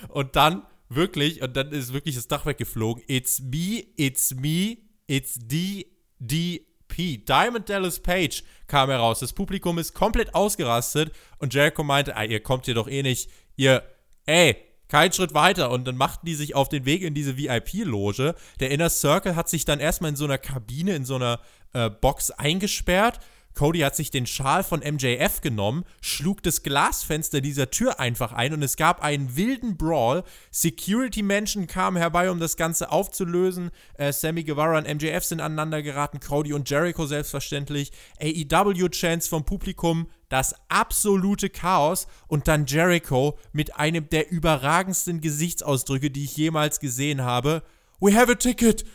und 0.08 0.38
dann 0.38 0.64
wirklich, 0.88 1.42
und 1.42 1.54
dann 1.58 1.74
ist 1.74 1.92
wirklich 1.92 2.16
das 2.16 2.30
Dach 2.30 2.46
weggeflogen. 2.46 3.04
It's 3.08 3.42
me, 3.42 3.84
it's 3.98 4.34
me, 4.34 4.78
it's 5.06 5.38
DDP. 5.38 7.18
Diamond 7.26 7.68
Dallas 7.68 8.00
Page 8.00 8.42
kam 8.68 8.90
heraus. 8.90 9.20
Das 9.20 9.34
Publikum 9.34 9.80
ist 9.80 9.94
komplett 9.94 10.34
ausgerastet 10.34 11.12
und 11.40 11.54
Jericho 11.54 11.84
meinte, 11.84 12.16
ah, 12.16 12.24
ihr 12.24 12.40
kommt 12.40 12.66
hier 12.66 12.76
doch 12.76 12.88
eh 12.88 13.04
nicht, 13.04 13.30
ihr, 13.58 13.84
ey, 14.26 14.69
kein 14.90 15.14
Schritt 15.14 15.34
weiter. 15.34 15.72
Und 15.72 15.88
dann 15.88 15.96
machten 15.96 16.26
die 16.26 16.36
sich 16.36 16.56
auf 16.56 16.68
den 16.68 16.86
Weg 16.86 17.02
in 17.02 17.14
diese 17.14 17.38
VIP-Loge. 17.38 18.36
Der 18.60 18.72
Inner 18.72 18.90
Circle 18.90 19.36
hat 19.36 19.48
sich 19.48 19.64
dann 19.64 19.80
erstmal 19.80 20.10
in 20.10 20.18
so 20.18 20.26
einer 20.26 20.38
Kabine, 20.38 20.96
in 20.96 21.06
so 21.06 21.16
einer 21.16 21.40
äh, 21.74 21.90
Box 21.90 22.32
eingesperrt. 22.32 23.20
Cody 23.60 23.80
hat 23.80 23.94
sich 23.94 24.10
den 24.10 24.26
Schal 24.26 24.64
von 24.64 24.80
MJF 24.80 25.42
genommen, 25.42 25.84
schlug 26.00 26.42
das 26.44 26.64
Glasfenster 26.64 27.42
dieser 27.42 27.70
Tür 27.70 28.00
einfach 28.00 28.32
ein 28.32 28.54
und 28.54 28.64
es 28.64 28.78
gab 28.78 29.04
einen 29.04 29.36
wilden 29.36 29.76
Brawl. 29.76 30.24
Security-Menschen 30.50 31.68
kamen 31.68 31.98
herbei, 31.98 32.32
um 32.32 32.40
das 32.40 32.56
Ganze 32.56 32.90
aufzulösen. 32.90 33.72
Äh, 33.96 34.14
Sammy 34.14 34.46
Guevara 34.46 34.78
und 34.78 34.88
MJF 34.88 35.26
sind 35.26 35.42
aneinander 35.42 35.82
geraten, 35.82 36.22
Cody 36.22 36.54
und 36.54 36.70
Jericho 36.70 37.06
selbstverständlich. 37.06 37.92
AEW-Chants 38.22 39.28
vom 39.28 39.44
Publikum, 39.44 40.08
das 40.30 40.56
absolute 40.70 41.50
Chaos 41.50 42.08
und 42.30 42.48
dann 42.48 42.66
Jericho 42.66 43.38
mit 43.52 43.76
einem 43.76 44.08
der 44.08 44.32
überragendsten 44.32 45.20
Gesichtsausdrücke, 45.20 46.12
die 46.12 46.24
ich 46.24 46.38
jemals 46.38 46.80
gesehen 46.80 47.26
habe. 47.26 47.64
We 48.00 48.16
have 48.16 48.32
a 48.32 48.36
ticket! 48.36 48.86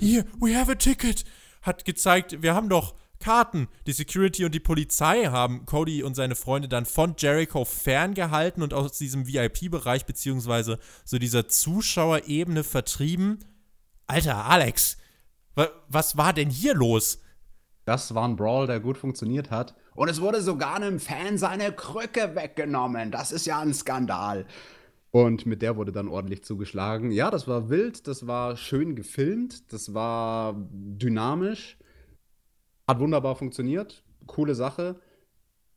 Here, 0.00 0.24
we 0.40 0.58
have 0.58 0.68
a 0.68 0.74
ticket! 0.74 1.24
Hat 1.62 1.84
gezeigt, 1.84 2.42
wir 2.42 2.56
haben 2.56 2.68
doch 2.68 2.96
Karten. 3.20 3.68
Die 3.86 3.92
Security 3.92 4.44
und 4.44 4.54
die 4.54 4.60
Polizei 4.60 5.26
haben 5.26 5.66
Cody 5.66 6.02
und 6.02 6.14
seine 6.14 6.34
Freunde 6.34 6.68
dann 6.68 6.86
von 6.86 7.14
Jericho 7.16 7.64
ferngehalten 7.64 8.62
und 8.62 8.74
aus 8.74 8.98
diesem 8.98 9.26
VIP-Bereich 9.28 10.06
beziehungsweise 10.06 10.78
so 11.04 11.18
dieser 11.18 11.48
Zuschauerebene 11.48 12.64
vertrieben. 12.64 13.38
Alter, 14.06 14.46
Alex, 14.46 14.96
was 15.88 16.16
war 16.16 16.32
denn 16.32 16.50
hier 16.50 16.74
los? 16.74 17.20
Das 17.84 18.14
war 18.14 18.26
ein 18.26 18.36
Brawl, 18.36 18.66
der 18.66 18.80
gut 18.80 18.98
funktioniert 18.98 19.50
hat. 19.50 19.74
Und 19.94 20.08
es 20.08 20.20
wurde 20.20 20.40
sogar 20.40 20.76
einem 20.76 20.98
Fan 20.98 21.38
seine 21.38 21.72
Krücke 21.72 22.34
weggenommen. 22.34 23.10
Das 23.10 23.32
ist 23.32 23.46
ja 23.46 23.60
ein 23.60 23.74
Skandal. 23.74 24.46
Und 25.10 25.44
mit 25.44 25.60
der 25.60 25.76
wurde 25.76 25.90
dann 25.90 26.08
ordentlich 26.08 26.44
zugeschlagen. 26.44 27.10
Ja, 27.10 27.30
das 27.30 27.48
war 27.48 27.68
wild, 27.68 28.06
das 28.06 28.26
war 28.26 28.56
schön 28.56 28.94
gefilmt, 28.94 29.72
das 29.72 29.92
war 29.92 30.54
dynamisch. 30.70 31.76
Hat 32.90 32.98
wunderbar 32.98 33.36
funktioniert. 33.36 34.02
Coole 34.26 34.56
Sache. 34.56 34.96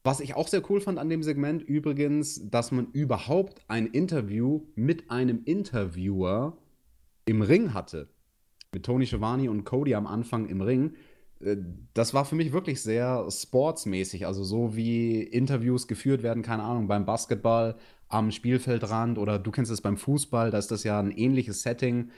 Was 0.04 0.20
ich 0.20 0.34
auch 0.34 0.48
sehr 0.48 0.68
cool 0.72 0.82
fand 0.82 0.98
an 0.98 1.10
dem 1.10 1.22
Segment 1.22 1.62
übrigens, 1.62 2.50
dass 2.50 2.72
man 2.72 2.88
überhaupt 2.92 3.62
ein 3.68 3.86
Interview 3.86 4.64
mit 4.74 5.12
einem 5.12 5.44
Interviewer 5.46 6.58
im 7.26 7.44
Ring 7.44 7.76
hatte. 7.76 8.10
Mit 8.74 8.84
Tony 8.84 9.06
Schiavone 9.06 9.52
und 9.52 9.64
Cody 9.64 9.94
am 9.94 10.08
Anfang 10.08 10.48
im 10.50 10.62
Ring. 10.62 10.96
Äh, 11.40 11.58
das 11.94 12.16
war 12.16 12.26
für 12.26 12.34
mich 12.34 12.52
wirklich 12.52 12.82
sehr 12.82 13.28
sportsmäßig. 13.30 14.26
Also 14.26 14.44
so 14.44 14.76
wie 14.76 15.22
Interviews 15.22 15.88
geführt 15.88 16.24
werden, 16.24 16.42
keine 16.42 16.64
Ahnung, 16.64 16.88
beim 16.88 17.06
Basketball 17.06 17.76
am 18.08 18.32
Spielfeldrand 18.32 19.20
oder 19.20 19.38
du 19.38 19.52
kennst 19.52 19.70
es 19.70 19.82
beim 19.82 19.98
Fußball, 19.98 20.50
da 20.50 20.58
ist 20.58 20.72
das 20.72 20.84
ja 20.84 21.00
ein 21.00 21.12
ähnliches 21.12 21.62
Setting. 21.62 22.10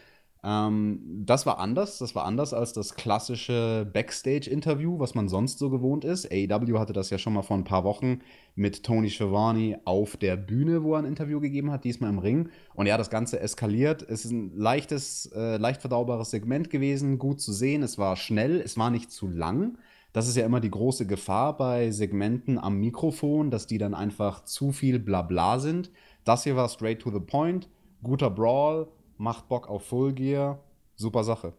Ähm, 0.46 1.00
das 1.26 1.48
war 1.48 1.58
anders. 1.58 1.98
Das 1.98 2.14
war 2.14 2.26
anders 2.26 2.54
als 2.54 2.72
das 2.72 2.94
klassische 2.94 3.90
Backstage-Interview, 3.92 5.00
was 5.00 5.16
man 5.16 5.28
sonst 5.28 5.58
so 5.58 5.72
gewohnt 5.72 6.06
ist. 6.06 6.32
AEW 6.32 6.78
hatte 6.78 6.94
das 6.94 7.10
ja 7.10 7.18
schon 7.18 7.34
mal 7.34 7.42
vor 7.42 7.58
ein 7.58 7.64
paar 7.64 7.84
Wochen 7.84 8.20
mit 8.54 8.84
Tony 8.84 9.10
Schiavone 9.10 9.80
auf 9.86 10.18
der 10.18 10.38
Bühne, 10.38 10.84
wo 10.84 10.94
er 10.94 11.00
ein 11.00 11.06
Interview 11.06 11.40
gegeben 11.40 11.72
hat, 11.72 11.84
diesmal 11.84 12.12
im 12.12 12.20
Ring. 12.20 12.50
Und 12.76 12.86
ja, 12.86 12.96
das 12.96 13.10
Ganze 13.10 13.40
eskaliert. 13.40 14.04
Es 14.08 14.24
ist 14.24 14.32
ein 14.32 14.56
leichtes, 14.56 15.32
äh, 15.36 15.58
leicht 15.58 15.82
verdaubares 15.82 16.30
Segment 16.30 16.70
gewesen, 16.70 17.18
gut 17.18 17.42
zu 17.42 17.52
sehen. 17.52 17.82
Es 17.82 17.98
war 17.98 18.16
schnell, 18.16 18.62
es 18.62 18.78
war 18.78 18.92
nicht 18.92 19.12
zu 19.12 19.28
lang. 19.28 19.80
Das 20.14 20.28
ist 20.28 20.38
ja 20.38 20.46
immer 20.46 20.60
die 20.60 20.72
große 20.72 21.08
Gefahr 21.08 21.58
bei 21.58 21.90
Segmenten 21.90 22.60
am 22.60 22.80
Mikrofon, 22.80 23.50
dass 23.50 23.66
die 23.66 23.80
dann 23.80 23.96
einfach 23.96 24.44
zu 24.46 24.72
viel 24.72 25.00
Blabla 25.00 25.58
sind. 25.58 25.90
Das 26.24 26.44
hier 26.44 26.56
war 26.56 26.70
straight 26.70 27.00
to 27.02 27.12
the 27.12 27.20
point, 27.20 27.68
guter 28.02 28.30
Brawl, 28.30 28.88
macht 29.18 29.48
Bock 29.48 29.68
auf 29.68 29.88
Full 29.88 30.14
Gear. 30.14 30.64
Super 30.96 31.24
Sache. 31.24 31.54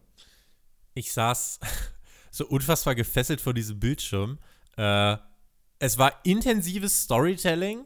Ich 0.93 1.13
saß 1.13 1.59
so 2.31 2.47
unfassbar 2.47 2.95
gefesselt 2.95 3.41
vor 3.41 3.53
diesem 3.53 3.79
Bildschirm. 3.79 4.39
Äh, 4.77 5.17
es 5.79 5.97
war 5.97 6.13
intensives 6.23 7.03
Storytelling 7.03 7.85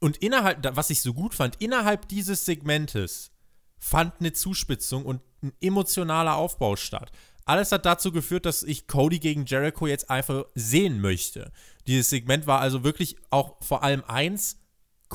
und 0.00 0.16
innerhalb, 0.16 0.76
was 0.76 0.90
ich 0.90 1.02
so 1.02 1.14
gut 1.14 1.34
fand, 1.34 1.56
innerhalb 1.60 2.08
dieses 2.08 2.44
Segmentes 2.44 3.30
fand 3.78 4.20
eine 4.20 4.32
Zuspitzung 4.32 5.04
und 5.04 5.20
ein 5.42 5.52
emotionaler 5.60 6.36
Aufbau 6.36 6.76
statt. 6.76 7.10
Alles 7.44 7.72
hat 7.72 7.84
dazu 7.84 8.12
geführt, 8.12 8.46
dass 8.46 8.62
ich 8.62 8.86
Cody 8.86 9.18
gegen 9.18 9.44
Jericho 9.44 9.86
jetzt 9.86 10.08
einfach 10.10 10.44
sehen 10.54 11.00
möchte. 11.00 11.52
Dieses 11.86 12.10
Segment 12.10 12.46
war 12.46 12.60
also 12.60 12.84
wirklich 12.84 13.16
auch 13.30 13.56
vor 13.60 13.82
allem 13.82 14.04
eins 14.06 14.58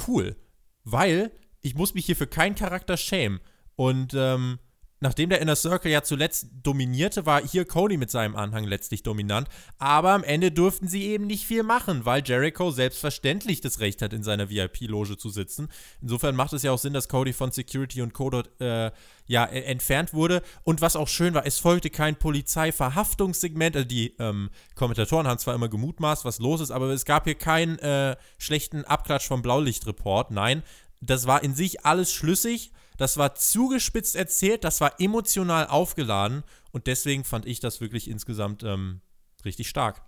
cool, 0.07 0.35
weil 0.83 1.31
ich 1.61 1.75
muss 1.75 1.93
mich 1.93 2.05
hier 2.05 2.15
für 2.15 2.27
keinen 2.27 2.55
Charakter 2.55 2.97
schämen. 2.97 3.39
Und 3.77 4.15
ähm, 4.15 4.57
nachdem 5.01 5.29
der 5.29 5.39
Inner 5.39 5.55
Circle 5.55 5.91
ja 5.91 6.01
zuletzt 6.01 6.47
dominierte, 6.63 7.27
war 7.27 7.45
hier 7.45 7.63
Cody 7.63 7.95
mit 7.95 8.09
seinem 8.09 8.35
Anhang 8.35 8.63
letztlich 8.63 9.03
dominant. 9.03 9.47
Aber 9.77 10.13
am 10.13 10.23
Ende 10.23 10.51
durften 10.51 10.87
sie 10.87 11.03
eben 11.03 11.27
nicht 11.27 11.45
viel 11.45 11.61
machen, 11.61 12.03
weil 12.03 12.23
Jericho 12.25 12.71
selbstverständlich 12.71 13.61
das 13.61 13.79
Recht 13.79 14.01
hat, 14.01 14.13
in 14.13 14.23
seiner 14.23 14.49
VIP-Loge 14.49 15.15
zu 15.17 15.29
sitzen. 15.29 15.69
Insofern 16.01 16.35
macht 16.35 16.53
es 16.53 16.63
ja 16.63 16.71
auch 16.71 16.79
Sinn, 16.79 16.93
dass 16.93 17.07
Cody 17.07 17.33
von 17.33 17.51
Security 17.51 18.01
und 18.01 18.13
Co. 18.13 18.31
äh, 18.59 18.91
ja, 19.27 19.45
entfernt 19.45 20.13
wurde. 20.13 20.41
Und 20.63 20.81
was 20.81 20.95
auch 20.95 21.07
schön 21.07 21.35
war, 21.35 21.45
es 21.45 21.59
folgte 21.59 21.91
kein 21.91 22.15
Polizeiverhaftungssegment. 22.15 23.75
Also 23.75 23.87
die 23.87 24.15
ähm, 24.17 24.49
Kommentatoren 24.73 25.27
haben 25.27 25.37
zwar 25.37 25.53
immer 25.53 25.69
gemutmaßt, 25.69 26.25
was 26.25 26.39
los 26.39 26.61
ist, 26.61 26.71
aber 26.71 26.87
es 26.87 27.05
gab 27.05 27.25
hier 27.25 27.35
keinen 27.35 27.77
äh, 27.77 28.15
schlechten 28.39 28.85
Abklatsch 28.85 29.27
vom 29.27 29.43
Blaulichtreport. 29.43 30.31
Nein, 30.31 30.63
das 30.99 31.27
war 31.27 31.43
in 31.43 31.53
sich 31.53 31.85
alles 31.85 32.11
schlüssig 32.11 32.71
das 32.97 33.17
war 33.17 33.35
zugespitzt 33.35 34.15
erzählt, 34.15 34.63
das 34.63 34.81
war 34.81 34.99
emotional 34.99 35.67
aufgeladen 35.67 36.43
und 36.71 36.87
deswegen 36.87 37.23
fand 37.23 37.45
ich 37.45 37.59
das 37.59 37.81
wirklich 37.81 38.09
insgesamt 38.09 38.63
ähm, 38.63 39.01
richtig 39.45 39.69
stark. 39.69 40.03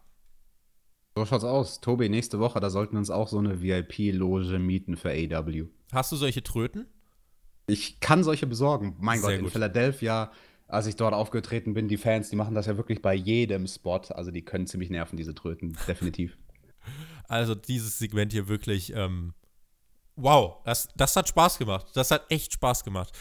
So 1.16 1.26
schaut's 1.26 1.44
aus. 1.44 1.82
Tobi, 1.82 2.10
nächste 2.10 2.40
Woche, 2.40 2.60
da 2.60 2.70
sollten 2.70 2.94
wir 2.94 3.00
uns 3.00 3.10
auch 3.10 3.28
so 3.28 3.40
eine 3.40 3.62
VIP-Loge 3.62 4.60
mieten 4.60 4.96
für 4.96 5.10
AW. 5.10 5.66
Hast 5.92 6.12
du 6.12 6.16
solche 6.16 6.44
Tröten? 6.44 6.88
Ich 7.68 8.00
kann 8.00 8.24
solche 8.24 8.48
besorgen. 8.48 8.96
Mein 9.00 9.20
Sehr 9.20 9.30
Gott, 9.30 9.38
in 9.38 9.44
gut. 9.44 9.54
Philadelphia 9.54 10.32
als 10.70 10.86
ich 10.86 10.96
dort 10.96 11.14
aufgetreten 11.16 11.74
bin, 11.74 11.88
die 11.88 11.98
Fans, 11.98 12.30
die 12.30 12.36
machen 12.36 12.54
das 12.54 12.68
ja 12.68 12.78
wirklich 12.78 13.02
bei 13.02 13.16
jedem 13.16 13.68
Spot. 13.68 14.02
Also 14.12 14.30
die 14.30 14.44
können 14.44 14.68
ziemlich 14.68 14.92
nerven, 14.92 15.18
diese 15.18 15.36
Tröten, 15.36 15.76
definitiv. 15.88 16.38
Also 17.28 17.54
dieses 17.54 18.00
Segment 18.00 18.32
hier 18.32 18.48
wirklich, 18.48 18.92
ähm, 18.96 19.36
wow, 20.22 20.58
das, 20.66 20.88
das 20.96 21.16
hat 21.16 21.28
Spaß 21.28 21.58
gemacht. 21.58 21.88
Das 21.94 22.12
hat 22.12 22.30
echt 22.30 22.54
Spaß 22.54 22.84
gemacht. 22.84 23.14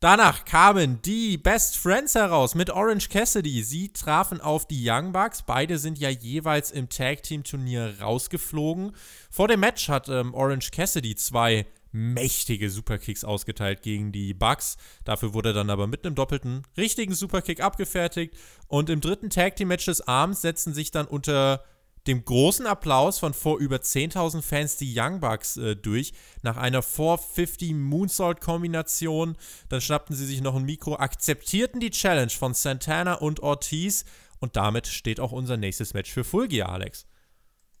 Danach 0.00 0.44
kamen 0.44 1.00
die 1.00 1.38
Best 1.38 1.78
Friends 1.78 2.14
heraus 2.14 2.54
mit 2.54 2.68
Orange 2.68 3.08
Cassidy. 3.08 3.62
Sie 3.62 3.90
trafen 3.90 4.40
auf 4.40 4.66
die 4.66 4.86
Young 4.86 5.12
Bucks. 5.12 5.42
Beide 5.42 5.78
sind 5.78 5.98
ja 5.98 6.10
jeweils 6.10 6.70
im 6.70 6.90
Tag 6.90 7.22
Team 7.22 7.42
Turnier 7.42 7.94
rausgeflogen. 8.02 8.92
Vor 9.30 9.48
dem 9.48 9.60
Match 9.60 9.88
hat 9.88 10.10
ähm, 10.10 10.34
Orange 10.34 10.72
Cassidy 10.72 11.14
zwei 11.14 11.64
mächtige 11.90 12.68
Superkicks 12.68 13.24
ausgeteilt 13.24 13.80
gegen 13.80 14.12
die 14.12 14.34
Bucks. 14.34 14.76
Dafür 15.04 15.32
wurde 15.32 15.54
dann 15.54 15.70
aber 15.70 15.86
mit 15.86 16.04
einem 16.04 16.16
doppelten 16.16 16.64
richtigen 16.76 17.14
Superkick 17.14 17.62
abgefertigt. 17.62 18.34
Und 18.68 18.90
im 18.90 19.00
dritten 19.00 19.30
Tag 19.30 19.56
Team 19.56 19.68
Match 19.68 19.86
des 19.86 20.06
Abends 20.06 20.42
setzen 20.42 20.74
sich 20.74 20.90
dann 20.90 21.06
unter 21.06 21.64
dem 22.06 22.24
großen 22.24 22.66
Applaus 22.66 23.18
von 23.18 23.32
vor 23.32 23.58
über 23.58 23.76
10.000 23.76 24.42
Fans 24.42 24.76
die 24.76 24.94
Young 24.96 25.20
Bucks 25.20 25.56
äh, 25.56 25.74
durch. 25.74 26.12
Nach 26.42 26.56
einer 26.56 26.82
450 26.82 27.74
Moonsault-Kombination. 27.74 29.36
Dann 29.68 29.80
schnappten 29.80 30.14
sie 30.14 30.26
sich 30.26 30.42
noch 30.42 30.54
ein 30.54 30.64
Mikro, 30.64 30.96
akzeptierten 30.96 31.80
die 31.80 31.90
Challenge 31.90 32.30
von 32.30 32.54
Santana 32.54 33.14
und 33.14 33.40
Ortiz. 33.40 34.04
Und 34.38 34.56
damit 34.56 34.86
steht 34.86 35.20
auch 35.20 35.32
unser 35.32 35.56
nächstes 35.56 35.94
Match 35.94 36.12
für 36.12 36.24
Full 36.24 36.48
Gear, 36.48 36.68
Alex. 36.68 37.06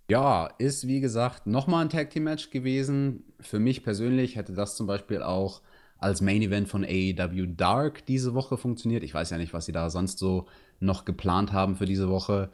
Ja, 0.08 0.46
ist 0.58 0.86
wie 0.86 1.00
gesagt 1.00 1.46
nochmal 1.46 1.82
ein 1.84 1.90
Tag 1.90 2.10
Team 2.10 2.24
Match 2.24 2.50
gewesen. 2.50 3.24
Für 3.40 3.58
mich 3.58 3.82
persönlich 3.82 4.36
hätte 4.36 4.52
das 4.52 4.76
zum 4.76 4.86
Beispiel 4.86 5.22
auch 5.22 5.62
als 5.98 6.20
Main 6.20 6.42
Event 6.42 6.68
von 6.68 6.84
AEW 6.84 7.46
Dark 7.56 8.04
diese 8.06 8.34
Woche 8.34 8.58
funktioniert. 8.58 9.02
Ich 9.02 9.14
weiß 9.14 9.30
ja 9.30 9.38
nicht, 9.38 9.54
was 9.54 9.64
sie 9.64 9.72
da 9.72 9.88
sonst 9.88 10.18
so 10.18 10.46
noch 10.80 11.06
geplant 11.06 11.52
haben 11.52 11.76
für 11.76 11.86
diese 11.86 12.10
Woche. 12.10 12.50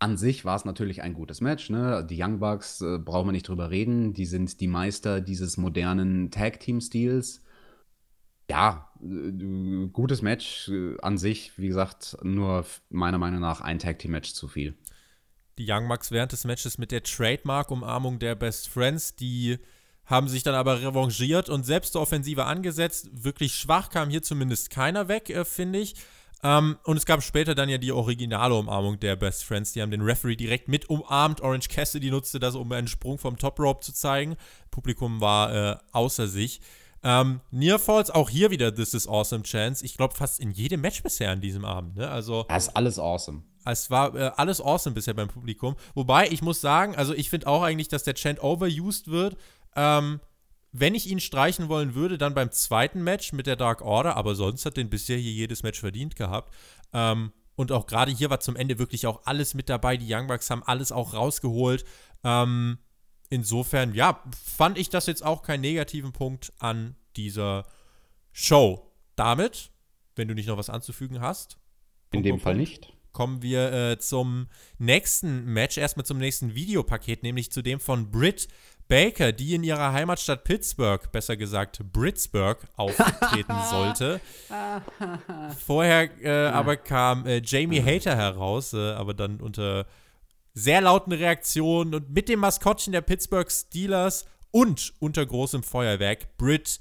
An 0.00 0.16
sich 0.16 0.44
war 0.44 0.56
es 0.56 0.64
natürlich 0.64 1.02
ein 1.02 1.14
gutes 1.14 1.40
Match. 1.40 1.70
Ne? 1.70 2.04
Die 2.08 2.20
Young 2.20 2.40
Bucks 2.40 2.80
äh, 2.80 2.98
brauchen 2.98 3.28
wir 3.28 3.32
nicht 3.32 3.48
drüber 3.48 3.70
reden. 3.70 4.12
Die 4.12 4.26
sind 4.26 4.60
die 4.60 4.66
Meister 4.66 5.20
dieses 5.20 5.56
modernen 5.56 6.30
Tag 6.30 6.58
Team 6.60 6.80
Stils. 6.80 7.42
Ja, 8.50 8.90
äh, 9.02 9.86
gutes 9.92 10.22
Match 10.22 10.68
äh, 10.68 10.96
an 11.00 11.18
sich. 11.18 11.56
Wie 11.58 11.68
gesagt, 11.68 12.16
nur 12.22 12.64
meiner 12.88 13.18
Meinung 13.18 13.40
nach 13.40 13.60
ein 13.60 13.78
Tag 13.78 13.98
Team 14.00 14.10
Match 14.10 14.32
zu 14.32 14.48
viel 14.48 14.74
die 15.60 15.70
Young 15.70 15.88
Bucks 15.88 16.10
während 16.10 16.32
des 16.32 16.44
Matches 16.44 16.78
mit 16.78 16.90
der 16.90 17.02
Trademark-Umarmung 17.02 18.18
der 18.18 18.34
Best 18.34 18.68
Friends. 18.68 19.14
Die 19.14 19.58
haben 20.06 20.26
sich 20.26 20.42
dann 20.42 20.54
aber 20.54 20.80
revanchiert 20.80 21.50
und 21.50 21.64
selbst 21.64 21.92
zur 21.92 22.00
Offensive 22.00 22.44
angesetzt. 22.44 23.10
Wirklich 23.12 23.54
schwach 23.54 23.90
kam 23.90 24.08
hier 24.08 24.22
zumindest 24.22 24.70
keiner 24.70 25.08
weg, 25.08 25.28
äh, 25.30 25.44
finde 25.44 25.78
ich. 25.78 25.94
Ähm, 26.42 26.78
und 26.84 26.96
es 26.96 27.04
gab 27.04 27.22
später 27.22 27.54
dann 27.54 27.68
ja 27.68 27.78
die 27.78 27.92
originale 27.92 28.54
Umarmung 28.54 28.98
der 28.98 29.16
Best 29.16 29.44
Friends. 29.44 29.72
Die 29.72 29.82
haben 29.82 29.90
den 29.90 30.00
Referee 30.00 30.36
direkt 30.36 30.68
mit 30.68 30.88
umarmt. 30.88 31.40
Orange 31.42 31.68
Cassidy 31.68 32.10
nutzte 32.10 32.40
das, 32.40 32.54
um 32.54 32.70
einen 32.72 32.88
Sprung 32.88 33.18
vom 33.18 33.36
Top 33.36 33.58
Rope 33.58 33.80
zu 33.80 33.92
zeigen. 33.92 34.36
Publikum 34.70 35.20
war 35.20 35.54
äh, 35.54 35.76
außer 35.92 36.26
sich. 36.26 36.60
Ähm, 37.02 37.40
Near 37.50 37.78
Falls, 37.78 38.10
auch 38.10 38.28
hier 38.28 38.50
wieder 38.50 38.74
This 38.74 38.94
is 38.94 39.08
Awesome 39.08 39.42
Chance. 39.42 39.84
Ich 39.84 39.96
glaube, 39.96 40.14
fast 40.14 40.40
in 40.40 40.50
jedem 40.50 40.82
Match 40.82 41.02
bisher 41.02 41.30
an 41.30 41.40
diesem 41.40 41.64
Abend. 41.64 41.96
Ne? 41.96 42.08
Also, 42.08 42.44
das 42.48 42.68
ist 42.68 42.76
alles 42.76 42.98
awesome. 42.98 43.42
Es 43.64 43.90
war 43.90 44.14
äh, 44.14 44.30
alles 44.36 44.60
awesome 44.60 44.94
bisher 44.94 45.14
beim 45.14 45.28
Publikum. 45.28 45.76
Wobei, 45.94 46.28
ich 46.28 46.42
muss 46.42 46.60
sagen, 46.60 46.96
also 46.96 47.14
ich 47.14 47.30
finde 47.30 47.46
auch 47.46 47.62
eigentlich, 47.62 47.88
dass 47.88 48.04
der 48.04 48.14
Chant 48.14 48.42
overused 48.42 49.08
wird. 49.08 49.36
Ähm, 49.76 50.20
wenn 50.72 50.94
ich 50.94 51.08
ihn 51.08 51.20
streichen 51.20 51.68
wollen 51.68 51.94
würde, 51.94 52.18
dann 52.18 52.34
beim 52.34 52.50
zweiten 52.52 53.02
Match 53.02 53.32
mit 53.32 53.46
der 53.46 53.56
Dark 53.56 53.82
Order, 53.82 54.16
aber 54.16 54.34
sonst 54.34 54.66
hat 54.66 54.76
den 54.76 54.90
bisher 54.90 55.18
hier 55.18 55.32
jedes 55.32 55.62
Match 55.62 55.80
verdient 55.80 56.16
gehabt. 56.16 56.54
Ähm, 56.92 57.32
und 57.56 57.72
auch 57.72 57.86
gerade 57.86 58.12
hier 58.12 58.30
war 58.30 58.40
zum 58.40 58.56
Ende 58.56 58.78
wirklich 58.78 59.06
auch 59.06 59.22
alles 59.24 59.54
mit 59.54 59.68
dabei. 59.68 59.96
Die 59.96 60.12
Young 60.12 60.28
Bucks 60.28 60.48
haben 60.48 60.62
alles 60.62 60.92
auch 60.92 61.12
rausgeholt. 61.12 61.84
Ähm, 62.24 62.78
insofern, 63.28 63.94
ja, 63.94 64.22
fand 64.44 64.78
ich 64.78 64.88
das 64.88 65.06
jetzt 65.06 65.24
auch 65.24 65.42
keinen 65.42 65.60
negativen 65.60 66.12
Punkt 66.12 66.52
an 66.58 66.96
dieser 67.16 67.66
Show. 68.32 68.92
Damit, 69.16 69.72
wenn 70.16 70.28
du 70.28 70.34
nicht 70.34 70.46
noch 70.46 70.56
was 70.56 70.70
anzufügen 70.70 71.20
hast. 71.20 71.58
In 72.12 72.22
dem 72.22 72.40
Fall 72.40 72.56
nicht 72.56 72.92
kommen 73.12 73.42
wir 73.42 73.72
äh, 73.72 73.98
zum 73.98 74.48
nächsten 74.78 75.44
Match, 75.44 75.78
erstmal 75.78 76.06
zum 76.06 76.18
nächsten 76.18 76.54
Videopaket, 76.54 77.22
nämlich 77.22 77.50
zu 77.50 77.62
dem 77.62 77.80
von 77.80 78.10
Britt 78.10 78.48
Baker, 78.90 79.30
die 79.30 79.54
in 79.54 79.62
ihrer 79.62 79.92
Heimatstadt 79.92 80.42
Pittsburgh, 80.42 81.12
besser 81.12 81.36
gesagt 81.36 81.80
Britsburg, 81.92 82.66
auftreten 82.74 83.54
sollte. 83.70 84.20
Vorher 85.64 86.10
äh, 86.20 86.48
aber 86.48 86.76
kam 86.76 87.24
äh, 87.24 87.40
Jamie 87.44 87.80
Hater 87.80 88.16
heraus, 88.16 88.72
äh, 88.72 88.90
aber 88.90 89.14
dann 89.14 89.40
unter 89.40 89.86
sehr 90.54 90.80
lauten 90.80 91.12
Reaktionen 91.12 91.94
und 91.94 92.10
mit 92.10 92.28
dem 92.28 92.40
Maskottchen 92.40 92.92
der 92.92 93.02
Pittsburgh 93.02 93.48
Steelers 93.48 94.26
und 94.50 94.92
unter 94.98 95.24
großem 95.24 95.62
Feuerwerk 95.62 96.36
Britt 96.36 96.80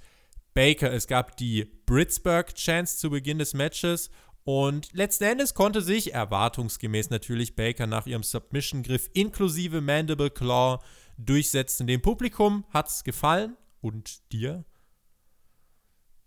Baker. 0.56 0.92
Es 0.92 1.06
gab 1.06 1.38
die 1.38 1.66
Britsburg 1.86 2.56
Chance 2.56 2.98
zu 2.98 3.12
Beginn 3.12 3.38
des 3.38 3.54
Matches 3.54 4.10
und 4.44 4.92
letzten 4.94 5.26
Endes 5.26 5.54
konnte 5.54 5.84
sich 5.84 6.16
erwartungsgemäß 6.16 7.12
natürlich 7.12 7.56
Baker 7.56 7.86
nach 7.86 8.08
ihrem 8.08 8.24
Submission-Griff 8.24 9.12
inklusive 9.14 9.80
Mandible 9.80 10.32
Claw 10.32 10.80
durchsetzen. 11.26 11.88
Dem 11.88 12.02
Publikum 12.02 12.66
hat's 12.74 13.04
gefallen 13.04 13.56
und 13.82 14.32
dir? 14.32 14.64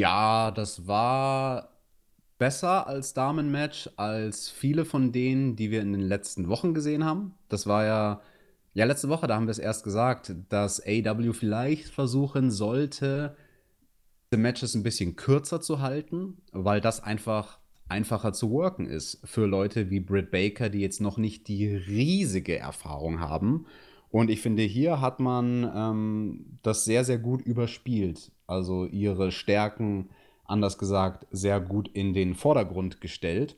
Ja, 0.00 0.50
das 0.50 0.86
war 0.86 1.68
besser 2.38 2.86
als 2.86 3.14
Damenmatch 3.14 3.88
als 3.96 4.48
viele 4.48 4.84
von 4.84 5.12
denen, 5.12 5.54
die 5.54 5.70
wir 5.70 5.80
in 5.80 5.92
den 5.92 6.02
letzten 6.02 6.48
Wochen 6.48 6.74
gesehen 6.74 7.04
haben. 7.04 7.34
Das 7.48 7.66
war 7.66 7.84
ja, 7.84 8.20
ja, 8.74 8.84
letzte 8.84 9.08
Woche, 9.08 9.26
da 9.26 9.36
haben 9.36 9.46
wir 9.46 9.52
es 9.52 9.58
erst 9.58 9.84
gesagt, 9.84 10.34
dass 10.48 10.84
AW 10.84 11.32
vielleicht 11.32 11.88
versuchen 11.88 12.50
sollte, 12.50 13.36
die 14.32 14.38
Matches 14.38 14.74
ein 14.74 14.82
bisschen 14.82 15.14
kürzer 15.14 15.60
zu 15.60 15.80
halten, 15.80 16.38
weil 16.52 16.80
das 16.80 17.02
einfach 17.02 17.60
einfacher 17.88 18.32
zu 18.32 18.50
worken 18.50 18.86
ist 18.86 19.20
für 19.24 19.46
Leute 19.46 19.90
wie 19.90 20.00
Britt 20.00 20.30
Baker, 20.30 20.70
die 20.70 20.80
jetzt 20.80 21.00
noch 21.00 21.18
nicht 21.18 21.46
die 21.46 21.68
riesige 21.68 22.58
Erfahrung 22.58 23.20
haben. 23.20 23.66
Und 24.12 24.28
ich 24.28 24.42
finde, 24.42 24.62
hier 24.62 25.00
hat 25.00 25.20
man 25.20 25.70
ähm, 25.74 26.58
das 26.62 26.84
sehr, 26.84 27.02
sehr 27.02 27.18
gut 27.18 27.40
überspielt. 27.40 28.30
Also 28.46 28.84
ihre 28.84 29.32
Stärken, 29.32 30.10
anders 30.44 30.76
gesagt, 30.76 31.26
sehr 31.30 31.60
gut 31.60 31.88
in 31.88 32.12
den 32.12 32.34
Vordergrund 32.34 33.00
gestellt. 33.00 33.56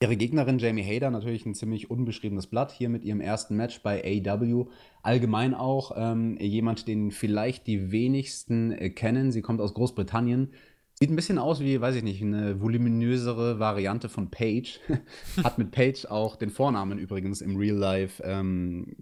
Ihre 0.00 0.16
Gegnerin 0.16 0.58
Jamie 0.58 0.82
Hader 0.82 1.10
natürlich 1.10 1.44
ein 1.44 1.54
ziemlich 1.54 1.90
unbeschriebenes 1.90 2.46
Blatt 2.46 2.72
hier 2.72 2.88
mit 2.88 3.04
ihrem 3.04 3.20
ersten 3.20 3.54
Match 3.54 3.82
bei 3.82 4.02
AW. 4.02 4.64
Allgemein 5.02 5.52
auch 5.52 5.92
ähm, 5.94 6.38
jemand, 6.40 6.88
den 6.88 7.10
vielleicht 7.10 7.66
die 7.66 7.92
wenigsten 7.92 8.72
äh, 8.72 8.88
kennen. 8.88 9.30
Sie 9.30 9.42
kommt 9.42 9.60
aus 9.60 9.74
Großbritannien, 9.74 10.54
Sieht 10.96 11.10
ein 11.10 11.16
bisschen 11.16 11.38
aus 11.38 11.58
wie, 11.58 11.80
weiß 11.80 11.96
ich 11.96 12.04
nicht, 12.04 12.22
eine 12.22 12.60
voluminösere 12.60 13.58
Variante 13.58 14.08
von 14.08 14.30
Paige. 14.30 14.78
Hat 15.42 15.58
mit 15.58 15.72
Paige 15.72 16.08
auch 16.08 16.36
den 16.36 16.50
Vornamen 16.50 16.98
übrigens 16.98 17.40
im 17.40 17.56
Real 17.56 17.76
Life 17.76 18.22
ähm, 18.24 18.94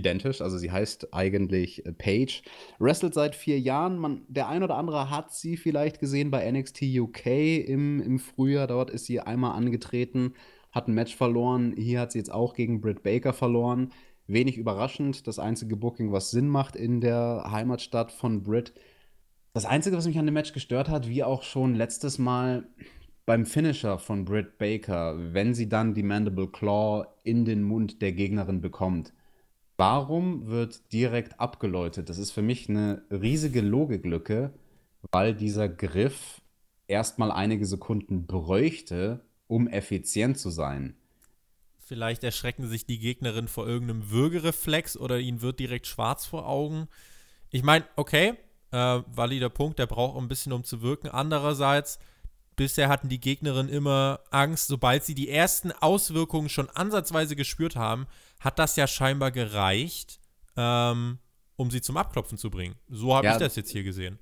identisch. 0.00 0.40
Also 0.40 0.58
sie 0.58 0.72
heißt 0.72 1.14
eigentlich 1.14 1.86
äh, 1.86 1.92
Paige. 1.92 2.42
Wrestelt 2.78 3.14
seit 3.14 3.36
vier 3.36 3.60
Jahren. 3.60 3.98
Man, 3.98 4.22
der 4.28 4.48
ein 4.48 4.62
oder 4.62 4.76
andere 4.76 5.10
hat 5.10 5.32
sie 5.32 5.56
vielleicht 5.56 6.00
gesehen 6.00 6.30
bei 6.30 6.50
NXT 6.50 6.82
UK 6.82 7.26
im, 7.66 8.00
im 8.00 8.18
Frühjahr. 8.18 8.66
Dort 8.66 8.90
ist 8.90 9.06
sie 9.06 9.20
einmal 9.20 9.52
angetreten, 9.52 10.34
hat 10.72 10.88
ein 10.88 10.94
Match 10.94 11.14
verloren. 11.14 11.74
Hier 11.76 12.00
hat 12.00 12.12
sie 12.12 12.18
jetzt 12.18 12.32
auch 12.32 12.54
gegen 12.54 12.80
Britt 12.80 13.02
Baker 13.02 13.32
verloren. 13.32 13.92
Wenig 14.26 14.56
überraschend. 14.56 15.26
Das 15.26 15.38
einzige 15.38 15.76
Booking, 15.76 16.10
was 16.12 16.30
Sinn 16.30 16.48
macht 16.48 16.74
in 16.74 17.00
der 17.00 17.48
Heimatstadt 17.50 18.10
von 18.10 18.42
Britt. 18.42 18.72
Das 19.52 19.64
Einzige, 19.64 19.96
was 19.96 20.06
mich 20.06 20.18
an 20.18 20.26
dem 20.26 20.34
Match 20.34 20.52
gestört 20.52 20.88
hat, 20.88 21.08
wie 21.08 21.24
auch 21.24 21.42
schon 21.42 21.74
letztes 21.74 22.18
Mal 22.18 22.68
beim 23.26 23.46
Finisher 23.46 23.98
von 23.98 24.24
Britt 24.24 24.58
Baker, 24.58 25.14
wenn 25.32 25.54
sie 25.54 25.68
dann 25.68 25.94
die 25.94 26.02
Mandible 26.02 26.48
Claw 26.48 27.06
in 27.22 27.44
den 27.44 27.62
Mund 27.62 28.02
der 28.02 28.12
Gegnerin 28.12 28.60
bekommt. 28.60 29.12
Warum 29.80 30.46
wird 30.46 30.92
direkt 30.92 31.40
abgeläutet? 31.40 32.10
Das 32.10 32.18
ist 32.18 32.32
für 32.32 32.42
mich 32.42 32.68
eine 32.68 33.02
riesige 33.10 33.62
Logiklücke, 33.62 34.52
weil 35.10 35.34
dieser 35.34 35.70
Griff 35.70 36.42
erstmal 36.86 37.32
einige 37.32 37.64
Sekunden 37.64 38.26
bräuchte, 38.26 39.24
um 39.46 39.68
effizient 39.68 40.38
zu 40.38 40.50
sein. 40.50 40.96
Vielleicht 41.78 42.22
erschrecken 42.24 42.68
sich 42.68 42.84
die 42.84 42.98
Gegnerin 42.98 43.48
vor 43.48 43.66
irgendeinem 43.66 44.10
Würgereflex 44.10 44.98
oder 44.98 45.18
ihnen 45.18 45.40
wird 45.40 45.58
direkt 45.58 45.86
schwarz 45.86 46.26
vor 46.26 46.46
Augen. 46.46 46.86
Ich 47.48 47.62
meine, 47.62 47.86
okay, 47.96 48.34
äh, 48.72 49.00
valider 49.06 49.48
Punkt, 49.48 49.78
der 49.78 49.86
braucht 49.86 50.18
ein 50.18 50.28
bisschen, 50.28 50.52
um 50.52 50.62
zu 50.62 50.82
wirken. 50.82 51.08
Andererseits, 51.08 51.98
bisher 52.54 52.90
hatten 52.90 53.08
die 53.08 53.18
Gegnerinnen 53.18 53.72
immer 53.72 54.20
Angst, 54.30 54.66
sobald 54.66 55.04
sie 55.04 55.14
die 55.14 55.30
ersten 55.30 55.72
Auswirkungen 55.72 56.50
schon 56.50 56.68
ansatzweise 56.68 57.34
gespürt 57.34 57.76
haben, 57.76 58.06
hat 58.40 58.58
das 58.58 58.76
ja 58.76 58.86
scheinbar 58.86 59.30
gereicht, 59.30 60.20
ähm, 60.56 61.18
um 61.56 61.70
sie 61.70 61.82
zum 61.82 61.98
Abklopfen 61.98 62.38
zu 62.38 62.50
bringen. 62.50 62.74
So 62.88 63.14
habe 63.14 63.26
ja, 63.26 63.32
ich 63.32 63.38
das 63.38 63.54
jetzt 63.54 63.70
hier 63.70 63.82
gesehen. 63.82 64.18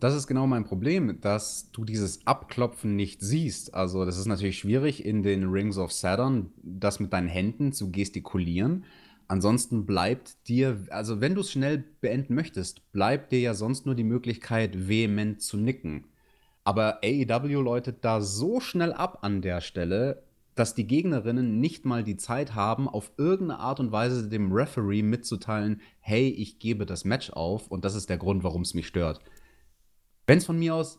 Das 0.00 0.14
ist 0.14 0.26
genau 0.26 0.48
mein 0.48 0.64
Problem, 0.64 1.20
dass 1.20 1.70
du 1.70 1.84
dieses 1.84 2.26
Abklopfen 2.26 2.96
nicht 2.96 3.22
siehst. 3.22 3.72
Also, 3.74 4.04
das 4.04 4.18
ist 4.18 4.26
natürlich 4.26 4.58
schwierig, 4.58 5.04
in 5.04 5.22
den 5.22 5.48
Rings 5.48 5.78
of 5.78 5.92
Saturn 5.92 6.50
das 6.62 6.98
mit 6.98 7.12
deinen 7.12 7.28
Händen 7.28 7.72
zu 7.72 7.92
gestikulieren. 7.92 8.84
Ansonsten 9.28 9.86
bleibt 9.86 10.48
dir, 10.48 10.84
also 10.90 11.20
wenn 11.20 11.36
du 11.36 11.42
es 11.42 11.52
schnell 11.52 11.84
beenden 12.00 12.34
möchtest, 12.34 12.90
bleibt 12.90 13.30
dir 13.30 13.38
ja 13.38 13.54
sonst 13.54 13.86
nur 13.86 13.94
die 13.94 14.02
Möglichkeit, 14.02 14.88
vehement 14.88 15.40
zu 15.40 15.56
nicken. 15.56 16.08
Aber 16.64 16.98
AEW 17.04 17.62
läutet 17.62 18.04
da 18.04 18.20
so 18.20 18.58
schnell 18.58 18.92
ab 18.92 19.18
an 19.22 19.40
der 19.40 19.60
Stelle, 19.60 20.24
dass 20.54 20.74
die 20.74 20.86
Gegnerinnen 20.86 21.60
nicht 21.60 21.84
mal 21.84 22.04
die 22.04 22.16
Zeit 22.16 22.54
haben, 22.54 22.88
auf 22.88 23.12
irgendeine 23.16 23.60
Art 23.60 23.80
und 23.80 23.92
Weise 23.92 24.28
dem 24.28 24.52
Referee 24.52 25.02
mitzuteilen, 25.02 25.80
hey, 26.00 26.28
ich 26.28 26.58
gebe 26.58 26.86
das 26.86 27.04
Match 27.04 27.30
auf 27.30 27.68
und 27.68 27.84
das 27.84 27.94
ist 27.94 28.10
der 28.10 28.18
Grund, 28.18 28.42
warum 28.42 28.62
es 28.62 28.74
mich 28.74 28.86
stört. 28.86 29.20
Wenn 30.26 30.38
es 30.38 30.46
von 30.46 30.58
mir 30.58 30.74
aus 30.74 30.98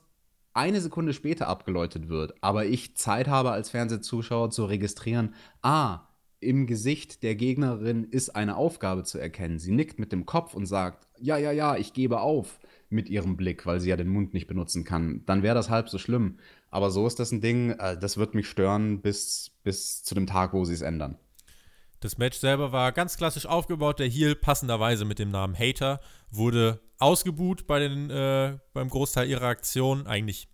eine 0.54 0.82
Sekunde 0.82 1.14
später 1.14 1.48
abgeläutet 1.48 2.10
wird, 2.10 2.34
aber 2.42 2.66
ich 2.66 2.98
Zeit 2.98 3.28
habe 3.28 3.52
als 3.52 3.70
Fernsehzuschauer 3.70 4.50
zu 4.50 4.66
registrieren, 4.66 5.36
ah, 5.62 6.08
im 6.40 6.66
Gesicht 6.66 7.24
der 7.24 7.36
Gegnerin 7.36 8.04
ist 8.04 8.32
eine 8.32 8.58
Aufgabe 8.58 9.04
zu 9.04 9.20
erkennen. 9.20 9.60
Sie 9.60 9.72
nickt 9.72 10.00
mit 10.00 10.12
dem 10.12 10.26
Kopf 10.26 10.56
und 10.56 10.66
sagt, 10.66 11.08
ja, 11.20 11.38
ja, 11.38 11.52
ja, 11.52 11.78
ich 11.78 11.94
gebe 11.94 12.20
auf 12.20 12.60
mit 12.92 13.10
ihrem 13.10 13.38
Blick, 13.38 13.66
weil 13.66 13.80
sie 13.80 13.90
ja 13.90 13.98
den 13.98 14.08
Mund 14.08 14.34
nicht 14.34 14.48
benutzen 14.48 14.84
kann. 14.84 15.24
Dann 15.26 15.44
wäre 15.44 15.56
das 15.56 15.70
halb 15.70 15.90
so 15.90 15.98
schlimm. 15.98 16.40
Aber 16.70 16.92
so 16.92 17.08
ist 17.08 17.20
das 17.20 17.32
ein 17.32 17.42
Ding, 17.42 17.72
äh, 17.72 17.98
das 17.98 18.18
wird 18.18 18.36
mich 18.36 18.48
stören 18.48 19.02
bis, 19.02 19.52
bis 19.64 20.04
zu 20.04 20.16
dem 20.16 20.28
Tag, 20.28 20.54
wo 20.54 20.66
sie 20.66 20.74
es 20.74 20.82
ändern. 20.82 21.18
Das 22.00 22.18
Match 22.18 22.38
selber 22.38 22.72
war 22.72 22.92
ganz 22.92 23.16
klassisch 23.16 23.46
aufgebaut. 23.46 24.00
Der 24.00 24.08
Heel, 24.08 24.36
passenderweise 24.36 25.06
mit 25.06 25.20
dem 25.20 25.30
Namen 25.30 25.58
Hater, 25.58 26.00
wurde 26.32 26.80
ausgebuht 26.98 27.68
bei 27.68 27.80
den, 27.80 28.10
äh, 28.10 28.58
beim 28.74 28.90
Großteil 28.90 29.30
ihrer 29.30 29.48
Aktionen. 29.48 30.08
Eigentlich 30.08 30.50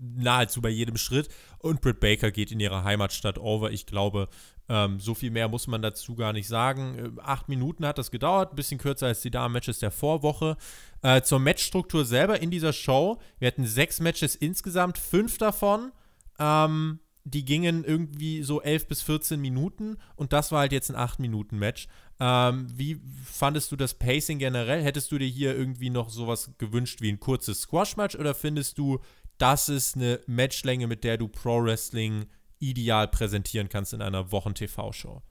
nahezu 0.00 0.60
bei 0.60 0.68
jedem 0.68 0.96
Schritt. 0.96 1.28
Und 1.58 1.80
Britt 1.80 2.00
Baker 2.00 2.30
geht 2.30 2.52
in 2.52 2.60
ihre 2.60 2.84
Heimatstadt 2.84 3.38
over. 3.38 3.70
Ich 3.70 3.86
glaube, 3.86 4.28
ähm, 4.68 5.00
so 5.00 5.14
viel 5.14 5.30
mehr 5.30 5.48
muss 5.48 5.66
man 5.66 5.82
dazu 5.82 6.14
gar 6.14 6.32
nicht 6.32 6.48
sagen. 6.48 7.16
Äh, 7.18 7.20
acht 7.22 7.48
Minuten 7.48 7.84
hat 7.84 7.98
das 7.98 8.10
gedauert, 8.10 8.52
ein 8.52 8.56
bisschen 8.56 8.78
kürzer 8.78 9.08
als 9.08 9.20
die 9.20 9.30
Damen-Matches 9.30 9.80
der 9.80 9.90
Vorwoche. 9.90 10.56
Äh, 11.02 11.22
zur 11.22 11.40
Matchstruktur 11.40 12.04
selber 12.04 12.40
in 12.40 12.50
dieser 12.50 12.72
Show. 12.72 13.18
Wir 13.38 13.48
hatten 13.48 13.66
sechs 13.66 14.00
Matches 14.00 14.36
insgesamt, 14.36 14.96
fünf 14.96 15.38
davon. 15.38 15.92
Ähm, 16.38 17.00
die 17.24 17.44
gingen 17.44 17.84
irgendwie 17.84 18.42
so 18.42 18.62
11 18.62 18.88
bis 18.88 19.02
14 19.02 19.40
Minuten 19.40 19.98
und 20.16 20.32
das 20.32 20.52
war 20.52 20.60
halt 20.60 20.72
jetzt 20.72 20.90
ein 20.90 20.96
8-Minuten-Match. 20.96 21.88
Ähm, 22.18 22.66
wie 22.74 23.00
fandest 23.24 23.72
du 23.72 23.76
das 23.76 23.94
Pacing 23.94 24.38
generell? 24.38 24.82
Hättest 24.82 25.12
du 25.12 25.18
dir 25.18 25.26
hier 25.26 25.56
irgendwie 25.56 25.90
noch 25.90 26.10
sowas 26.10 26.52
gewünscht 26.58 27.00
wie 27.00 27.10
ein 27.10 27.20
kurzes 27.20 27.62
Squash-Match 27.62 28.14
oder 28.16 28.34
findest 28.34 28.78
du, 28.78 29.00
das 29.40 29.68
ist 29.68 29.96
eine 29.96 30.20
Matchlänge, 30.26 30.86
mit 30.86 31.02
der 31.02 31.16
du 31.16 31.26
Pro-Wrestling 31.26 32.26
ideal 32.58 33.08
präsentieren 33.08 33.68
kannst 33.68 33.94
in 33.94 34.02
einer 34.02 34.30
Wochen-TV-Show. 34.30 35.22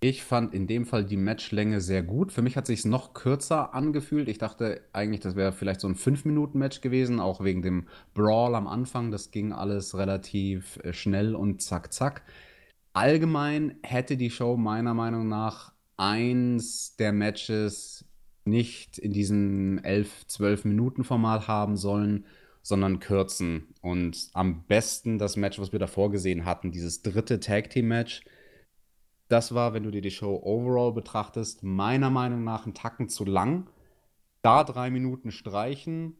Ich 0.00 0.22
fand 0.22 0.52
in 0.52 0.66
dem 0.66 0.84
Fall 0.84 1.06
die 1.06 1.16
Matchlänge 1.16 1.80
sehr 1.80 2.02
gut. 2.02 2.30
Für 2.30 2.42
mich 2.42 2.56
hat 2.58 2.66
sich 2.66 2.84
noch 2.84 3.14
kürzer 3.14 3.74
angefühlt. 3.74 4.28
Ich 4.28 4.36
dachte 4.36 4.82
eigentlich, 4.92 5.20
das 5.20 5.36
wäre 5.36 5.52
vielleicht 5.52 5.80
so 5.80 5.88
ein 5.88 5.96
5-Minuten-Match 5.96 6.82
gewesen, 6.82 7.18
auch 7.18 7.42
wegen 7.42 7.62
dem 7.62 7.88
Brawl 8.12 8.54
am 8.54 8.66
Anfang. 8.66 9.10
Das 9.10 9.30
ging 9.30 9.52
alles 9.52 9.96
relativ 9.96 10.78
äh, 10.82 10.92
schnell 10.92 11.34
und 11.34 11.62
zack, 11.62 11.94
zack. 11.94 12.24
Allgemein 12.92 13.78
hätte 13.82 14.18
die 14.18 14.30
Show 14.30 14.58
meiner 14.58 14.92
Meinung 14.92 15.28
nach 15.28 15.72
eins 15.96 16.96
der 16.96 17.12
Matches 17.12 18.04
nicht 18.44 18.98
in 18.98 19.12
diesem 19.12 19.80
11-12 19.80 20.68
Minuten 20.68 21.04
Format 21.04 21.48
haben 21.48 21.76
sollen, 21.76 22.26
sondern 22.66 22.98
kürzen. 22.98 23.68
Und 23.80 24.28
am 24.32 24.64
besten 24.64 25.18
das 25.18 25.36
Match, 25.36 25.60
was 25.60 25.70
wir 25.70 25.78
davor 25.78 26.10
gesehen 26.10 26.44
hatten, 26.44 26.72
dieses 26.72 27.00
dritte 27.00 27.38
Tag 27.38 27.70
Team 27.70 27.86
Match. 27.86 28.24
Das 29.28 29.54
war, 29.54 29.72
wenn 29.72 29.84
du 29.84 29.92
dir 29.92 30.00
die 30.00 30.10
Show 30.10 30.40
overall 30.42 30.92
betrachtest, 30.92 31.62
meiner 31.62 32.10
Meinung 32.10 32.42
nach 32.42 32.66
ein 32.66 32.74
Tacken 32.74 33.08
zu 33.08 33.24
lang. 33.24 33.70
Da 34.42 34.64
drei 34.64 34.90
Minuten 34.90 35.30
streichen 35.30 36.16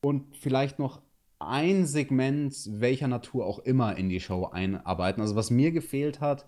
und 0.00 0.36
vielleicht 0.36 0.78
noch 0.78 1.02
ein 1.40 1.86
Segment 1.86 2.54
welcher 2.68 3.08
Natur 3.08 3.44
auch 3.44 3.58
immer 3.58 3.96
in 3.96 4.08
die 4.08 4.20
Show 4.20 4.44
einarbeiten. 4.44 5.22
Also 5.22 5.34
was 5.34 5.50
mir 5.50 5.72
gefehlt 5.72 6.20
hat, 6.20 6.46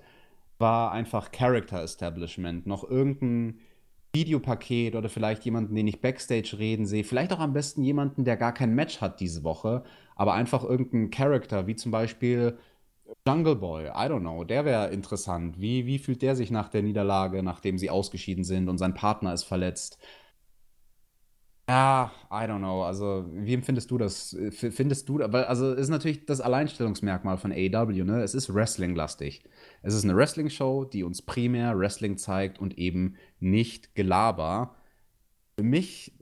war 0.58 0.92
einfach 0.92 1.32
Character 1.32 1.82
Establishment. 1.82 2.68
Noch 2.68 2.88
irgendein 2.88 3.58
Videopaket 4.16 4.96
oder 4.96 5.08
vielleicht 5.08 5.44
jemanden, 5.44 5.74
den 5.74 5.86
ich 5.86 6.00
Backstage 6.00 6.56
reden 6.58 6.86
sehe. 6.86 7.04
Vielleicht 7.04 7.32
auch 7.32 7.40
am 7.40 7.52
besten 7.52 7.82
jemanden, 7.82 8.24
der 8.24 8.36
gar 8.36 8.54
kein 8.54 8.74
Match 8.74 9.00
hat 9.00 9.20
diese 9.20 9.44
Woche, 9.44 9.82
aber 10.16 10.34
einfach 10.34 10.64
irgendeinen 10.64 11.10
Charakter, 11.10 11.66
wie 11.66 11.76
zum 11.76 11.92
Beispiel 11.92 12.58
Jungle 13.26 13.56
Boy. 13.56 13.86
I 13.86 14.08
don't 14.10 14.20
know. 14.20 14.44
Der 14.44 14.64
wäre 14.64 14.90
interessant. 14.90 15.60
Wie, 15.60 15.86
wie 15.86 15.98
fühlt 15.98 16.22
der 16.22 16.34
sich 16.36 16.50
nach 16.50 16.68
der 16.68 16.82
Niederlage, 16.82 17.42
nachdem 17.42 17.78
sie 17.78 17.90
ausgeschieden 17.90 18.44
sind 18.44 18.68
und 18.68 18.78
sein 18.78 18.94
Partner 18.94 19.32
ist 19.34 19.44
verletzt? 19.44 19.98
Ja, 21.68 22.12
I 22.30 22.44
don't 22.48 22.58
know. 22.58 22.84
Also, 22.84 23.26
wie 23.32 23.54
empfindest 23.54 23.90
du 23.90 23.98
das? 23.98 24.36
Findest 24.50 25.08
du, 25.08 25.18
weil, 25.18 25.44
also, 25.44 25.72
ist 25.74 25.88
natürlich 25.88 26.24
das 26.24 26.40
Alleinstellungsmerkmal 26.40 27.38
von 27.38 27.50
AEW, 27.52 28.04
ne? 28.04 28.22
Es 28.22 28.34
ist 28.34 28.54
Wrestling-lastig. 28.54 29.42
Es 29.86 29.94
ist 29.94 30.02
eine 30.02 30.16
Wrestling-Show, 30.16 30.86
die 30.86 31.04
uns 31.04 31.22
primär 31.22 31.78
Wrestling 31.78 32.18
zeigt 32.18 32.58
und 32.58 32.76
eben 32.76 33.14
nicht 33.38 33.94
Gelaber. 33.94 34.74
Für 35.54 35.62
mich, 35.62 36.12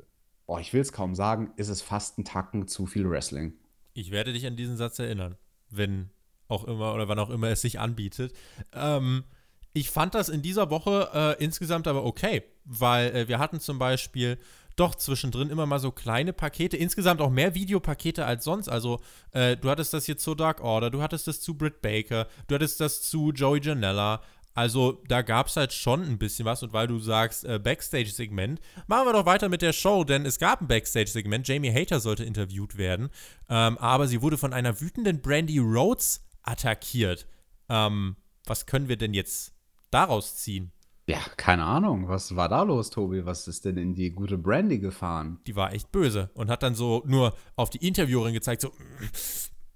oh, 0.44 0.58
ich 0.58 0.74
will 0.74 0.82
es 0.82 0.92
kaum 0.92 1.14
sagen, 1.14 1.50
ist 1.56 1.70
es 1.70 1.80
fast 1.80 2.18
ein 2.18 2.26
Tacken 2.26 2.68
zu 2.68 2.84
viel 2.84 3.08
Wrestling. 3.08 3.54
Ich 3.94 4.10
werde 4.10 4.34
dich 4.34 4.46
an 4.46 4.56
diesen 4.56 4.76
Satz 4.76 4.98
erinnern, 4.98 5.36
wenn 5.70 6.10
auch 6.46 6.64
immer 6.64 6.92
oder 6.92 7.08
wann 7.08 7.18
auch 7.18 7.30
immer 7.30 7.48
es 7.48 7.62
sich 7.62 7.80
anbietet. 7.80 8.34
Ähm, 8.74 9.24
ich 9.72 9.88
fand 9.88 10.14
das 10.14 10.28
in 10.28 10.42
dieser 10.42 10.68
Woche 10.68 11.08
äh, 11.14 11.42
insgesamt 11.42 11.88
aber 11.88 12.04
okay, 12.04 12.42
weil 12.66 13.16
äh, 13.16 13.28
wir 13.28 13.38
hatten 13.38 13.60
zum 13.60 13.78
Beispiel 13.78 14.36
doch 14.76 14.94
zwischendrin 14.94 15.50
immer 15.50 15.66
mal 15.66 15.78
so 15.78 15.92
kleine 15.92 16.32
Pakete, 16.32 16.76
insgesamt 16.76 17.20
auch 17.20 17.30
mehr 17.30 17.54
Videopakete 17.54 18.24
als 18.24 18.44
sonst. 18.44 18.68
Also, 18.68 19.00
äh, 19.32 19.56
du 19.56 19.70
hattest 19.70 19.92
das 19.92 20.06
hier 20.06 20.16
zu 20.16 20.34
Dark 20.34 20.60
Order, 20.60 20.90
du 20.90 21.02
hattest 21.02 21.26
das 21.28 21.40
zu 21.40 21.54
Britt 21.54 21.80
Baker, 21.82 22.26
du 22.48 22.54
hattest 22.54 22.80
das 22.80 23.02
zu 23.02 23.32
Joey 23.32 23.60
Janella. 23.62 24.22
Also, 24.56 25.02
da 25.08 25.22
gab 25.22 25.48
es 25.48 25.56
halt 25.56 25.72
schon 25.72 26.02
ein 26.02 26.18
bisschen 26.18 26.44
was. 26.44 26.62
Und 26.62 26.72
weil 26.72 26.86
du 26.86 27.00
sagst, 27.00 27.44
äh, 27.44 27.58
Backstage-Segment, 27.58 28.60
machen 28.86 29.06
wir 29.06 29.12
doch 29.12 29.26
weiter 29.26 29.48
mit 29.48 29.62
der 29.62 29.72
Show, 29.72 30.04
denn 30.04 30.24
es 30.24 30.38
gab 30.38 30.60
ein 30.60 30.68
Backstage-Segment. 30.68 31.48
Jamie 31.48 31.72
Hater 31.72 31.98
sollte 31.98 32.24
interviewt 32.24 32.76
werden, 32.76 33.10
ähm, 33.48 33.78
aber 33.78 34.06
sie 34.06 34.22
wurde 34.22 34.38
von 34.38 34.52
einer 34.52 34.80
wütenden 34.80 35.20
Brandy 35.20 35.58
Rhodes 35.58 36.24
attackiert. 36.42 37.26
Ähm, 37.68 38.16
was 38.46 38.66
können 38.66 38.88
wir 38.88 38.96
denn 38.96 39.14
jetzt 39.14 39.54
daraus 39.90 40.36
ziehen? 40.36 40.70
Ja, 41.06 41.18
keine 41.36 41.64
Ahnung. 41.64 42.08
Was 42.08 42.34
war 42.34 42.48
da 42.48 42.62
los, 42.62 42.90
Tobi? 42.90 43.26
Was 43.26 43.46
ist 43.46 43.64
denn 43.64 43.76
in 43.76 43.94
die 43.94 44.10
gute 44.10 44.38
Brandy 44.38 44.78
gefahren? 44.78 45.38
Die 45.46 45.54
war 45.54 45.72
echt 45.72 45.92
böse 45.92 46.30
und 46.34 46.48
hat 46.48 46.62
dann 46.62 46.74
so 46.74 47.02
nur 47.06 47.34
auf 47.56 47.68
die 47.68 47.86
Interviewerin 47.86 48.32
gezeigt, 48.32 48.62
so 48.62 48.70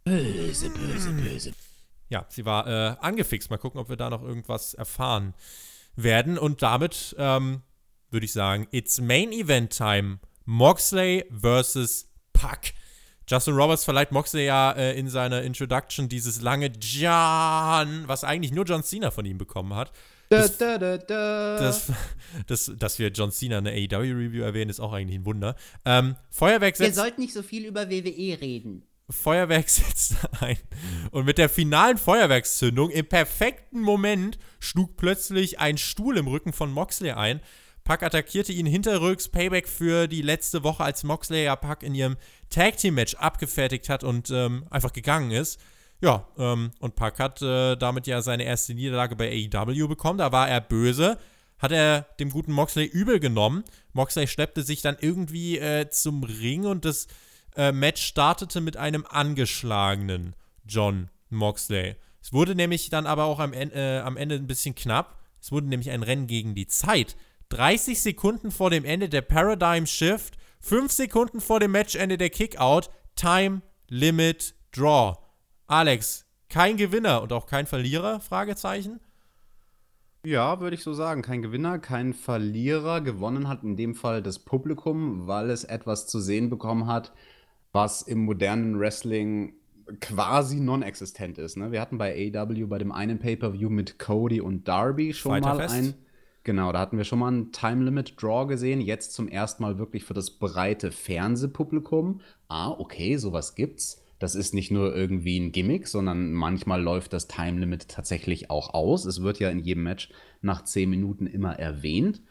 böse, 0.04 0.70
böse, 0.70 1.12
böse. 1.12 1.52
Ja, 2.08 2.24
sie 2.30 2.46
war 2.46 2.66
äh, 2.66 2.96
angefixt. 3.00 3.50
Mal 3.50 3.58
gucken, 3.58 3.78
ob 3.78 3.90
wir 3.90 3.96
da 3.96 4.08
noch 4.08 4.22
irgendwas 4.22 4.72
erfahren 4.72 5.34
werden. 5.96 6.38
Und 6.38 6.62
damit 6.62 7.14
ähm, 7.18 7.60
würde 8.10 8.24
ich 8.24 8.32
sagen, 8.32 8.66
it's 8.70 8.98
Main 9.00 9.32
Event 9.32 9.76
Time. 9.76 10.20
Moxley 10.46 11.26
versus 11.30 12.10
Puck. 12.32 12.72
Justin 13.28 13.54
Roberts 13.54 13.84
verleiht 13.84 14.12
Moxley 14.12 14.46
ja 14.46 14.72
äh, 14.72 14.98
in 14.98 15.10
seiner 15.10 15.42
Introduction 15.42 16.08
dieses 16.08 16.40
lange 16.40 16.68
John, 16.80 18.04
was 18.06 18.24
eigentlich 18.24 18.52
nur 18.52 18.64
John 18.64 18.82
Cena 18.82 19.10
von 19.10 19.26
ihm 19.26 19.36
bekommen 19.36 19.74
hat. 19.74 19.92
Das, 20.28 20.58
da, 20.58 20.76
da, 20.76 20.98
da, 20.98 21.58
das, 21.58 21.92
das, 22.46 22.72
dass 22.76 22.98
wir 22.98 23.08
John 23.08 23.32
Cena 23.32 23.58
eine 23.58 23.70
AEW-Review 23.70 24.42
erwähnen, 24.42 24.70
ist 24.70 24.80
auch 24.80 24.92
eigentlich 24.92 25.18
ein 25.18 25.24
Wunder. 25.24 25.56
Ähm, 25.86 26.16
Feuerwerk. 26.30 26.78
Wir 26.78 26.92
sollten 26.92 27.22
nicht 27.22 27.32
so 27.32 27.42
viel 27.42 27.64
über 27.64 27.88
WWE 27.88 28.40
reden. 28.40 28.82
Feuerwerk 29.10 29.68
setzt 29.70 30.16
ein. 30.40 30.58
Und 31.10 31.24
mit 31.24 31.38
der 31.38 31.48
finalen 31.48 31.96
Feuerwerkszündung 31.96 32.90
im 32.90 33.06
perfekten 33.06 33.80
Moment 33.80 34.38
schlug 34.60 34.96
plötzlich 34.96 35.60
ein 35.60 35.78
Stuhl 35.78 36.18
im 36.18 36.26
Rücken 36.26 36.52
von 36.52 36.70
Moxley 36.70 37.12
ein. 37.12 37.40
Pack 37.84 38.02
attackierte 38.02 38.52
ihn 38.52 38.66
hinterrücks. 38.66 39.30
Payback 39.30 39.66
für 39.66 40.08
die 40.08 40.20
letzte 40.20 40.62
Woche, 40.62 40.84
als 40.84 41.04
Moxley 41.04 41.44
ja 41.44 41.56
Pack 41.56 41.82
in 41.82 41.94
ihrem 41.94 42.16
Tag 42.50 42.76
Team 42.76 42.96
Match 42.96 43.14
abgefertigt 43.14 43.88
hat 43.88 44.04
und 44.04 44.28
ähm, 44.30 44.66
einfach 44.68 44.92
gegangen 44.92 45.30
ist. 45.30 45.58
Ja, 46.00 46.28
ähm, 46.38 46.70
und 46.78 46.94
Pack 46.94 47.18
hat 47.18 47.42
äh, 47.42 47.76
damit 47.76 48.06
ja 48.06 48.22
seine 48.22 48.44
erste 48.44 48.74
Niederlage 48.74 49.16
bei 49.16 49.30
AEW 49.30 49.88
bekommen. 49.88 50.18
Da 50.18 50.30
war 50.30 50.48
er 50.48 50.60
böse, 50.60 51.18
hat 51.58 51.72
er 51.72 52.02
dem 52.20 52.30
guten 52.30 52.52
Moxley 52.52 52.84
übel 52.86 53.18
genommen. 53.18 53.64
Moxley 53.92 54.28
schleppte 54.28 54.62
sich 54.62 54.80
dann 54.80 54.96
irgendwie 55.00 55.58
äh, 55.58 55.88
zum 55.90 56.22
Ring 56.22 56.66
und 56.66 56.84
das 56.84 57.08
äh, 57.56 57.72
Match 57.72 58.02
startete 58.02 58.60
mit 58.60 58.76
einem 58.76 59.04
angeschlagenen 59.08 60.34
John 60.64 61.10
Moxley. 61.30 61.96
Es 62.22 62.32
wurde 62.32 62.54
nämlich 62.54 62.90
dann 62.90 63.06
aber 63.06 63.24
auch 63.24 63.40
am, 63.40 63.52
äh, 63.52 63.98
am 63.98 64.16
Ende 64.16 64.36
ein 64.36 64.46
bisschen 64.46 64.74
knapp. 64.74 65.18
Es 65.40 65.50
wurde 65.50 65.66
nämlich 65.66 65.90
ein 65.90 66.02
Rennen 66.02 66.26
gegen 66.26 66.54
die 66.54 66.66
Zeit. 66.66 67.16
30 67.48 68.00
Sekunden 68.00 68.50
vor 68.50 68.70
dem 68.70 68.84
Ende 68.84 69.08
der 69.08 69.22
Paradigm 69.22 69.86
Shift, 69.86 70.34
5 70.60 70.92
Sekunden 70.92 71.40
vor 71.40 71.60
dem 71.60 71.72
Matchende 71.72 72.18
der 72.18 72.30
Kickout, 72.30 72.90
Time 73.16 73.62
Limit 73.88 74.54
Draw. 74.72 75.16
Alex, 75.70 76.24
kein 76.48 76.78
Gewinner 76.78 77.20
und 77.20 77.30
auch 77.34 77.44
kein 77.44 77.66
Verlierer? 77.66 78.20
Fragezeichen. 78.20 79.00
Ja, 80.24 80.60
würde 80.60 80.74
ich 80.74 80.82
so 80.82 80.94
sagen. 80.94 81.20
Kein 81.20 81.42
Gewinner, 81.42 81.78
kein 81.78 82.14
Verlierer. 82.14 83.02
Gewonnen 83.02 83.48
hat 83.48 83.62
in 83.64 83.76
dem 83.76 83.94
Fall 83.94 84.22
das 84.22 84.38
Publikum, 84.38 85.26
weil 85.26 85.50
es 85.50 85.64
etwas 85.64 86.06
zu 86.06 86.20
sehen 86.20 86.48
bekommen 86.48 86.86
hat, 86.86 87.12
was 87.72 88.00
im 88.00 88.24
modernen 88.24 88.80
Wrestling 88.80 89.52
quasi 90.00 90.58
non-existent 90.58 91.36
ist. 91.36 91.58
Ne? 91.58 91.70
Wir 91.70 91.82
hatten 91.82 91.98
bei 91.98 92.14
AEW 92.14 92.66
bei 92.66 92.78
dem 92.78 92.90
einen 92.90 93.18
Pay-Per-View 93.18 93.68
mit 93.68 93.98
Cody 93.98 94.40
und 94.40 94.66
Darby 94.68 95.12
schon 95.12 95.40
mal 95.40 95.60
ein. 95.60 95.92
Genau, 96.44 96.72
da 96.72 96.78
hatten 96.78 96.96
wir 96.96 97.04
schon 97.04 97.18
mal 97.18 97.30
ein 97.30 97.52
Time 97.52 97.84
Limit 97.84 98.22
Draw 98.22 98.46
gesehen. 98.46 98.80
Jetzt 98.80 99.12
zum 99.12 99.28
ersten 99.28 99.62
Mal 99.62 99.76
wirklich 99.78 100.04
für 100.04 100.14
das 100.14 100.30
breite 100.30 100.92
Fernsehpublikum. 100.92 102.22
Ah, 102.48 102.70
okay, 102.70 103.18
sowas 103.18 103.54
gibt's. 103.54 104.02
Das 104.18 104.34
ist 104.34 104.52
nicht 104.52 104.70
nur 104.70 104.94
irgendwie 104.94 105.38
ein 105.38 105.52
Gimmick, 105.52 105.86
sondern 105.86 106.32
manchmal 106.32 106.82
läuft 106.82 107.12
das 107.12 107.28
Time 107.28 107.60
Limit 107.60 107.88
tatsächlich 107.88 108.50
auch 108.50 108.74
aus. 108.74 109.04
Es 109.04 109.22
wird 109.22 109.38
ja 109.38 109.48
in 109.50 109.60
jedem 109.60 109.84
Match 109.84 110.10
nach 110.40 110.64
10 110.64 110.90
Minuten 110.90 111.26
immer 111.26 111.58
erwähnt. 111.58 112.22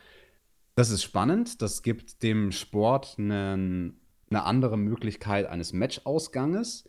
Das 0.75 0.89
ist 0.89 1.03
spannend. 1.03 1.61
Das 1.61 1.81
gibt 1.83 2.23
dem 2.23 2.51
Sport 2.51 3.15
einen, 3.17 3.99
eine 4.29 4.43
andere 4.43 4.77
Möglichkeit 4.77 5.47
eines 5.47 5.73
Matchausganges. 5.73 6.83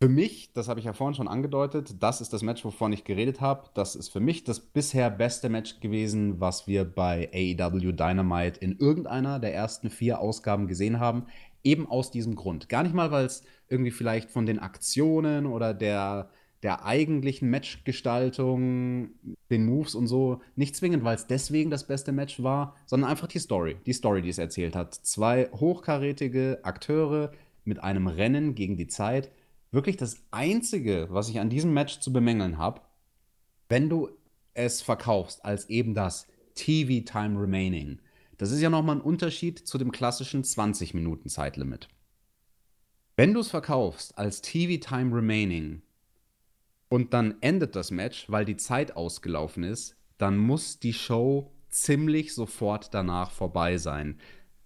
Für 0.00 0.10
mich, 0.10 0.52
das 0.52 0.68
habe 0.68 0.78
ich 0.78 0.84
ja 0.84 0.92
vorhin 0.92 1.14
schon 1.14 1.26
angedeutet, 1.26 2.02
das 2.02 2.20
ist 2.20 2.30
das 2.32 2.42
Match, 2.42 2.62
wovon 2.66 2.92
ich 2.92 3.04
geredet 3.04 3.40
habe. 3.40 3.70
Das 3.72 3.96
ist 3.96 4.10
für 4.10 4.20
mich 4.20 4.44
das 4.44 4.60
bisher 4.60 5.10
beste 5.10 5.48
Match 5.48 5.80
gewesen, 5.80 6.38
was 6.38 6.66
wir 6.66 6.84
bei 6.84 7.30
AEW 7.32 7.92
Dynamite 7.92 8.60
in 8.60 8.78
irgendeiner 8.78 9.38
der 9.38 9.54
ersten 9.54 9.88
vier 9.88 10.20
Ausgaben 10.20 10.68
gesehen 10.68 11.00
haben. 11.00 11.26
Eben 11.66 11.86
aus 11.88 12.10
diesem 12.10 12.36
Grund. 12.36 12.68
Gar 12.68 12.84
nicht 12.84 12.94
mal, 12.94 13.10
weil 13.10 13.26
es 13.26 13.42
irgendwie 13.68 13.90
vielleicht 13.90 14.30
von 14.30 14.46
den 14.46 14.58
Aktionen 14.58 15.46
oder 15.46 15.74
der, 15.74 16.30
der 16.62 16.84
eigentlichen 16.84 17.50
Matchgestaltung, 17.50 19.10
den 19.50 19.66
Moves 19.66 19.94
und 19.94 20.06
so, 20.06 20.40
nicht 20.54 20.76
zwingend, 20.76 21.02
weil 21.02 21.16
es 21.16 21.26
deswegen 21.26 21.70
das 21.70 21.86
beste 21.86 22.12
Match 22.12 22.42
war, 22.42 22.76
sondern 22.86 23.10
einfach 23.10 23.26
die 23.26 23.40
Story. 23.40 23.76
Die 23.84 23.92
Story, 23.92 24.22
die 24.22 24.28
es 24.28 24.38
erzählt 24.38 24.76
hat. 24.76 24.94
Zwei 24.94 25.50
hochkarätige 25.52 26.60
Akteure 26.62 27.32
mit 27.64 27.82
einem 27.82 28.06
Rennen 28.06 28.54
gegen 28.54 28.76
die 28.76 28.86
Zeit 28.86 29.30
wirklich 29.72 29.96
das 29.96 30.22
Einzige, 30.30 31.08
was 31.10 31.28
ich 31.28 31.40
an 31.40 31.50
diesem 31.50 31.74
Match 31.74 31.98
zu 31.98 32.12
bemängeln 32.12 32.58
habe, 32.58 32.80
wenn 33.68 33.88
du 33.88 34.08
es 34.54 34.82
verkaufst 34.82 35.44
als 35.44 35.68
eben 35.68 35.94
das 35.94 36.26
TV 36.54 37.04
Time 37.04 37.40
Remaining, 37.40 37.98
das 38.38 38.50
ist 38.50 38.60
ja 38.60 38.70
nochmal 38.70 38.96
ein 38.96 39.02
Unterschied 39.02 39.58
zu 39.58 39.78
dem 39.78 39.92
klassischen 39.92 40.44
20 40.44 40.94
Minuten 40.94 41.28
Zeitlimit. 41.28 41.88
Wenn 43.16 43.32
du 43.32 43.40
es 43.40 43.48
verkaufst 43.48 44.18
als 44.18 44.42
TV 44.42 44.78
Time 44.78 45.14
Remaining 45.14 45.82
und 46.88 47.14
dann 47.14 47.36
endet 47.40 47.74
das 47.74 47.90
Match, 47.90 48.30
weil 48.30 48.44
die 48.44 48.56
Zeit 48.56 48.96
ausgelaufen 48.96 49.64
ist, 49.64 49.96
dann 50.18 50.36
muss 50.36 50.78
die 50.78 50.92
Show 50.92 51.52
ziemlich 51.68 52.34
sofort 52.34 52.92
danach 52.92 53.30
vorbei 53.30 53.78
sein. 53.78 54.18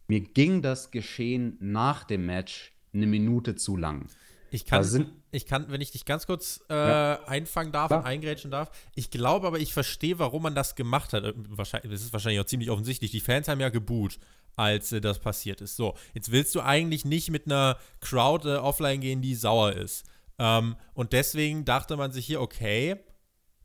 Mir 0.08 0.20
ging 0.20 0.62
das 0.62 0.90
Geschehen 0.90 1.56
nach 1.60 2.04
dem 2.04 2.26
Match 2.26 2.72
eine 2.92 3.06
Minute 3.06 3.54
zu 3.54 3.76
lang. 3.76 4.06
Ich 4.51 4.64
kann, 4.64 4.82
sind, 4.82 5.11
ich 5.30 5.46
kann, 5.46 5.70
wenn 5.70 5.80
ich 5.80 5.92
dich 5.92 6.05
ganz 6.05 6.26
kurz 6.26 6.61
äh, 6.68 6.74
ja. 6.74 7.22
einfangen 7.26 7.72
darf 7.72 7.88
Klar. 7.88 8.01
und 8.01 8.07
eingrätschen 8.07 8.51
darf, 8.51 8.70
ich 8.94 9.11
glaube 9.11 9.46
aber, 9.46 9.59
ich 9.59 9.72
verstehe, 9.72 10.18
warum 10.18 10.42
man 10.42 10.55
das 10.55 10.74
gemacht 10.74 11.12
hat. 11.12 11.24
Äh, 11.24 11.32
wahrscheinlich, 11.36 11.92
das 11.92 12.03
ist 12.03 12.12
wahrscheinlich 12.12 12.40
auch 12.40 12.46
ziemlich 12.46 12.70
offensichtlich. 12.70 13.11
Die 13.11 13.20
Fans 13.20 13.48
haben 13.48 13.61
ja 13.61 13.68
geboot, 13.68 14.18
als 14.57 14.92
äh, 14.92 15.01
das 15.01 15.20
passiert 15.20 15.61
ist. 15.61 15.76
So, 15.76 15.94
jetzt 16.14 16.32
willst 16.32 16.55
du 16.55 16.61
eigentlich 16.61 17.05
nicht 17.05 17.30
mit 17.30 17.46
einer 17.46 17.78
Crowd 18.01 18.48
äh, 18.48 18.57
offline 18.57 19.01
gehen, 19.01 19.22
die 19.22 19.34
sauer 19.34 19.72
ist. 19.72 20.05
Ähm, 20.38 20.76
und 20.94 21.12
deswegen 21.12 21.64
dachte 21.64 21.96
man 21.96 22.12
sich 22.12 22.26
hier, 22.26 22.40
okay, 22.40 22.96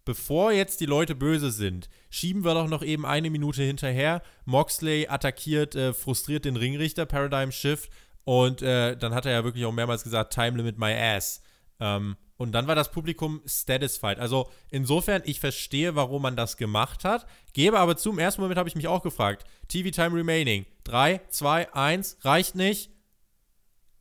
bevor 0.03 0.51
jetzt 0.51 0.81
die 0.81 0.85
Leute 0.85 1.15
böse 1.15 1.49
sind, 1.49 1.89
schieben 2.09 2.45
wir 2.45 2.53
doch 2.53 2.67
noch 2.67 2.83
eben 2.83 3.05
eine 3.05 3.29
Minute 3.31 3.63
hinterher. 3.63 4.21
Moxley 4.45 5.07
attackiert 5.07 5.73
äh, 5.75 5.93
frustriert 5.93 6.45
den 6.45 6.55
Ringrichter, 6.55 7.05
Paradigm 7.05 7.51
Shift 7.51 7.89
und 8.25 8.61
äh, 8.61 8.97
dann 8.97 9.13
hat 9.13 9.25
er 9.25 9.31
ja 9.31 9.43
wirklich 9.43 9.65
auch 9.65 9.71
mehrmals 9.71 10.03
gesagt, 10.03 10.33
Time 10.33 10.57
Limit 10.57 10.77
my 10.77 10.93
ass. 10.93 11.41
Ähm, 11.79 12.17
und 12.37 12.51
dann 12.51 12.67
war 12.67 12.75
das 12.75 12.91
Publikum 12.91 13.41
satisfied. 13.45 14.19
Also 14.19 14.49
insofern, 14.69 15.21
ich 15.25 15.39
verstehe, 15.39 15.95
warum 15.95 16.21
man 16.23 16.35
das 16.35 16.57
gemacht 16.57 17.05
hat. 17.05 17.25
Gebe 17.53 17.79
aber 17.79 17.95
zu, 17.95 18.11
im 18.11 18.19
ersten 18.19 18.41
Moment 18.41 18.57
habe 18.57 18.67
ich 18.67 18.75
mich 18.75 18.87
auch 18.87 19.01
gefragt. 19.03 19.45
TV 19.69 19.89
Time 19.91 20.17
Remaining. 20.17 20.65
3, 20.83 21.21
2, 21.29 21.73
1, 21.73 22.17
reicht 22.23 22.55
nicht. 22.55 22.91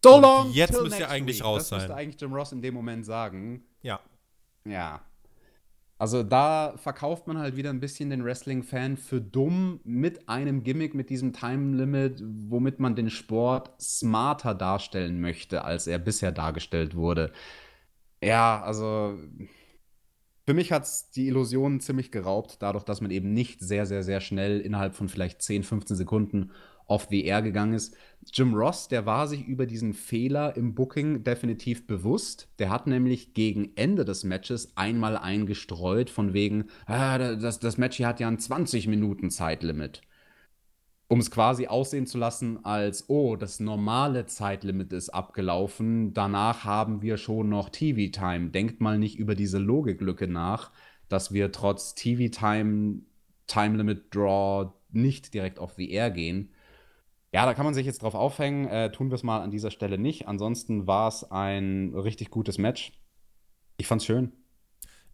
So 0.02 0.18
long. 0.18 0.48
Und 0.48 0.54
jetzt 0.54 0.80
müsste 0.80 1.02
er 1.02 1.10
eigentlich 1.10 1.38
week. 1.38 1.44
raus 1.44 1.60
das 1.60 1.68
sein. 1.68 1.78
Das 1.78 1.88
müsste 1.88 2.00
eigentlich 2.00 2.20
Jim 2.20 2.34
Ross 2.34 2.52
in 2.52 2.60
dem 2.60 2.74
Moment 2.74 3.06
sagen. 3.06 3.64
Ja. 3.82 4.00
Ja. 4.64 5.00
Also 6.04 6.22
da 6.22 6.74
verkauft 6.76 7.26
man 7.28 7.38
halt 7.38 7.56
wieder 7.56 7.70
ein 7.70 7.80
bisschen 7.80 8.10
den 8.10 8.26
Wrestling-Fan 8.26 8.98
für 8.98 9.22
dumm 9.22 9.80
mit 9.84 10.28
einem 10.28 10.62
Gimmick, 10.62 10.92
mit 10.92 11.08
diesem 11.08 11.32
Time-Limit, 11.32 12.22
womit 12.50 12.78
man 12.78 12.94
den 12.94 13.08
Sport 13.08 13.70
smarter 13.80 14.54
darstellen 14.54 15.22
möchte, 15.22 15.64
als 15.64 15.86
er 15.86 15.98
bisher 15.98 16.30
dargestellt 16.30 16.94
wurde. 16.94 17.32
Ja, 18.22 18.62
also 18.62 19.18
für 20.46 20.52
mich 20.52 20.72
hat 20.72 20.82
es 20.82 21.10
die 21.10 21.26
Illusion 21.28 21.80
ziemlich 21.80 22.10
geraubt, 22.10 22.58
dadurch, 22.60 22.84
dass 22.84 23.00
man 23.00 23.10
eben 23.10 23.32
nicht 23.32 23.60
sehr, 23.60 23.86
sehr, 23.86 24.02
sehr 24.02 24.20
schnell 24.20 24.60
innerhalb 24.60 24.94
von 24.94 25.08
vielleicht 25.08 25.40
10, 25.40 25.62
15 25.62 25.96
Sekunden 25.96 26.50
off 26.86 27.06
the 27.10 27.24
air 27.24 27.42
gegangen 27.42 27.74
ist. 27.74 27.96
Jim 28.32 28.54
Ross, 28.54 28.88
der 28.88 29.06
war 29.06 29.26
sich 29.28 29.46
über 29.46 29.66
diesen 29.66 29.92
Fehler 29.92 30.56
im 30.56 30.74
Booking 30.74 31.24
definitiv 31.24 31.86
bewusst. 31.86 32.48
Der 32.58 32.70
hat 32.70 32.86
nämlich 32.86 33.34
gegen 33.34 33.72
Ende 33.76 34.04
des 34.04 34.24
Matches 34.24 34.76
einmal 34.76 35.16
eingestreut, 35.16 36.10
von 36.10 36.32
wegen, 36.32 36.66
ah, 36.86 37.18
das, 37.18 37.58
das 37.60 37.78
Match 37.78 37.96
hier 37.98 38.06
hat 38.06 38.20
ja 38.20 38.28
ein 38.28 38.38
20 38.38 38.86
Minuten 38.86 39.30
Zeitlimit. 39.30 40.02
Um 41.06 41.20
es 41.20 41.30
quasi 41.30 41.66
aussehen 41.66 42.06
zu 42.06 42.16
lassen, 42.16 42.64
als, 42.64 43.08
oh, 43.08 43.36
das 43.36 43.60
normale 43.60 44.26
Zeitlimit 44.26 44.92
ist 44.92 45.10
abgelaufen, 45.10 46.14
danach 46.14 46.64
haben 46.64 47.02
wir 47.02 47.18
schon 47.18 47.50
noch 47.50 47.68
TV-Time. 47.68 48.50
Denkt 48.50 48.80
mal 48.80 48.98
nicht 48.98 49.18
über 49.18 49.34
diese 49.34 49.58
Logiklücke 49.58 50.26
nach, 50.26 50.72
dass 51.08 51.32
wir 51.32 51.52
trotz 51.52 51.94
TV-Time, 51.94 53.00
Time 53.46 53.76
Limit 53.76 54.14
Draw 54.14 54.72
nicht 54.92 55.34
direkt 55.34 55.58
auf 55.58 55.74
the 55.74 55.90
air 55.90 56.10
gehen 56.10 56.53
ja, 57.34 57.46
da 57.46 57.54
kann 57.54 57.64
man 57.64 57.74
sich 57.74 57.84
jetzt 57.84 58.00
drauf 58.00 58.14
aufhängen. 58.14 58.68
Äh, 58.68 58.92
tun 58.92 59.10
wir 59.10 59.16
es 59.16 59.24
mal 59.24 59.40
an 59.40 59.50
dieser 59.50 59.72
Stelle 59.72 59.98
nicht. 59.98 60.28
Ansonsten 60.28 60.86
war 60.86 61.08
es 61.08 61.28
ein 61.32 61.92
richtig 61.92 62.30
gutes 62.30 62.58
Match. 62.58 62.92
Ich 63.76 63.88
fand's 63.88 64.04
schön. 64.04 64.30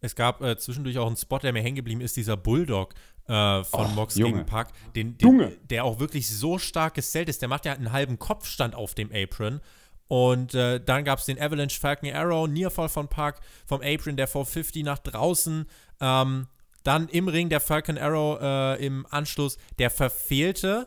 Es 0.01 0.15
gab 0.15 0.43
äh, 0.43 0.59
zwischendurch 0.59 0.99
auch 0.99 1.07
einen 1.07 1.17
Spot, 1.17 1.39
der 1.39 1.55
mir 1.55 1.63
hängen 1.63 1.77
geblieben 1.77 2.03
ist, 2.03 2.19
dieser 2.19 2.37
Bulldog 2.37 2.93
äh, 3.27 3.65
von 3.65 3.87
Och, 3.87 3.95
Mox 3.95 4.17
Junge. 4.17 4.35
gegen 4.35 4.45
Pack, 4.45 4.69
den, 4.95 5.17
den, 5.17 5.57
der 5.71 5.87
auch 5.87 5.99
wirklich 5.99 6.29
so 6.29 6.59
stark 6.59 6.93
gesellt 6.93 7.31
ist. 7.31 7.41
Der 7.41 7.49
macht 7.49 7.65
ja 7.65 7.73
einen 7.73 7.91
halben 7.91 8.19
Kopfstand 8.19 8.75
auf 8.75 8.95
dem 8.95 9.11
Apron. 9.15 9.63
Und 10.07 10.55
äh, 10.55 10.79
dann 10.79 11.05
gab 11.05 11.21
es 11.21 11.25
den 11.25 11.41
Avalanche 11.41 11.81
Falcon 11.81 12.13
Arrow, 12.13 12.47
Nearfall 12.47 12.91
von 12.91 13.09
Pack, 13.09 13.41
vom 13.65 13.81
Apron 13.81 14.19
der 14.19 14.29
450 14.29 14.85
nach 14.85 14.99
draußen. 14.99 15.65
Ähm, 16.03 16.49
dann 16.83 17.09
im 17.09 17.29
Ring 17.29 17.49
der 17.49 17.61
Falcon 17.61 17.97
Arrow 17.97 18.39
äh, 18.43 18.85
im 18.85 19.07
Anschluss, 19.09 19.57
der 19.79 19.89
verfehlte 19.89 20.87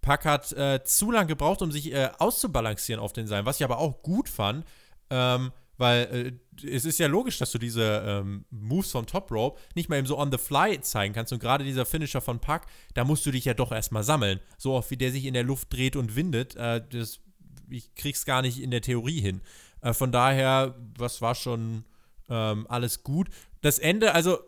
Pack 0.00 0.24
hat 0.24 0.52
äh, 0.52 0.82
zu 0.84 1.10
lange 1.10 1.28
gebraucht, 1.28 1.62
um 1.62 1.72
sich 1.72 1.92
äh, 1.92 2.10
auszubalancieren 2.18 3.02
auf 3.02 3.12
den 3.12 3.26
Seilen, 3.26 3.46
was 3.46 3.56
ich 3.56 3.64
aber 3.64 3.78
auch 3.78 4.02
gut 4.02 4.28
fand, 4.28 4.64
ähm, 5.10 5.52
weil 5.76 6.40
äh, 6.62 6.66
es 6.66 6.84
ist 6.84 6.98
ja 6.98 7.06
logisch, 7.06 7.38
dass 7.38 7.52
du 7.52 7.58
diese 7.58 8.02
ähm, 8.06 8.44
Moves 8.50 8.90
vom 8.90 9.06
Top 9.06 9.30
Rope 9.30 9.58
nicht 9.74 9.88
mal 9.88 9.96
eben 9.96 10.06
so 10.06 10.18
on 10.18 10.30
the 10.30 10.38
fly 10.38 10.80
zeigen 10.80 11.14
kannst. 11.14 11.32
Und 11.32 11.38
gerade 11.38 11.64
dieser 11.64 11.86
Finisher 11.86 12.20
von 12.20 12.38
Pack, 12.38 12.66
da 12.94 13.04
musst 13.04 13.24
du 13.24 13.30
dich 13.30 13.46
ja 13.46 13.54
doch 13.54 13.72
erstmal 13.72 14.02
sammeln. 14.02 14.40
So 14.58 14.74
oft 14.74 14.90
wie 14.90 14.96
der 14.96 15.10
sich 15.10 15.24
in 15.24 15.34
der 15.34 15.42
Luft 15.42 15.72
dreht 15.72 15.96
und 15.96 16.16
windet, 16.16 16.54
äh, 16.56 16.82
das, 16.90 17.20
ich 17.68 17.94
krieg's 17.94 18.26
gar 18.26 18.42
nicht 18.42 18.60
in 18.60 18.70
der 18.70 18.82
Theorie 18.82 19.20
hin. 19.20 19.40
Äh, 19.80 19.94
von 19.94 20.12
daher, 20.12 20.74
was 20.98 21.22
war 21.22 21.34
schon 21.34 21.84
ähm, 22.28 22.66
alles 22.68 23.02
gut. 23.02 23.28
Das 23.62 23.78
Ende, 23.78 24.14
also 24.14 24.38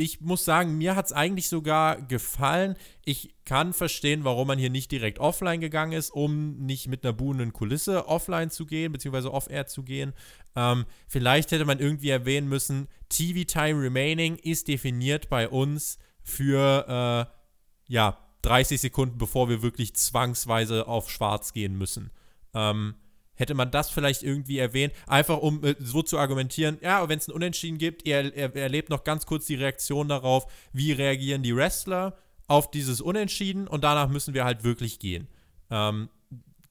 ich 0.00 0.20
muss 0.20 0.44
sagen, 0.44 0.78
mir 0.78 0.96
hat 0.96 1.06
es 1.06 1.12
eigentlich 1.12 1.48
sogar 1.48 2.00
gefallen. 2.00 2.76
Ich 3.04 3.34
kann 3.44 3.72
verstehen, 3.72 4.24
warum 4.24 4.48
man 4.48 4.58
hier 4.58 4.70
nicht 4.70 4.90
direkt 4.90 5.18
offline 5.18 5.60
gegangen 5.60 5.92
ist, 5.92 6.10
um 6.10 6.56
nicht 6.58 6.88
mit 6.88 7.04
einer 7.04 7.12
buhenden 7.12 7.52
Kulisse 7.52 8.08
offline 8.08 8.50
zu 8.50 8.66
gehen, 8.66 8.92
beziehungsweise 8.92 9.32
off-air 9.32 9.66
zu 9.66 9.82
gehen. 9.82 10.14
Ähm, 10.56 10.86
vielleicht 11.06 11.52
hätte 11.52 11.64
man 11.66 11.78
irgendwie 11.78 12.08
erwähnen 12.08 12.48
müssen, 12.48 12.88
TV 13.08 13.44
Time 13.44 13.82
Remaining 13.82 14.36
ist 14.36 14.68
definiert 14.68 15.28
bei 15.28 15.48
uns 15.48 15.98
für, 16.22 17.28
äh, 17.28 17.92
ja, 17.92 18.18
30 18.42 18.80
Sekunden, 18.80 19.18
bevor 19.18 19.48
wir 19.50 19.62
wirklich 19.62 19.94
zwangsweise 19.94 20.88
auf 20.88 21.10
schwarz 21.10 21.52
gehen 21.52 21.76
müssen. 21.76 22.10
Ähm, 22.54 22.94
hätte 23.40 23.54
man 23.54 23.70
das 23.70 23.90
vielleicht 23.90 24.22
irgendwie 24.22 24.58
erwähnt, 24.58 24.92
einfach 25.06 25.38
um 25.38 25.64
äh, 25.64 25.74
so 25.78 26.02
zu 26.02 26.18
argumentieren, 26.18 26.78
ja, 26.82 27.08
wenn 27.08 27.18
es 27.18 27.26
ein 27.26 27.32
Unentschieden 27.32 27.78
gibt, 27.78 28.06
er, 28.06 28.34
er 28.36 28.54
erlebt 28.54 28.90
noch 28.90 29.02
ganz 29.02 29.26
kurz 29.26 29.46
die 29.46 29.56
Reaktion 29.56 30.08
darauf, 30.08 30.46
wie 30.72 30.92
reagieren 30.92 31.42
die 31.42 31.56
Wrestler 31.56 32.16
auf 32.46 32.70
dieses 32.70 33.00
Unentschieden 33.00 33.66
und 33.66 33.82
danach 33.82 34.08
müssen 34.08 34.34
wir 34.34 34.44
halt 34.44 34.62
wirklich 34.62 34.98
gehen. 34.98 35.26
Ähm, 35.70 36.10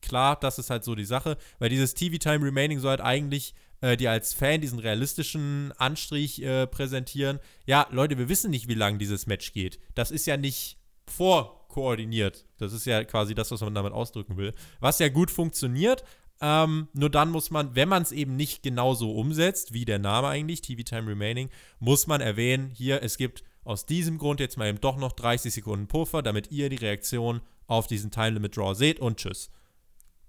klar, 0.02 0.38
das 0.40 0.60
ist 0.60 0.70
halt 0.70 0.84
so 0.84 0.96
die 0.96 1.06
Sache, 1.06 1.38
weil 1.58 1.70
dieses 1.70 1.94
TV-Time 1.94 2.46
Remaining 2.46 2.80
soll 2.80 2.92
halt 2.92 3.02
eigentlich 3.02 3.54
äh, 3.82 3.98
dir 3.98 4.12
als 4.12 4.34
Fan 4.34 4.62
diesen 4.62 4.80
realistischen 4.80 5.72
Anstrich 5.78 6.42
äh, 6.44 6.68
präsentieren. 6.68 7.40
Ja, 7.66 7.88
Leute, 7.92 8.18
wir 8.18 8.30
wissen 8.30 8.52
nicht, 8.52 8.68
wie 8.68 8.74
lange 8.76 8.98
dieses 8.98 9.26
Match 9.26 9.54
geht. 9.54 9.80
Das 9.96 10.12
ist 10.12 10.28
ja 10.28 10.38
nicht 10.38 10.78
vorkoordiniert. 11.08 12.46
Das 12.58 12.74
ist 12.74 12.86
ja 12.86 13.04
quasi 13.04 13.34
das, 13.34 13.52
was 13.52 13.62
man 13.62 13.74
damit 13.74 13.94
ausdrücken 13.94 14.38
will. 14.38 14.54
Was 14.80 15.00
ja 15.00 15.10
gut 15.10 15.32
funktioniert, 15.32 16.04
ähm, 16.42 16.88
nur 16.94 17.10
dann 17.10 17.32
muss 17.32 17.52
man, 17.52 17.76
wenn 17.76 17.90
man 17.90 18.02
es 18.02 18.12
eben 18.12 18.36
nicht 18.36 18.64
genauso 18.64 19.12
umsetzt, 19.12 19.74
wie 19.74 19.86
der 19.86 20.00
Name 20.00 20.28
eigentlich, 20.28 20.62
TV 20.62 20.84
Time 20.84 21.10
Remaining, 21.10 21.50
muss 21.80 22.08
man 22.08 22.22
erwähnen, 22.22 22.70
hier, 22.70 23.04
es 23.04 23.18
gibt 23.18 23.44
aus 23.64 23.86
diesem 23.86 24.18
Grund 24.18 24.40
jetzt 24.40 24.58
mal 24.58 24.68
eben 24.68 24.82
doch 24.82 24.98
noch 24.98 25.12
30 25.12 25.54
Sekunden 25.54 25.88
Puffer, 25.88 26.22
damit 26.22 26.52
ihr 26.52 26.70
die 26.70 26.78
Reaktion 26.78 27.42
auf 27.68 27.88
diesen 27.88 28.10
Time 28.10 28.32
Limit 28.32 28.58
Draw 28.58 28.74
seht 28.74 29.00
und 29.00 29.18
tschüss. 29.18 29.52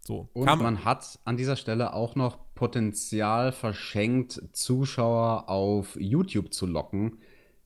So, 0.00 0.28
und 0.32 0.46
man, 0.46 0.58
man 0.58 0.84
hat 0.84 1.18
an 1.24 1.36
dieser 1.36 1.56
Stelle 1.56 1.92
auch 1.92 2.16
noch 2.16 2.38
Potenzial 2.54 3.52
verschenkt, 3.52 4.42
Zuschauer 4.52 5.48
auf 5.48 5.96
YouTube 6.00 6.52
zu 6.52 6.66
locken, 6.66 7.18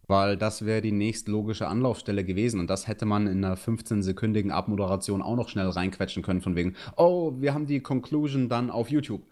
weil 0.06 0.36
das 0.36 0.64
wäre 0.64 0.80
die 0.80 0.92
nächstlogische 0.92 1.68
Anlaufstelle 1.68 2.24
gewesen 2.24 2.60
und 2.60 2.68
das 2.68 2.88
hätte 2.88 3.06
man 3.06 3.26
in 3.26 3.44
einer 3.44 3.56
15-sekündigen 3.56 4.50
Abmoderation 4.50 5.22
auch 5.22 5.36
noch 5.36 5.48
schnell 5.48 5.68
reinquetschen 5.68 6.22
können, 6.22 6.40
von 6.40 6.56
wegen, 6.56 6.74
oh, 6.96 7.32
wir 7.38 7.54
haben 7.54 7.66
die 7.66 7.80
Conclusion 7.80 8.48
dann 8.48 8.70
auf 8.70 8.90
YouTube. 8.90 9.22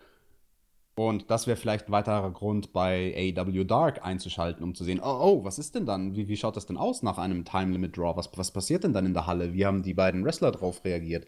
Und 0.95 1.31
das 1.31 1.47
wäre 1.47 1.57
vielleicht 1.57 1.89
ein 1.89 1.93
weiterer 1.93 2.31
Grund, 2.31 2.73
bei 2.73 3.35
AW 3.37 3.65
Dark 3.65 4.05
einzuschalten, 4.05 4.63
um 4.63 4.75
zu 4.75 4.85
sehen, 4.85 5.01
oh, 5.03 5.19
oh 5.23 5.45
was 5.45 5.59
ist 5.59 5.75
denn 5.75 5.87
dann? 5.87 6.15
Wie, 6.15 6.29
wie 6.29 6.37
schaut 6.37 6.57
das 6.57 6.67
denn 6.67 6.77
aus 6.77 7.03
nach 7.03 7.17
einem 7.17 7.45
Time 7.45 7.73
Limit 7.73 7.97
Draw? 7.97 8.17
Was, 8.17 8.31
was 8.37 8.51
passiert 8.51 8.85
denn 8.85 8.93
dann 8.93 9.07
in 9.07 9.15
der 9.15 9.27
Halle? 9.27 9.55
Wie 9.55 9.65
haben 9.65 9.83
die 9.83 9.95
beiden 9.95 10.25
Wrestler 10.25 10.53
drauf 10.53 10.85
reagiert? 10.85 11.27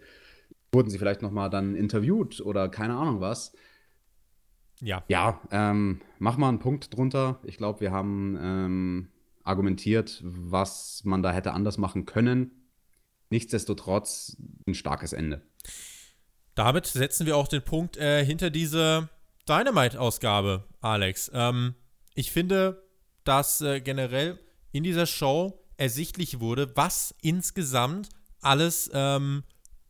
Wurden 0.73 0.91
sie 0.91 0.99
vielleicht 0.99 1.23
nochmal 1.23 1.49
dann 1.49 1.75
interviewt 1.77 2.41
oder 2.41 2.69
keine 2.69 2.95
Ahnung 2.95 3.21
was? 3.21 3.55
Ja. 4.81 5.03
Ja, 5.09 5.41
ähm, 5.51 6.03
mach 6.19 6.37
mal 6.37 6.49
einen 6.49 6.59
Punkt 6.59 6.95
drunter. 6.95 7.39
Ich 7.45 7.57
glaube, 7.57 7.81
wir 7.81 7.91
haben 7.91 8.39
ähm, 8.41 9.09
argumentiert, 9.45 10.21
was 10.25 11.03
man 11.05 11.23
da 11.23 11.33
hätte 11.33 11.53
anders 11.53 11.79
machen 11.79 12.07
können. 12.07 12.69
Nichtsdestotrotz 13.31 14.37
ein 14.67 14.75
starkes 14.75 15.13
Ende. 15.13 15.43
Damit 16.55 16.87
setzen 16.87 17.27
wir 17.27 17.37
auch 17.37 17.49
den 17.49 17.63
Punkt 17.63 17.97
äh, 17.97 18.25
hinter 18.25 18.51
diese 18.51 19.09
Dynamite-Ausgabe, 19.49 20.65
Alex. 20.81 21.31
Ähm, 21.35 21.75
ich 22.15 22.31
finde, 22.31 22.83
dass 23.25 23.61
äh, 23.61 23.81
generell 23.81 24.39
in 24.73 24.85
dieser 24.85 25.07
Show 25.07 25.65
ersichtlich 25.77 26.41
wurde, 26.41 26.77
was 26.77 27.15
insgesamt 27.23 28.09
alles 28.41 28.91
ähm, 28.95 29.43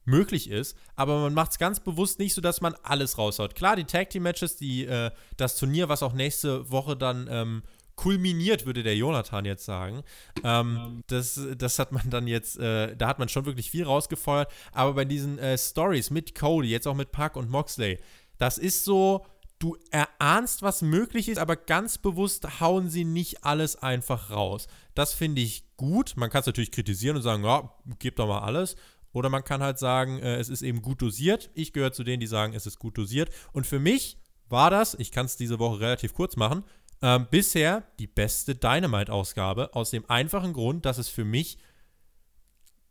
möglich 0.04 0.50
ist, 0.50 0.76
aber 0.96 1.20
man 1.20 1.34
macht 1.34 1.52
es 1.52 1.58
ganz 1.58 1.80
bewusst 1.80 2.18
nicht 2.18 2.34
so, 2.34 2.40
dass 2.40 2.60
man 2.60 2.74
alles 2.82 3.18
raushaut. 3.18 3.54
Klar, 3.54 3.76
die 3.76 3.84
Tag 3.84 4.10
Team 4.10 4.22
Matches, 4.22 4.56
die, 4.56 4.84
äh, 4.84 5.10
das 5.36 5.56
Turnier, 5.56 5.88
was 5.88 6.02
auch 6.02 6.12
nächste 6.12 6.70
Woche 6.70 6.96
dann 6.96 7.26
ähm, 7.30 7.62
kulminiert, 7.96 8.66
würde 8.66 8.82
der 8.82 8.96
Jonathan 8.96 9.44
jetzt 9.44 9.64
sagen. 9.64 10.02
Ähm, 10.42 11.02
das, 11.06 11.40
das 11.56 11.78
hat 11.78 11.92
man 11.92 12.10
dann 12.10 12.26
jetzt, 12.26 12.58
äh, 12.58 12.96
da 12.96 13.08
hat 13.08 13.18
man 13.18 13.28
schon 13.28 13.46
wirklich 13.46 13.70
viel 13.70 13.84
rausgefeuert. 13.84 14.50
Aber 14.72 14.94
bei 14.94 15.04
diesen 15.04 15.38
äh, 15.38 15.56
Stories 15.56 16.10
mit 16.10 16.34
Cody, 16.34 16.68
jetzt 16.68 16.86
auch 16.86 16.94
mit 16.94 17.12
Puck 17.12 17.36
und 17.36 17.50
Moxley, 17.50 17.98
das 18.38 18.58
ist 18.58 18.84
so, 18.84 19.24
du 19.58 19.76
erahnst, 19.90 20.62
was 20.62 20.82
möglich 20.82 21.28
ist, 21.28 21.38
aber 21.38 21.56
ganz 21.56 21.98
bewusst 21.98 22.60
hauen 22.60 22.90
sie 22.90 23.04
nicht 23.04 23.44
alles 23.44 23.76
einfach 23.76 24.30
raus. 24.30 24.66
Das 24.94 25.14
finde 25.14 25.40
ich 25.40 25.64
gut. 25.76 26.14
Man 26.16 26.30
kann 26.30 26.40
es 26.40 26.46
natürlich 26.46 26.72
kritisieren 26.72 27.16
und 27.16 27.22
sagen, 27.22 27.44
ja, 27.44 27.72
gib 27.98 28.16
doch 28.16 28.26
mal 28.26 28.40
alles. 28.40 28.76
Oder 29.12 29.30
man 29.30 29.44
kann 29.44 29.62
halt 29.62 29.78
sagen, 29.78 30.18
äh, 30.18 30.36
es 30.36 30.48
ist 30.48 30.62
eben 30.62 30.82
gut 30.82 31.00
dosiert. 31.00 31.50
Ich 31.54 31.72
gehöre 31.72 31.92
zu 31.92 32.02
denen, 32.02 32.20
die 32.20 32.26
sagen, 32.26 32.52
es 32.52 32.66
ist 32.66 32.78
gut 32.78 32.98
dosiert. 32.98 33.30
Und 33.52 33.66
für 33.66 33.78
mich 33.78 34.18
war 34.48 34.70
das, 34.70 34.94
ich 34.94 35.12
kann 35.12 35.26
es 35.26 35.36
diese 35.36 35.58
Woche 35.58 35.80
relativ 35.80 36.14
kurz 36.14 36.36
machen, 36.36 36.64
ähm, 37.04 37.26
bisher 37.30 37.82
die 37.98 38.06
beste 38.06 38.54
Dynamite-Ausgabe. 38.54 39.74
Aus 39.74 39.90
dem 39.90 40.08
einfachen 40.08 40.54
Grund, 40.54 40.86
dass 40.86 40.96
es 40.96 41.10
für 41.10 41.26
mich 41.26 41.58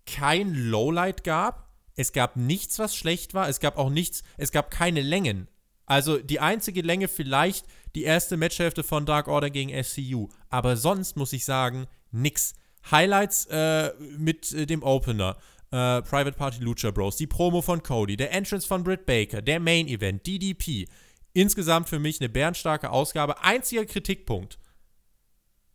kein 0.05 0.53
Lowlight 0.53 1.23
gab. 1.23 1.73
Es 1.95 2.13
gab 2.13 2.35
nichts, 2.35 2.77
was 2.77 2.95
schlecht 2.95 3.33
war. 3.33 3.49
Es 3.49 3.59
gab 3.59 3.75
auch 3.75 3.89
nichts, 3.89 4.21
es 4.37 4.51
gab 4.51 4.69
keine 4.69 5.01
Längen. 5.01 5.47
Also 5.87 6.19
die 6.19 6.39
einzige 6.39 6.83
Länge 6.83 7.07
vielleicht 7.07 7.65
die 7.95 8.03
erste 8.03 8.37
Matchhälfte 8.37 8.83
von 8.83 9.07
Dark 9.07 9.27
Order 9.27 9.49
gegen 9.49 9.83
SCU. 9.83 10.29
Aber 10.49 10.77
sonst 10.77 11.17
muss 11.17 11.33
ich 11.33 11.43
sagen, 11.43 11.87
nix. 12.11 12.53
Highlights 12.91 13.47
äh, 13.47 13.93
mit 14.17 14.51
äh, 14.51 14.67
dem 14.67 14.83
Opener 14.83 15.37
äh, 15.71 16.03
Private 16.03 16.33
Party 16.33 16.61
Lucha 16.61 16.91
Bros, 16.91 17.15
die 17.15 17.25
Promo 17.25 17.61
von 17.63 17.81
Cody, 17.81 18.15
der 18.15 18.31
Entrance 18.31 18.67
von 18.67 18.83
Britt 18.83 19.07
Baker, 19.07 19.41
der 19.41 19.59
Main 19.59 19.87
Event, 19.87 20.27
DDP. 20.27 20.87
Insgesamt 21.33 21.89
für 21.89 21.99
mich 21.99 22.21
eine 22.21 22.29
bärenstarke 22.29 22.91
Ausgabe. 22.91 23.43
Einziger 23.43 23.85
Kritikpunkt, 23.85 24.59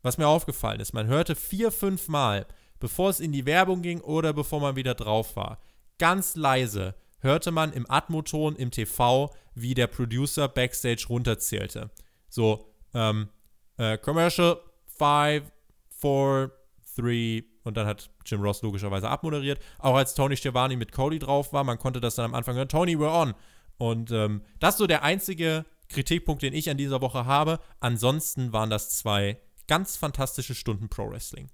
was 0.02 0.18
mir 0.18 0.28
aufgefallen 0.28 0.80
ist, 0.80 0.92
man 0.92 1.08
hörte 1.08 1.34
vier, 1.34 1.72
fünf 1.72 2.08
Mal, 2.08 2.46
bevor 2.78 3.10
es 3.10 3.20
in 3.20 3.32
die 3.32 3.46
Werbung 3.46 3.82
ging 3.82 4.00
oder 4.00 4.32
bevor 4.32 4.60
man 4.60 4.76
wieder 4.76 4.94
drauf 4.94 5.36
war, 5.36 5.60
ganz 5.98 6.36
leise 6.36 6.94
hörte 7.20 7.50
man 7.50 7.72
im 7.72 7.90
Atmoton 7.90 8.54
im 8.56 8.70
TV, 8.70 9.34
wie 9.54 9.74
der 9.74 9.88
Producer 9.88 10.48
backstage 10.48 11.06
runterzählte. 11.08 11.90
So, 12.28 12.72
ähm, 12.94 13.28
äh, 13.76 13.98
Commercial 13.98 14.60
5, 14.86 15.50
4, 15.88 16.50
3, 16.96 17.44
und 17.64 17.76
dann 17.76 17.86
hat 17.86 18.10
Jim 18.24 18.40
Ross 18.40 18.62
logischerweise 18.62 19.08
abmoderiert. 19.08 19.60
Auch 19.78 19.96
als 19.96 20.14
Tony 20.14 20.36
Schiavone 20.36 20.76
mit 20.76 20.92
Cody 20.92 21.18
drauf 21.18 21.52
war, 21.52 21.64
man 21.64 21.78
konnte 21.78 22.00
das 22.00 22.14
dann 22.14 22.26
am 22.26 22.34
Anfang 22.34 22.56
hören, 22.56 22.68
Tony, 22.68 22.96
we're 22.96 23.12
on. 23.12 23.34
Und 23.78 24.10
ähm, 24.10 24.42
das 24.60 24.74
ist 24.74 24.78
so 24.78 24.86
der 24.86 25.02
einzige 25.02 25.64
Kritikpunkt, 25.88 26.42
den 26.42 26.52
ich 26.52 26.68
an 26.68 26.76
dieser 26.76 27.00
Woche 27.00 27.24
habe. 27.24 27.60
Ansonsten 27.80 28.52
waren 28.52 28.70
das 28.70 28.90
zwei 28.90 29.38
ganz 29.66 29.96
fantastische 29.96 30.54
Stunden 30.54 30.88
Pro 30.88 31.10
Wrestling. 31.10 31.48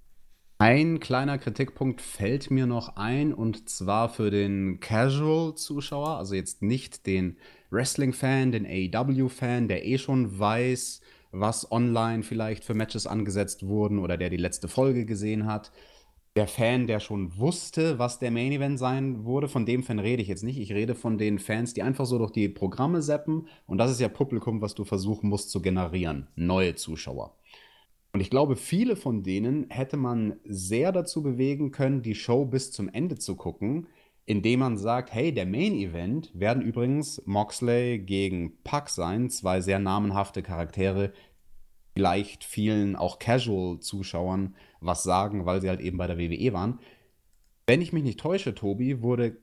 Ein 0.57 1.01
kleiner 1.01 1.37
Kritikpunkt 1.37 2.01
fällt 2.01 2.49
mir 2.49 2.65
noch 2.65 2.95
ein 2.95 3.33
und 3.33 3.69
zwar 3.69 4.07
für 4.07 4.31
den 4.31 4.79
Casual-Zuschauer, 4.79 6.17
also 6.17 6.33
jetzt 6.33 6.61
nicht 6.61 7.05
den 7.05 7.37
Wrestling-Fan, 7.71 8.53
den 8.53 8.65
AEW-Fan, 8.65 9.67
der 9.67 9.85
eh 9.85 9.97
schon 9.97 10.39
weiß, 10.39 11.01
was 11.31 11.69
online 11.73 12.23
vielleicht 12.23 12.63
für 12.63 12.73
Matches 12.73 13.05
angesetzt 13.05 13.67
wurden 13.67 13.99
oder 13.99 14.15
der 14.15 14.29
die 14.29 14.37
letzte 14.37 14.69
Folge 14.69 15.05
gesehen 15.05 15.45
hat 15.45 15.73
der 16.35 16.47
Fan, 16.47 16.85
der 16.85 16.99
schon 16.99 17.37
wusste, 17.37 17.97
was 17.97 18.19
der 18.19 18.29
Main 18.29 18.51
Event 18.51 18.77
sein 18.77 19.23
wurde, 19.23 19.47
von 19.47 19.65
dem 19.65 19.83
Fan 19.83 19.99
rede 19.99 20.21
ich 20.21 20.27
jetzt 20.27 20.43
nicht. 20.43 20.59
Ich 20.59 20.73
rede 20.73 20.93
von 20.93 21.17
den 21.17 21.39
Fans, 21.39 21.73
die 21.73 21.81
einfach 21.81 22.05
so 22.05 22.17
durch 22.17 22.31
die 22.31 22.49
Programme 22.49 23.01
seppen. 23.01 23.47
Und 23.65 23.77
das 23.77 23.89
ist 23.89 24.01
ja 24.01 24.09
Publikum, 24.09 24.61
was 24.61 24.75
du 24.75 24.83
versuchen 24.83 25.29
musst 25.29 25.49
zu 25.49 25.61
generieren. 25.61 26.27
Neue 26.35 26.75
Zuschauer. 26.75 27.37
Und 28.11 28.19
ich 28.19 28.29
glaube, 28.29 28.57
viele 28.57 28.97
von 28.97 29.23
denen 29.23 29.69
hätte 29.69 29.95
man 29.95 30.39
sehr 30.43 30.91
dazu 30.91 31.23
bewegen 31.23 31.71
können, 31.71 32.01
die 32.01 32.15
Show 32.15 32.45
bis 32.45 32.71
zum 32.71 32.89
Ende 32.89 33.17
zu 33.17 33.37
gucken, 33.37 33.87
indem 34.25 34.59
man 34.59 34.77
sagt, 34.77 35.13
hey, 35.13 35.33
der 35.33 35.45
Main 35.45 35.73
Event 35.73 36.31
werden 36.33 36.63
übrigens 36.63 37.21
Moxley 37.25 37.99
gegen 37.99 38.61
Puck 38.63 38.89
sein, 38.89 39.29
zwei 39.29 39.61
sehr 39.61 39.79
namenhafte 39.79 40.43
Charaktere, 40.43 41.13
vielleicht 41.93 42.43
vielen 42.43 42.95
auch 42.95 43.19
Casual-Zuschauern 43.19 44.55
was 44.85 45.03
sagen, 45.03 45.45
weil 45.45 45.61
sie 45.61 45.69
halt 45.69 45.81
eben 45.81 45.97
bei 45.97 46.07
der 46.07 46.17
WWE 46.17 46.53
waren. 46.53 46.79
Wenn 47.67 47.81
ich 47.81 47.93
mich 47.93 48.03
nicht 48.03 48.19
täusche, 48.19 48.53
Tobi, 48.53 49.01
wurde 49.01 49.37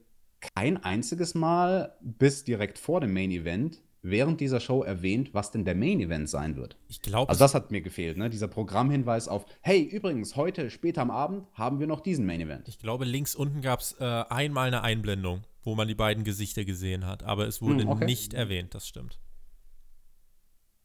kein 0.55 0.83
einziges 0.83 1.35
Mal 1.35 1.97
bis 2.01 2.45
direkt 2.45 2.79
vor 2.79 3.01
dem 3.01 3.13
Main 3.13 3.31
Event 3.31 3.83
während 4.03 4.41
dieser 4.41 4.61
Show 4.61 4.83
erwähnt, 4.83 5.33
was 5.33 5.53
denn 5.53 5.65
der 5.65 5.77
Main 5.77 6.01
Event 6.01 6.29
sein 6.29 6.57
wird. 6.57 6.77
Ich 6.89 7.01
glaube. 7.01 7.29
Also 7.29 7.39
das 7.39 7.55
hat 7.55 7.71
mir 7.71 7.81
gefehlt, 7.81 8.17
ne? 8.17 8.29
Dieser 8.29 8.49
Programmhinweis 8.49 9.29
auf, 9.29 9.47
hey, 9.61 9.81
übrigens, 9.81 10.37
heute, 10.37 10.71
später 10.71 11.03
am 11.03 11.11
Abend, 11.11 11.47
haben 11.55 11.79
wir 11.79 11.87
noch 11.87 12.01
diesen 12.01 12.27
Main 12.27 12.41
Event. 12.41 12.69
Ich 12.69 12.79
glaube, 12.79 13.05
links 13.05 13.35
unten 13.35 13.61
gab 13.61 13.81
es 13.81 13.97
äh, 14.01 14.05
einmal 14.05 14.67
eine 14.67 14.83
Einblendung, 14.83 15.43
wo 15.63 15.77
man 15.77 15.87
die 15.87 15.95
beiden 15.95 16.25
Gesichter 16.25 16.65
gesehen 16.65 17.07
hat, 17.07 17.23
aber 17.23 17.47
es 17.47 17.63
wurde 17.63 17.85
hm, 17.85 17.91
okay. 17.91 18.05
nicht 18.05 18.35
erwähnt, 18.35 18.75
das 18.75 18.89
stimmt. 18.89 19.21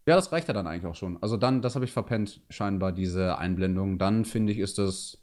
Ja, 0.07 0.15
das 0.15 0.31
reicht 0.31 0.47
ja 0.47 0.53
dann 0.53 0.67
eigentlich 0.67 0.85
auch 0.85 0.95
schon. 0.95 1.21
Also 1.21 1.35
dann, 1.35 1.61
das 1.61 1.75
habe 1.75 1.83
ich 1.83 1.91
verpennt, 1.91 2.39
scheinbar, 2.49 2.93
diese 2.93 3.37
Einblendung. 3.37 3.97
Dann 3.97 4.23
finde 4.23 4.53
ich, 4.53 4.59
ist 4.59 4.77
das, 4.77 5.21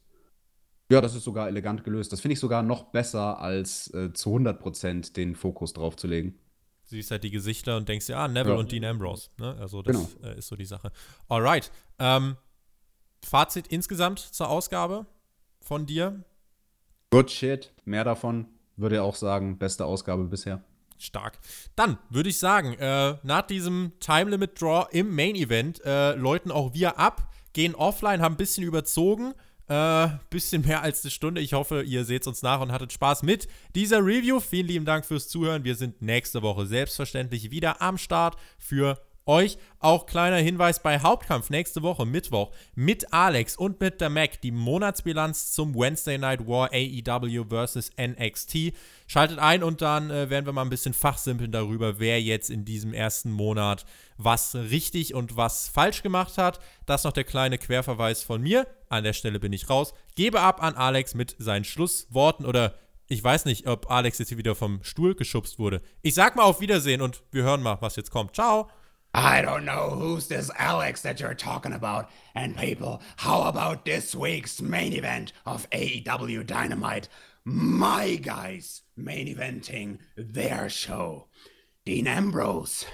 ja, 0.91 1.01
das 1.01 1.15
ist 1.15 1.25
sogar 1.25 1.49
elegant 1.49 1.85
gelöst. 1.85 2.13
Das 2.13 2.21
finde 2.21 2.35
ich 2.35 2.41
sogar 2.41 2.63
noch 2.63 2.93
besser, 2.93 3.41
als 3.41 3.93
äh, 3.95 4.13
zu 4.13 4.37
100% 4.37 5.15
den 5.15 5.37
Fokus 5.37 5.73
drauf 5.73 5.97
zu 5.97 6.07
legen. 6.07 6.39
Siehst 6.83 7.11
halt 7.11 7.25
die 7.25 7.31
Gesichter 7.31 7.79
und 7.79 7.89
denkst, 7.89 8.11
ja, 8.11 8.29
Neville 8.29 8.57
ja. 8.57 8.61
und 8.61 8.71
Dean 8.71 8.85
Ambrose. 8.85 9.31
Ne? 9.39 9.57
Also 9.59 9.81
das 9.81 10.17
genau. 10.17 10.31
äh, 10.31 10.39
ist 10.39 10.49
so 10.49 10.57
die 10.57 10.67
Sache. 10.67 10.93
Alright. 11.29 11.73
Ähm, 11.99 12.37
Fazit 13.25 13.69
insgesamt 13.69 14.19
zur 14.19 14.51
Ausgabe 14.51 15.07
von 15.63 15.87
dir? 15.87 16.23
Good 17.11 17.31
shit. 17.31 17.73
Mehr 17.87 18.05
davon. 18.05 18.49
Würde 18.77 19.03
auch 19.03 19.17
sagen, 19.17 19.57
beste 19.57 19.87
Ausgabe 19.87 20.25
bisher. 20.25 20.63
Stark. 20.99 21.39
Dann 21.77 21.99
würde 22.11 22.29
ich 22.29 22.39
sagen, 22.39 22.75
äh, 22.75 23.17
nach 23.23 23.43
diesem 23.43 23.93
Time 24.01 24.31
Limit 24.31 24.61
Draw 24.61 24.87
im 24.93 25.15
Main 25.15 25.35
Event 25.35 25.85
äh, 25.85 26.15
läuten 26.15 26.51
auch 26.51 26.75
wir 26.75 26.99
ab, 26.99 27.31
gehen 27.53 27.75
offline, 27.75 28.23
haben 28.23 28.35
ein 28.35 28.39
bisschen 28.39 28.65
überzogen. 28.65 29.35
Äh, 29.67 30.09
bisschen 30.29 30.61
mehr 30.61 30.83
als 30.83 31.03
eine 31.03 31.11
Stunde. 31.11 31.41
Ich 31.41 31.55
hoffe, 31.55 31.83
ihr 31.83 32.05
seht 32.05 32.27
uns 32.27 32.43
nach 32.43 32.61
und 32.61 32.71
hattet 32.71 32.93
Spaß 32.93 33.23
mit 33.23 33.49
dieser 33.75 34.05
Review. 34.05 34.39
Vielen 34.39 34.67
lieben 34.67 34.85
Dank 34.85 35.07
fürs 35.07 35.29
Zuhören. 35.29 35.65
Wir 35.65 35.75
sind 35.75 36.03
nächste 36.03 36.43
Woche 36.43 36.67
selbstverständlich 36.67 37.51
wieder 37.51 37.81
am 37.81 37.97
Start 37.97 38.37
für 38.59 39.01
euch. 39.27 39.59
Auch 39.79 40.07
kleiner 40.07 40.37
Hinweis 40.37 40.83
bei 40.83 41.01
Hauptkampf 41.01 41.51
nächste 41.51 41.83
Woche, 41.83 42.07
Mittwoch, 42.07 42.51
mit 42.75 43.13
Alex 43.13 43.57
und 43.57 43.81
mit 43.81 44.01
der 44.01 44.11
Mac, 44.11 44.41
die 44.41 44.51
Monatsbilanz 44.51 45.53
zum 45.53 45.75
Wednesday 45.75 46.19
Night 46.19 46.47
War 46.47 46.71
AEW 46.73 47.45
vs. 47.49 47.91
NXT. 48.01 48.73
Schaltet 49.07 49.39
ein 49.39 49.63
und 49.63 49.83
dann 49.83 50.11
äh, 50.11 50.31
werden 50.31 50.47
wir 50.47 50.53
mal 50.53 50.63
ein 50.63 50.71
bisschen 50.71 50.95
fachsimpeln 50.95 51.53
darüber, 51.53 51.99
wer 51.99 52.21
jetzt 52.23 52.49
in 52.51 52.65
diesem 52.65 52.95
ersten 52.95 53.31
Monat 53.31 53.85
was 54.17 54.55
richtig 54.55 55.15
und 55.15 55.37
was 55.37 55.69
falsch 55.69 56.03
gemacht 56.03 56.39
hat. 56.39 56.61
Das 56.87 57.05
noch 57.05 57.13
der 57.13 57.25
kleine 57.25 57.59
Querverweis 57.59 58.23
von 58.23 58.41
mir. 58.41 58.67
An 58.89 59.05
der 59.05 59.13
Stelle 59.13 59.41
bin 59.41 59.53
ich 59.53 59.69
raus. 59.69 59.93
Gebe 60.15 60.41
ab 60.41 60.63
an 60.63 60.75
Alex 60.75 61.15
mit 61.15 61.37
seinen 61.39 61.65
Schlussworten 61.65 62.47
oder 62.47 62.75
ich 63.07 63.23
weiß 63.23 63.45
nicht, 63.45 63.67
ob 63.67 63.91
Alex 63.91 64.19
jetzt 64.19 64.29
hier 64.29 64.39
wieder 64.39 64.55
vom 64.55 64.83
Stuhl 64.83 65.15
geschubst 65.15 65.59
wurde. 65.59 65.83
Ich 66.03 66.15
sag 66.15 66.37
mal 66.37 66.45
auf 66.45 66.61
Wiedersehen 66.61 67.03
und 67.03 67.23
wir 67.33 67.43
hören 67.43 67.63
mal, 67.63 67.77
was 67.81 67.97
jetzt 67.97 68.11
kommt. 68.11 68.35
Ciao. 68.35 68.69
I 69.17 69.43
don't 69.43 69.65
know 69.65 69.91
who's 69.91 70.27
this 70.27 70.51
Alex 70.59 71.03
that 71.03 71.21
you're 71.21 71.35
talking 71.35 71.73
about. 71.73 72.11
And 72.35 72.57
people, 72.57 73.01
how 73.19 73.43
about 73.43 73.85
this 73.85 74.13
week's 74.13 74.61
main 74.61 74.93
event 74.93 75.33
of 75.47 75.71
AEW 75.71 76.45
Dynamite? 76.45 77.09
My 77.45 78.17
guys 78.17 78.83
main 78.97 79.29
eventing 79.33 79.99
their 80.17 80.69
show. 80.69 81.29
Dean 81.85 82.09
Ambrose. 82.09 82.87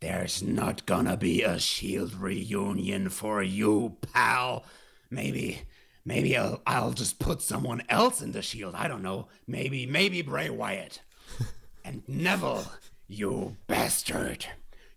There's 0.00 0.42
not 0.42 0.86
gonna 0.86 1.18
be 1.18 1.42
a 1.42 1.58
Shield 1.58 2.14
reunion 2.14 3.10
for 3.10 3.42
you, 3.42 3.98
pal. 4.14 4.64
Maybe, 5.10 5.64
maybe 6.06 6.38
I'll, 6.38 6.62
I'll 6.66 6.92
just 6.92 7.18
put 7.18 7.42
someone 7.42 7.82
else 7.90 8.22
in 8.22 8.32
the 8.32 8.40
Shield. 8.40 8.74
I 8.74 8.88
don't 8.88 9.02
know. 9.02 9.28
Maybe, 9.46 9.84
maybe 9.84 10.22
Bray 10.22 10.48
Wyatt. 10.48 11.02
and 11.84 12.02
Neville, 12.08 12.64
you 13.08 13.56
bastard. 13.66 14.46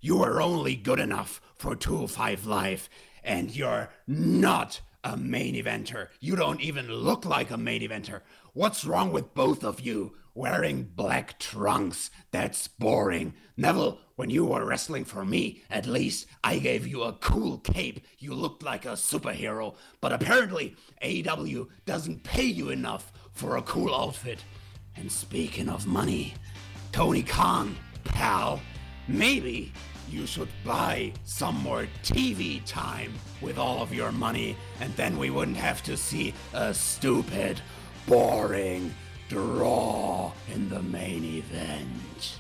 You 0.06 0.22
are 0.24 0.42
only 0.42 0.76
good 0.76 1.00
enough 1.00 1.40
for 1.56 1.78
205 1.78 2.46
Live, 2.46 2.90
and 3.24 3.56
you're 3.56 3.88
not 4.06 4.82
a 5.02 5.16
main 5.16 5.56
eventer. 5.56 6.10
You 6.20 6.36
don't 6.36 6.60
even 6.60 6.92
look 6.92 7.24
like 7.24 7.52
a 7.52 7.58
main 7.58 7.80
eventer. 7.84 8.20
What's 8.52 8.84
wrong 8.84 9.14
with 9.14 9.34
both 9.34 9.64
of 9.64 9.80
you? 9.80 10.18
Wearing 10.36 10.92
black 10.94 11.40
trunks. 11.40 12.12
That's 12.32 12.68
boring. 12.68 13.34
Neville, 13.56 13.98
when 14.18 14.30
you 14.30 14.44
were 14.44 14.66
wrestling 14.66 15.06
for 15.06 15.24
me, 15.24 15.64
at 15.70 15.86
least 15.86 16.28
I 16.44 16.60
gave 16.60 16.86
you 16.86 17.04
a 17.04 17.14
cool 17.14 17.60
cape. 17.60 18.06
You 18.20 18.34
looked 18.34 18.62
like 18.62 18.84
a 18.84 18.98
superhero. 18.98 19.74
But 20.02 20.12
apparently, 20.12 20.76
AEW 21.02 21.70
doesn't 21.86 22.26
pay 22.26 22.44
you 22.44 22.72
enough 22.72 23.14
for 23.32 23.56
a 23.56 23.62
cool 23.62 23.96
outfit. 23.96 24.44
And 24.98 25.10
speaking 25.10 25.70
of 25.70 25.88
money, 25.88 26.34
Tony 26.92 27.24
Khan, 27.24 27.78
pal, 28.04 28.60
maybe 29.08 29.72
you 30.10 30.26
should 30.26 30.50
buy 30.64 31.14
some 31.24 31.56
more 31.64 31.88
TV 32.04 32.64
time 32.66 33.14
with 33.42 33.58
all 33.58 33.82
of 33.82 33.94
your 33.94 34.12
money, 34.12 34.56
and 34.80 34.96
then 34.96 35.18
we 35.18 35.30
wouldn't 35.30 35.58
have 35.58 35.84
to 35.84 35.98
see 35.98 36.34
a 36.54 36.74
stupid, 36.74 37.62
boring 38.08 38.94
draw 39.30 40.32
in 40.54 40.70
the 40.70 40.82
main 40.82 41.24
event. 41.24 42.40